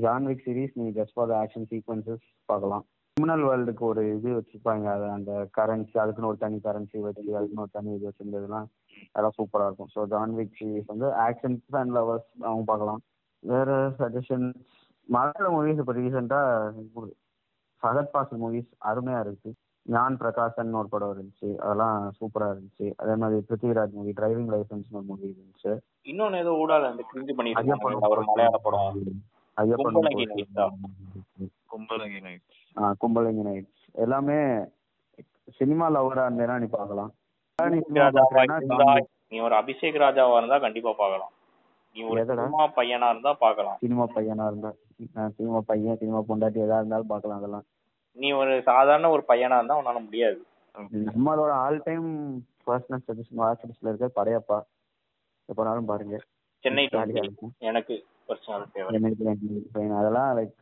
ஜான் 0.04 0.28
விக் 0.30 0.44
சீரிஸ் 0.46 0.80
நீ 0.82 0.86
ஜஸ்ட் 1.00 1.16
ஃபார் 1.16 1.34
ஆக்ஷன் 1.42 1.70
சீக்வன்சஸ் 1.72 2.26
பார்க்கலாம். 2.46 2.86
கிரிமினல் 3.22 3.44
வேர்ல்டுக்கு 3.48 3.84
ஒரு 3.90 4.02
இது 4.14 4.30
வச்சிருப்பாங்க. 4.36 4.86
அது 4.94 5.06
அந்த 5.16 5.32
கரன்சி 5.58 5.96
அதுக்குன்னு 6.04 6.30
ஒரு 6.30 6.40
தனி 6.44 6.58
கரன்சி 6.68 6.98
வச்சு 7.04 7.36
அதுக்குன்னு 7.38 7.64
ஒரு 7.66 7.74
தனி 7.78 7.90
இது 7.96 8.08
வச்சிருந்ததுலாம் 8.08 8.68
அதெல்லாம் 9.12 9.36
சூப்பராக 9.38 9.68
இருக்கும். 9.70 9.92
ஸோ 9.96 10.04
ஜான் 10.14 10.34
விக் 10.38 10.56
சீரிஸ் 10.60 10.90
வந்து 10.94 11.08
ஆக்ஷன் 11.26 11.58
ஃபேன் 11.68 11.92
லவர்ஸ் 11.98 12.28
அவங்க 12.48 12.64
பார்க்கலாம். 12.72 13.02
வேற 13.44 13.70
சஜஷன்ஸ் 14.00 14.58
மலையாள 15.10 15.46
மூவிஸ் 15.56 15.82
இப்போ 15.84 15.96
ரீசெண்டாக 16.00 16.98
ஃபகத் 17.84 18.12
பாசில் 18.16 18.42
மூவிஸ் 18.46 18.72
அருமையாக 18.92 19.24
இருக்கு. 19.28 19.52
ஞான் 19.86 20.20
பிரகாசன் 20.24 20.76
ஒரு 20.82 20.92
படம் 20.96 21.14
இருந்துச்சு. 21.16 21.50
அதெல்லாம் 21.64 21.96
சூப்பராக 22.20 22.54
இருந்துச்சு. 22.56 22.90
அதே 23.04 23.16
மாதிரி 23.22 23.46
பிருத்திவிராஜ் 23.48 23.96
மூவி 24.00 24.14
டிரைவிங் 24.20 24.52
லைசன்ஸ் 24.56 24.92
ஒரு 24.98 25.08
மூவி 25.12 25.26
இருந்துச்சு. 25.34 25.74
இன்னொன்னு 26.12 26.44
ஏதோ 26.46 26.54
ஊடால 26.64 26.92
அந்த 26.94 27.06
கிரிஞ்சு 27.12 27.36
பண்ணிட்டு 27.40 27.64
ஐயப்பன் 27.64 28.04
ஒரு 28.14 28.28
மலையாள 28.32 28.60
படம். 28.68 29.02
ஐயப்பன் 29.58 29.98
கும்பலங்கி 31.72 32.20
நைட்டா? 32.26 32.26
கும்பலங்கி 32.26 32.28
நைட் 32.28 32.46
ஆ 32.76 32.92
கும்பலிங்க 33.02 33.42
நைட்ஸ் 33.50 33.84
எல்லாமே 34.04 34.38
சினிமா 35.60 35.86
லவரா 35.96 36.24
இருந்தேன்னா 36.28 36.56
நீ 36.64 36.68
பார்க்கலாம். 36.78 37.12
நீ 37.60 37.80
இருந்தா 37.80 39.44
ஒரு 39.48 39.56
அபிஷேக் 39.60 40.04
ராஜாவா 40.04 40.38
இருந்தா 40.42 40.58
கண்டிப்பா 40.66 40.92
பார்க்கலாம். 41.02 41.34
நீ 41.96 42.02
ஒரு? 42.10 42.24
சினிமா 42.30 42.66
பையனா 42.78 43.08
இருந்தா 43.14 43.32
பார்க்கலாம். 43.44 43.78
சினிமா 43.84 44.06
பையனா 44.16 44.46
இருந்தா 44.52 44.72
சினிமா 45.38 45.60
பையன் 45.70 46.00
சினிமா 46.02 46.20
பொண்டாட்டி 46.30 46.60
எதா 46.66 46.80
இருந்தாலும் 46.82 47.12
பார்க்கலாம் 47.14 47.40
அதெல்லாம். 47.42 47.66
நீ 48.18 48.28
ஒரு 48.42 48.54
சாதாரண 48.70 49.10
ஒரு 49.16 49.24
பையனா 49.32 49.58
இருந்தா 49.60 49.80
உன்னால 49.82 50.00
முடியாது. 50.06 50.40
நம்மளோட 51.10 51.52
ஆல் 51.64 51.80
டைம் 51.88 52.08
பர்சனல் 52.68 53.06
சஜஷன் 53.08 53.42
வாட்ஸ்அப்ஸ்ல 53.44 53.92
இருக்க 53.92 54.10
படையப்பா. 54.20 54.60
எப்போனாலும் 55.50 55.90
பாருங்க. 55.92 56.18
சென்னை 56.64 56.84
ஜாலியா 56.94 57.16
20 57.16 57.28
இருக்கும். 57.28 57.54
எனக்கு 57.70 57.96
பர்சனல். 58.28 58.66
அதெல்லாம் 60.02 60.30
லைக் 60.40 60.54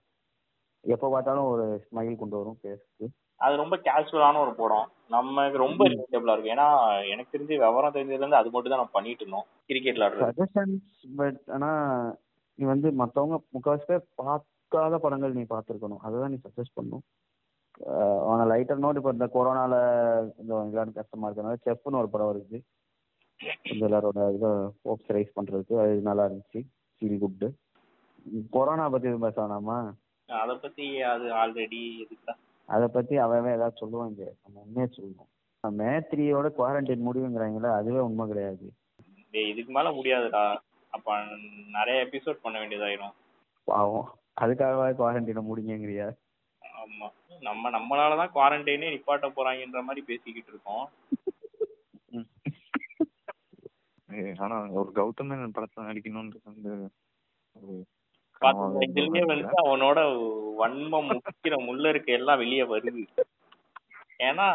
எப்போ 0.83 1.07
பார்த்தாலும் 1.13 1.49
ஒரு 1.53 1.65
ஸ்மைல் 1.85 2.21
கொண்டு 2.21 2.39
வரும் 2.39 2.59
ஃபேஸ்க்கு 2.61 3.07
அது 3.45 3.53
ரொம்ப 3.61 3.75
கேஷுவலான 3.85 4.39
ஒரு 4.45 4.53
படம். 4.61 4.87
நமக்கு 5.13 5.59
ரொம்ப 5.63 5.81
ரிலேட்டபிளா 5.91 6.33
இருக்கும் 6.33 6.53
ஏன்னா 6.55 6.67
எனக்கு 7.11 7.33
தெரிஞ்சு 7.35 7.55
விவரம் 7.61 7.93
தெரிஞ்சதுல 7.95 8.23
இருந்து 8.23 8.39
அது 8.39 8.49
மட்டும் 8.53 8.73
தான் 8.73 8.81
நம்ம 8.81 8.95
பண்ணிட்டு 8.97 9.23
இருந்தோம். 9.23 9.45
கிரிக்கெட் 9.69 10.01
சஜஷன்ஸ் 10.23 10.97
பட் 11.19 11.39
ஆனா 11.55 11.69
நீ 12.59 12.65
வந்து 12.73 12.89
மத்தவங்க 13.01 13.37
முக்கால்வாசி 13.55 13.87
பேர் 13.91 14.03
பார்க்காத 14.21 14.97
படங்கள் 15.05 15.37
நீ 15.37 15.43
பார்த்துருக்கணும். 15.53 16.01
அதுதான் 16.07 16.33
நீ 16.33 16.39
சஜஸ்ட் 16.47 16.77
பண்ணும். 16.79 17.03
ஆன 18.31 18.45
லைட்டர் 18.51 18.83
நோட் 18.83 18.99
இப்போ 18.99 19.11
இந்த 19.15 19.27
கொரோனால 19.35 19.73
கொஞ்சம் 20.37 20.67
விளையாட 20.71 20.91
கஷ்டமா 20.99 21.27
இருக்கனால 21.29 21.61
செஃப்னு 21.67 22.01
ஒரு 22.01 22.09
படம் 22.15 22.31
இருக்கு 22.33 22.59
கொஞ்சம் 23.67 23.87
எல்லாரோட 23.89 24.27
இதை 24.37 24.51
ஹோப்ஸ் 24.87 25.13
ரைஸ் 25.17 25.35
பண்றதுக்கு. 25.37 25.75
அது 25.83 26.07
நல்லா 26.09 26.25
இருந்துச்சு. 26.29 26.61
ஃபீல் 26.97 27.21
குட் 27.23 27.47
கொரோனா 28.55 28.85
பத்தி 28.95 29.15
பேச 29.25 29.35
வேணாமா? 29.41 29.79
அதை 30.29 30.55
பத்தி 30.55 31.01
அது 31.01 31.23
ஆல்ரெடி 31.23 32.07
அதை 32.65 32.87
பத்தி 32.87 33.17
அவன் 33.17 33.45
ஏதாவது 33.45 33.77
சொல்லுவாங்க 33.77 34.33
நம்ம 34.43 34.59
உண்மையே 34.59 34.89
சொல்லணும். 34.97 35.27
மே 35.69 35.85
த்ரீயோட 35.85 36.49
குவாரண்டைன் 36.57 37.07
முடிவுங்கிறாங்களே 37.11 37.73
அதுவே 37.73 37.99
உண்மை 37.99 38.27
கிடையாது. 38.27 38.73
டேய் 39.31 39.49
இதுக்கு 39.49 39.71
மேல 39.71 39.89
முடியாதுடா. 39.89 40.57
அப்ப 40.89 41.25
நிறைய 41.71 42.05
எபிசோட் 42.05 42.39
பண்ண 42.41 42.59
வேண்டியதாயிரும். 42.59 43.13
பாவம். 43.63 44.17
அதுக்காகவே 44.41 44.93
குவாரண்டைனை 44.93 45.43
முடிங்கங்கிறியா? 45.51 46.15
ஆமா. 46.61 47.11
நம்ம 47.39 47.69
நம்மளாலதான் 47.69 48.29
குவாரண்டைனே 48.29 48.89
நிப்பாட்ட 48.91 49.29
போறாங்கன்ற 49.29 49.83
மாதிரி 49.83 50.01
பேசிக்கிட்டு 50.05 50.49
இருக்கோம். 50.49 50.89
ஏய், 54.11 54.33
ஆனா 54.37 54.67
ஒரு 54.67 54.91
கௌதம் 54.95 55.25
மேனன் 55.25 55.53
படத்துல 55.57 55.79
நடிக்கணும்ன்றது 55.79 56.39
வந்து 56.43 56.91
இதுலயே 58.85 59.23
வந்து 59.31 59.55
அவனோட 59.63 59.99
வன்மம் 60.59 61.09
முக்கிற 61.11 61.55
முள்ள 61.67 61.83
இருக்க 61.93 62.09
எல்லாம் 62.19 62.41
வெளியே 62.43 62.65
வருது. 62.73 63.03
ஏன்னா 64.27 64.47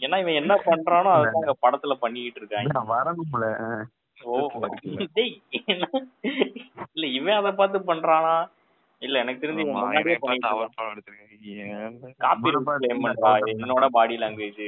ஏன்னா 0.00 0.16
இவன் 0.22 0.40
என்ன 0.40 0.54
பண்றானோ 0.68 1.10
அதான் 1.16 1.36
அங்க 1.40 1.52
படத்துல 1.64 1.94
பண்ணிக்கிட்டு 2.04 2.40
இருக்காங்க. 2.40 2.72
நான் 2.78 2.92
வரணும்ல 2.94 3.46
ஓ 4.18 4.34
டேய் 5.16 5.34
என்ன? 5.72 5.86
இல்ல 6.94 7.06
இவன் 7.18 7.38
அதை 7.40 7.50
பார்த்து 7.60 7.78
பண்றானா? 7.90 8.34
இல்ல 9.02 9.22
எனக்கு 9.22 9.42
தெரிஞ்சு 9.42 9.64
என்னோட 13.54 13.86
பாடி 13.96 14.14
லாங்குவேஜ் 14.22 14.64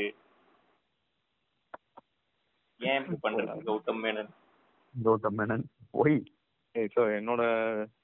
ஏன் 2.81 2.99
இப்படி 3.01 3.19
பண்றது 3.27 3.63
கௌதம் 3.69 4.01
மேனன்? 4.05 4.31
கௌதம் 4.95 5.37
மேனன்? 5.41 5.65
ஒய் 6.03 6.19
என்னோட 7.19 7.43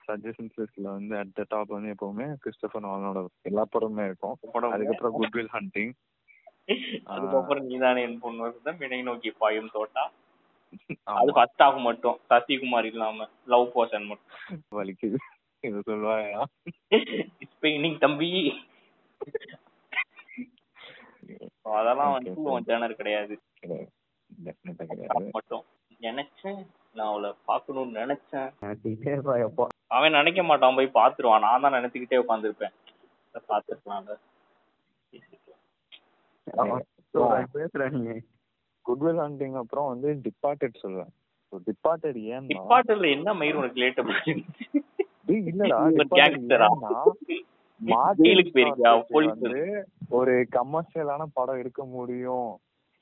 சஜஷன்ஸ் 0.08 0.58
லிஸ்ட்ல 0.60 0.88
வந்து 0.90 1.16
அட் 1.16 1.32
த 1.32 1.44
டாப் 1.48 1.68
வந்து 1.68 1.90
எப்பவுமே 1.92 2.34
கிறிஸ்டபர் 2.44 2.82
நாலனோட 2.82 3.26
எல்லா 3.42 3.64
படமுமே 3.72 4.04
இருக்கும். 4.04 4.38
அதுக்கப்புறம் 4.70 5.22
குட்வில் 5.22 5.52
ஹண்டிங் 5.52 5.92
அதுக்கப்புறம் 7.04 7.64
நீதானே 7.64 8.02
என் 8.02 8.18
பொண்ணு 8.18 8.42
வருஷம் 8.42 8.76
வினை 8.76 9.02
நோக்கி 9.02 9.30
பாயும் 9.30 9.70
தோட்டா. 9.72 10.12
அது 11.02 11.32
ஃபர்ஸ்ட் 11.32 11.62
ஹாஃப் 11.62 11.80
மட்டும். 11.80 12.18
சசிகுமார் 12.30 12.84
இல்லாம 12.84 13.28
லவ் 13.46 13.70
போர்ஷன் 13.74 14.06
மட்டும். 14.06 14.62
வலிக்குது 14.74 15.16
இது 15.60 15.78
சொல்லுவாயா? 15.78 16.42
ஸ்பெயினிங் 17.52 17.98
தம்பி. 17.98 18.30
அதெல்லாம் 21.62 22.12
வந்து 22.12 22.94
கிடையாது. 22.96 23.40
Definitely 24.44 24.86
கிடையாது. 24.86 25.28
மட்டும். 25.32 25.64
நினைச்சேன். 26.00 26.62
நான் 26.96 27.10
அவளை 27.10 27.28
பார்க்கணும்னு 27.48 28.00
நினைச்சேன். 28.00 28.48
அவன் 29.96 30.16
நினைக்க 30.18 30.40
மாட்டான். 30.48 30.76
போய் 30.78 30.96
பாத்துருவான் 30.98 31.44
நான் 31.46 31.64
தான் 31.64 31.76
நினைச்சுக்கிட்டே 31.78 32.20
உட்காந்துருப்பேன் 32.24 32.74
பாத்துருக்கலாம்ல 33.50 34.16
குட்வில் 38.86 39.20
ஹண்டிங் 39.24 39.56
அப்புறம் 39.60 39.88
வந்து 39.92 40.08
டிபார்ட்டட் 40.26 40.80
சொல்லுவேன். 40.82 41.12
டிபார்ட்டட் 41.68 42.18
ஏன்னா 42.34 42.48
டிபார்ட்டர்ல 42.52 43.08
என்ன 43.16 43.34
மயிர் 43.40 43.58
உனக்கு 43.60 43.82
லேட்டபிள் 43.82 44.18
டேய், 45.28 45.44
இல்லடா 45.50 45.76
போயிருக்கியா? 48.54 48.90
போலீஸ் 49.12 49.42
வந்து. 49.44 49.62
ஒரு 50.18 50.32
கமர்ஷியலான 50.56 51.22
படம் 51.36 51.60
எடுக்க 51.62 51.82
முடியும். 51.96 52.50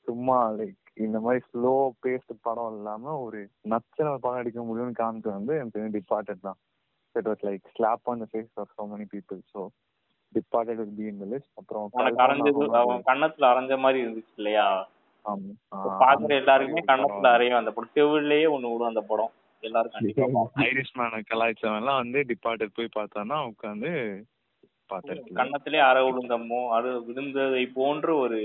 சும்மா 0.07 0.37
லைக் 0.59 0.80
இந்த 0.97 1.17
மாதிரி 1.19 1.41
ஸ்லோ 1.47 1.73
பேஸ்ட் 2.03 2.33
படம் 2.45 2.73
இல்லாம 2.73 3.13
ஒரு 3.25 3.39
நச்சன 3.71 4.15
படம் 4.17 4.41
எடுக்க 4.41 4.61
முடியும்னு 4.63 4.99
காமிச்சு 4.99 5.29
வந்து 5.35 5.53
எனக்கு 5.57 5.75
தெரிஞ்சு 5.75 5.97
டிபார்ட்டட் 5.99 6.45
தான். 6.47 6.59
It 7.15 7.29
was 7.29 7.45
like 7.47 7.63
slap 7.75 8.09
on 8.11 8.21
the 8.23 8.27
face 8.31 8.53
of 8.57 8.73
so 8.75 8.85
many 8.91 9.05
people 9.13 9.39
so 9.53 9.61
departed 10.33 10.79
will 10.81 10.97
be 10.99 11.07
in 11.11 11.21
the 11.23 11.27
list 11.31 11.53
அப்புறம் 11.59 11.87
கண்ணத்துல 13.09 13.49
அரைஞ்ச 13.51 13.77
மாதிரி 13.85 14.01
இருந்துச்சு 14.03 14.35
இல்லையா? 14.39 14.67
பாக்குற 16.01 16.31
எல்லாருக்குமே 16.41 16.83
கண்ணத்துல 16.91 17.31
அறையும் 17.35 17.59
அந்த 17.59 17.71
படம். 17.73 17.93
செவிலேயே 17.97 18.47
ஒண்ணு 18.55 18.71
விடும் 18.71 18.91
அந்த 18.91 19.03
படம். 19.09 19.33
எல்லாரும் 19.63 19.91
பார்ப்பாங்க. 19.93 20.43
ஐரிஷ் 20.67 20.95
மேன 20.99 21.19
கலாய்ச்சவன்லாம் 21.27 22.01
வந்து 22.03 22.19
டிபார்ட்டட் 22.31 22.77
போய் 22.77 22.95
பார்த்தான்னா 22.95 23.39
உட்காந்து 23.49 23.91
கன்னத்திலே 25.37 25.81
அரை 25.89 25.99
விழுந்தமோ 26.05 26.61
அது 26.77 26.89
விழுந்ததை 27.05 27.61
போன்ற 27.75 28.07
ஒரு 28.23 28.39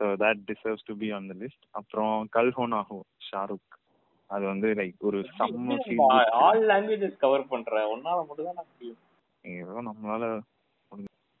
so 0.00 0.06
that 0.20 0.42
deserves 0.48 0.86
to 0.86 0.94
be 1.00 1.08
on 1.16 1.28
the 1.30 1.36
list 1.40 1.64
அப்புறம் 1.74 2.14
கல்ஹோன் 2.36 2.74
ஆகும் 2.76 3.04
ஷாருக் 3.26 3.74
அது 4.30 4.44
வந்து 4.46 4.68
லைக் 4.78 5.04
ஒரு 5.08 5.18
செம்ம 5.32 5.76
ஆல் 6.40 6.62
லாங்குவேஜஸ் 6.70 7.16
கவர் 7.18 7.44
பண்ற. 7.48 7.72
ஒன்னால 7.94 8.18
மட்டும் 8.28 8.48
தான் 8.50 8.68
முடியும். 8.70 9.00
ஏதோ 9.44 9.82
நம்மளால 9.86 10.24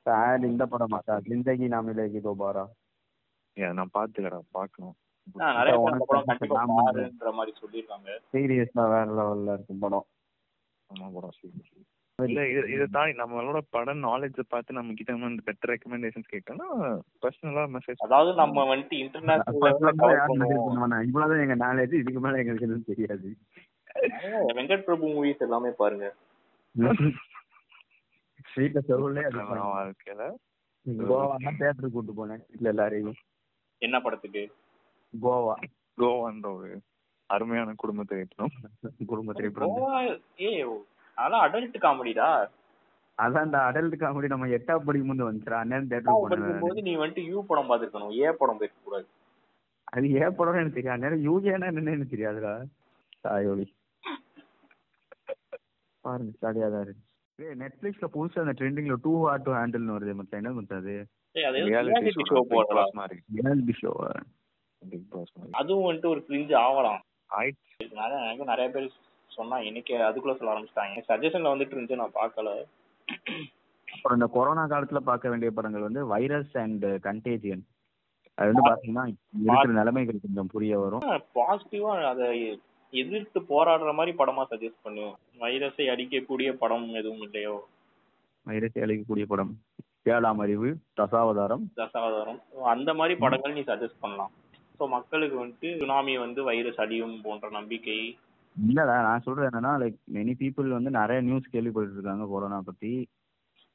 சார் 0.06 0.44
இந்த 0.48 0.64
படம் 0.66 0.92
மாட்டா. 0.92 1.14
ஜிந்தகி 1.26 1.66
நாமிலேகி 1.72 2.20
தோபாரா? 2.20 2.64
ஏ, 3.56 3.66
நான் 3.78 3.94
பார்த்துக்கடா 3.94 4.38
பார்க்கணும். 4.52 4.94
ஆஹ் 5.40 5.54
நிறைய 5.56 5.72
பேர் 5.74 5.90
அந்த 5.90 6.04
படம் 6.04 6.22
உனக்கு 6.22 6.30
கண்டிப்பா 6.32 6.60
நாம 6.60 6.76
பாருன்ற 6.80 7.30
மாதிரி 7.38 7.52
சொல்லிருக்காங்க 7.60 8.08
சீரியஸா 8.32 8.84
வேற 8.92 9.06
லெவல்ல 9.18 9.54
இருக்கும் 9.56 9.82
படம். 9.84 10.06
ஆமா 10.90 11.08
படம் 11.16 11.34
seriously. 11.38 11.82
இல்ல 12.24 12.40
இது 12.72 12.84
தாண்டி 12.90 13.12
நம்மளோட 13.18 13.58
படம் 13.70 14.02
நாலேஜ் 14.04 14.40
பார்த்து 14.48 14.76
நம்ம 14.76 14.94
கிட்ட 14.94 15.16
வந்து 15.20 15.46
பெட்டர் 15.46 15.72
ரெக்கமெண்டேஷன்ஸ் 15.72 16.32
கேட்கணும் 16.32 16.74
பர்சனலா 17.22 17.64
மெசேஜ் 17.74 18.04
அதாவது 18.06 18.32
நம்ம 18.40 18.64
வந்துட்டு 18.70 18.96
இன்டர்நேஷனல் 19.00 19.58
இவ்வளவுதான் 21.06 21.44
எங்க 21.44 21.56
நாலேஜ் 21.64 21.94
இதுக்கு 21.94 22.20
மேல 22.20 22.40
எங்களுக்கு 22.42 22.68
எதுவும் 22.68 22.88
தெரியாது. 22.90 23.28
வெங்கட் 24.54 24.86
பிரபு 24.86 25.06
மூவிஸ் 25.14 25.44
எல்லாமே 25.46 25.72
பாருங்க. 25.78 26.06
வீட்டுல 28.54 28.80
செவ்வளே 28.86 29.22
அது 29.26 29.40
வாழ்க்கையில 29.66 30.22
கோவா 31.04 31.26
தேட்டருக்கு 31.58 31.94
கூட்டு 31.94 32.12
போனேன் 32.12 32.40
வீட்டுல 32.46 32.70
எல்லாரையும். 32.72 33.16
என்ன 33.82 33.96
படத்துக்கு? 34.00 34.42
கோவா. 35.14 35.54
கோவான்ற 35.98 36.48
ஒரு 36.56 36.70
அருமையான 37.30 37.74
குடும்ப 37.76 38.02
திரைப்படம் 38.04 38.54
குடும்ப 39.06 39.32
திரைப்படம் 39.32 39.74
அதெல்லாம் 41.20 41.44
அடல்ட் 41.46 41.78
காமெடிடா 41.84 42.28
அதான்டா 43.18 43.60
அடல்ட் 43.68 43.96
காமெடி 44.02 44.28
நம்ம 44.32 44.46
எட்டாவது 44.56 44.86
படிக்கும் 44.86 45.10
போது 45.12 45.26
வந்துச்சுடா 45.26 45.58
அண்ணன் 45.62 45.90
தேட்டருக்கு 45.90 46.20
போனேன் 46.20 46.32
படிக்கும்போது 46.34 46.84
நீ 46.86 46.92
வந்துட்டு 47.00 47.24
யூ 47.30 47.38
படம் 47.48 47.68
பார்த்திருக்கணும். 47.70 48.12
ஏ 48.20 48.30
படம் 48.40 48.58
போயிருக்க 48.60 48.86
கூடாது 48.86 49.06
அது 49.92 50.06
ஏன் 50.20 50.36
படம் 50.38 50.58
எனக்கு 50.60 50.76
தெரியாது. 50.76 50.96
அந்நேரம் 50.96 51.24
யூஜேனா 51.26 51.68
என்னன்னு 51.70 51.94
எனக்கு 51.96 52.14
தெரியாதுடா. 52.14 52.52
தாயோலி 53.26 53.66
பாருங்க 56.04 56.32
ஸ்டடியா 56.36 56.68
தான் 56.74 56.84
இருக்கு. 56.86 57.02
ஏய் 57.38 57.56
நெட்ஃபிளிக்ஸ்ல 57.62 58.08
புதுசா 58.14 58.42
அந்த 58.44 58.54
ட்ரெண்டிங்ல 58.58 58.96
டூ 59.06 59.12
ஹார்ட் 59.24 59.46
டு 59.48 59.52
ஹேண்டில்னு 59.58 59.96
வருது 59.96 60.14
மத்த 60.20 60.40
என்ன 60.40 60.52
ஏய், 61.34 61.46
அது 61.48 61.58
ரியாலிட்டி 61.66 62.12
ஷோ 62.30 62.40
போடுறா 62.52 62.84
மாதிரி. 63.00 63.18
ரியாலிட்டி 63.36 63.74
ஷோ 63.80 63.90
பிக் 64.82 65.08
பாஸ் 65.12 65.32
மாதிரி. 65.36 65.52
அதுவும் 65.60 65.86
வந்துட்டு 65.88 66.12
ஒரு 66.14 66.20
கிரிஞ்சு 66.28 66.54
ஆகலாம். 66.64 67.02
ஆயிடுச்சு. 67.30 68.46
நிறைய 68.52 68.68
பேர் 68.74 68.88
சொன்னா 69.36 69.56
இன்னைக்கு 69.68 69.94
அதுக்குள்ள 70.08 70.34
சொல்ல 70.36 70.52
ஆரம்பிச்சிட்டாங்க. 70.54 71.02
சஜஷன்ல 71.08 71.52
வந்துட்டு 71.52 71.76
இருந்துச்சு 71.76 72.00
நான் 72.02 72.18
பார்க்கல. 72.20 72.50
அப்புறம் 73.88 74.18
இந்த 74.18 74.26
கொரோனா 74.34 74.64
காலத்துல 74.72 75.00
பார்க்க 75.10 75.32
வேண்டிய 75.32 75.50
படங்கள் 75.50 75.86
வந்து 75.88 76.02
வைரஸ் 76.06 76.56
அண்ட் 76.64 76.84
கண்டேஜியன் 77.06 77.62
அது 78.38 78.50
வந்து 78.50 78.64
பாத்தீங்கன்னா 78.68 79.04
இருக்கிற 79.44 79.72
நிலைமைகள் 79.72 80.24
கொஞ்சம் 80.26 80.50
புரிய 80.52 80.74
வரும். 80.78 81.02
பாசிட்டிவா 81.38 81.92
அதை 82.04 82.28
எதிர்த்து 82.92 83.40
போராடுற 83.40 83.90
மாதிரி 83.94 84.12
படமா 84.16 84.44
சஜஸ்ட் 84.50 84.84
பண்ணுவேன். 84.86 85.16
வைரஸை 85.40 85.84
அடிக்கக்கூடிய 85.94 86.50
படம் 86.62 86.86
எதுவும் 86.94 87.20
இல்லையோ. 87.20 87.56
வைரஸை 88.46 88.80
அழிக்கக்கூடிய 88.86 89.26
படம். 89.32 89.52
ஏழாம் 90.02 90.38
அறிவு 90.38 90.68
தசாவதாரம். 91.00 91.64
தசாவதாரம். 91.76 92.40
அந்த 92.74 92.90
மாதிரி 92.94 93.14
படங்கள் 93.20 93.52
நீ 93.52 93.60
சஜஸ்ட் 93.60 94.00
பண்ணலாம். 94.00 94.32
ஸோ 94.78 94.86
மக்களுக்கு 94.88 95.36
வந்துட்டு 95.44 95.70
சுனாமி 95.78 96.18
வந்து 96.18 96.42
வைரஸ் 96.42 96.80
அடியும் 96.84 97.16
போன்ற 97.22 97.50
நம்பிக்கை 97.50 97.98
இல்லடா 98.56 98.96
நான் 99.06 99.24
சொல்றது 99.26 99.48
என்னன்னா 99.50 99.72
லைக் 99.82 99.98
மெனி 100.16 100.32
பீப்புள் 100.42 100.76
வந்து 100.76 100.90
நிறைய 100.90 101.20
நியூஸ் 101.20 101.52
கேள்விப்பட்டு 101.54 101.96
இருக்காங்க 101.98 102.26
கொரோனா 102.32 102.58
பத்தி. 102.68 102.92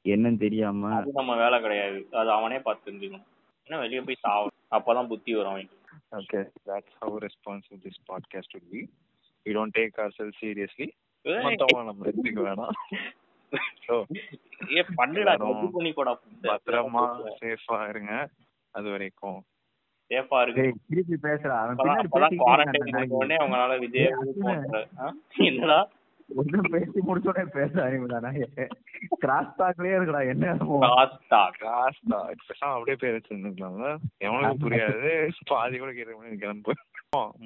என்னன்னு 0.04 0.38
தெரியாம. 0.38 0.90
அது 0.96 1.12
நம்ம 1.12 1.36
வேலை 1.36 1.56
கிடையாது. 1.60 1.98
அது 2.20 2.30
அவனே 2.30 2.58
பார்த்து 2.58 2.86
தெரிஞ்சுக்கணும். 2.88 3.26
என்ன 3.66 3.78
வெளியே 3.84 4.00
போய் 4.00 4.24
சாவணும் 4.26 4.60
அப்பதான் 4.78 5.10
புத்தி 5.12 5.34
வரும் 5.38 5.52
அவனுக்கு. 5.54 5.74
Okay, 6.18 6.42
that's 6.68 6.92
how 7.00 7.10
responsive 7.24 7.78
this 7.84 7.96
podcast 8.10 8.48
would 8.54 8.66
be. 8.70 8.80
We 9.46 9.52
don't 9.56 9.74
take 9.78 9.98
ourselves 10.04 10.36
seriously. 10.44 10.88
ஏய், 11.24 11.44
மொத்தமா 11.46 11.80
நம்ம 11.88 12.06
எடுத்துக்க 12.10 12.40
வேணாம். 12.48 12.74
ஸோ 13.86 13.94
ஏ 14.76 14.82
பண்ணுடா 14.98 15.34
பண்ணி 15.76 15.90
போடா 15.98 16.12
பத்திரமா 16.44 17.04
சேஃபா 17.40 17.78
இருங்க. 17.92 18.12
அது 18.74 18.88
வரைக்கும். 18.94 19.40
சேஃபா 20.10 20.38
இருக்கு. 20.44 20.64
திருப்பி 20.88 21.16
பேசுறா 21.24 21.54
அவன் 21.62 21.78
குவாரண்டைன் 22.38 23.14
உடனே 23.16 23.36
அவங்களால 23.40 23.76
விஜய். 23.80 24.10
என்னடா? 25.46 25.78
ஒன்னும் 26.30 26.68
பேசி 26.72 26.98
முடிச்சோடனே 27.06 27.44
பேச 27.56 27.72
அறிவுதானா 27.84 28.30
கிராஸ் 29.20 29.52
டாக்லயே 29.58 29.96
இருக்குடா 29.96 30.22
என்ன 30.32 30.54
காஸ்டா 30.84 31.40
காஸ்டா 31.60 32.18
இப்ப 32.34 32.54
அப்படியே 32.68 32.96
பேர் 33.02 33.16
வச்சிருந்துக்கலாம்ல 33.16 33.90
எவனுக்கு 34.26 34.62
புரியாது. 34.64 35.10
பாதி 35.52 35.78
கூட 35.78 35.92
கேட்க 35.92 36.14
கிளம்பு. 36.42 36.74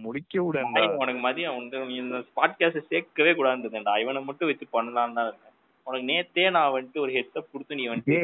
முடிக்க 0.04 0.34
விடண்டா 0.44 0.84
உனக்கு 1.00 1.20
மதியம் 1.26 1.58
வந்து 1.58 1.82
நீ 1.84 1.96
இந்த 2.02 2.20
பாட்காஸ்ட் 2.36 2.88
சேர்க்கவே 2.90 3.32
கூடாதுடா 3.34 3.94
இவனை 4.02 4.22
மட்டும் 4.28 4.50
வச்சு 4.50 4.66
பண்ணலாம்னு 4.72 5.18
தான் 5.18 5.28
இருக்கேன் 5.28 5.54
உனக்கு 5.86 6.08
நேத்தே 6.11 6.46
நான் 6.56 6.74
வந்துட்டு 6.74 7.04
ஒரு 7.04 7.12
ஹெட்அப் 7.16 7.52
கொடுத்து 7.52 7.78
நீ 7.80 7.86
வந்துட்டு 7.90 8.18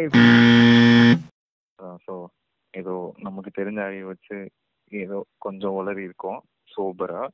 ஸோ 2.04 2.14
ஏதோ 2.76 3.14
நமக்கு 3.18 3.62
தெரிஞ்ச 3.62 3.78
அறிவை 3.78 4.02
வச்சு 4.02 4.50
ஏதோ 4.90 5.24
கொஞ்சம் 5.38 5.72
உளறி 5.72 6.02
இருக்கோம் 6.02 6.42
சோபரா 6.76 7.28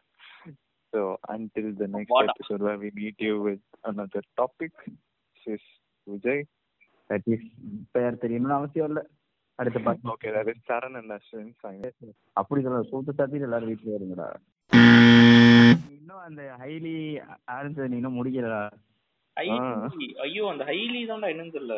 So 0.90 1.14
until 1.28 1.80
the 1.80 1.86
next 1.86 2.06
What- 2.08 2.26
episode 2.26 2.62
where 2.62 2.78
we 2.78 2.90
meet 2.94 3.22
you 3.22 3.34
with 3.46 3.60
another 3.82 4.20
is 7.10 7.42
பெயர் 7.94 8.22
தெரியணும்னு 8.22 8.54
அவசியம் 8.54 8.88
இல்ல. 8.90 9.00
அடுத்த 9.58 9.78
பாட்டு 9.78 10.10
Okay, 10.14 10.30
that 10.30 10.48
is 10.48 10.58
Saran 10.68 10.94
and 10.96 11.12
Ashwin 11.12 11.48
signing. 11.62 11.94
அப்படி 12.36 12.62
சொல்ல 12.66 12.82
சூத்து 12.90 13.12
சாத்தி 13.18 13.44
எல்லாரும் 13.48 13.70
வீட்டுல 13.72 13.96
இருங்கடா. 13.98 14.28
இன்னும் 15.94 16.22
அந்த 16.26 16.42
ஹைலி 16.62 16.94
ஆரம்பிச்சது 17.54 17.90
நீ 17.90 17.98
இன்னும் 18.00 18.18
முடிக்கலடா. 18.18 18.62
ஐயோ 20.26 20.44
அந்த 20.52 20.64
ஹைலி 20.70 21.00
தான்டா 21.10 21.30
என்னன்னு 21.34 21.56
தெரியல. 21.56 21.76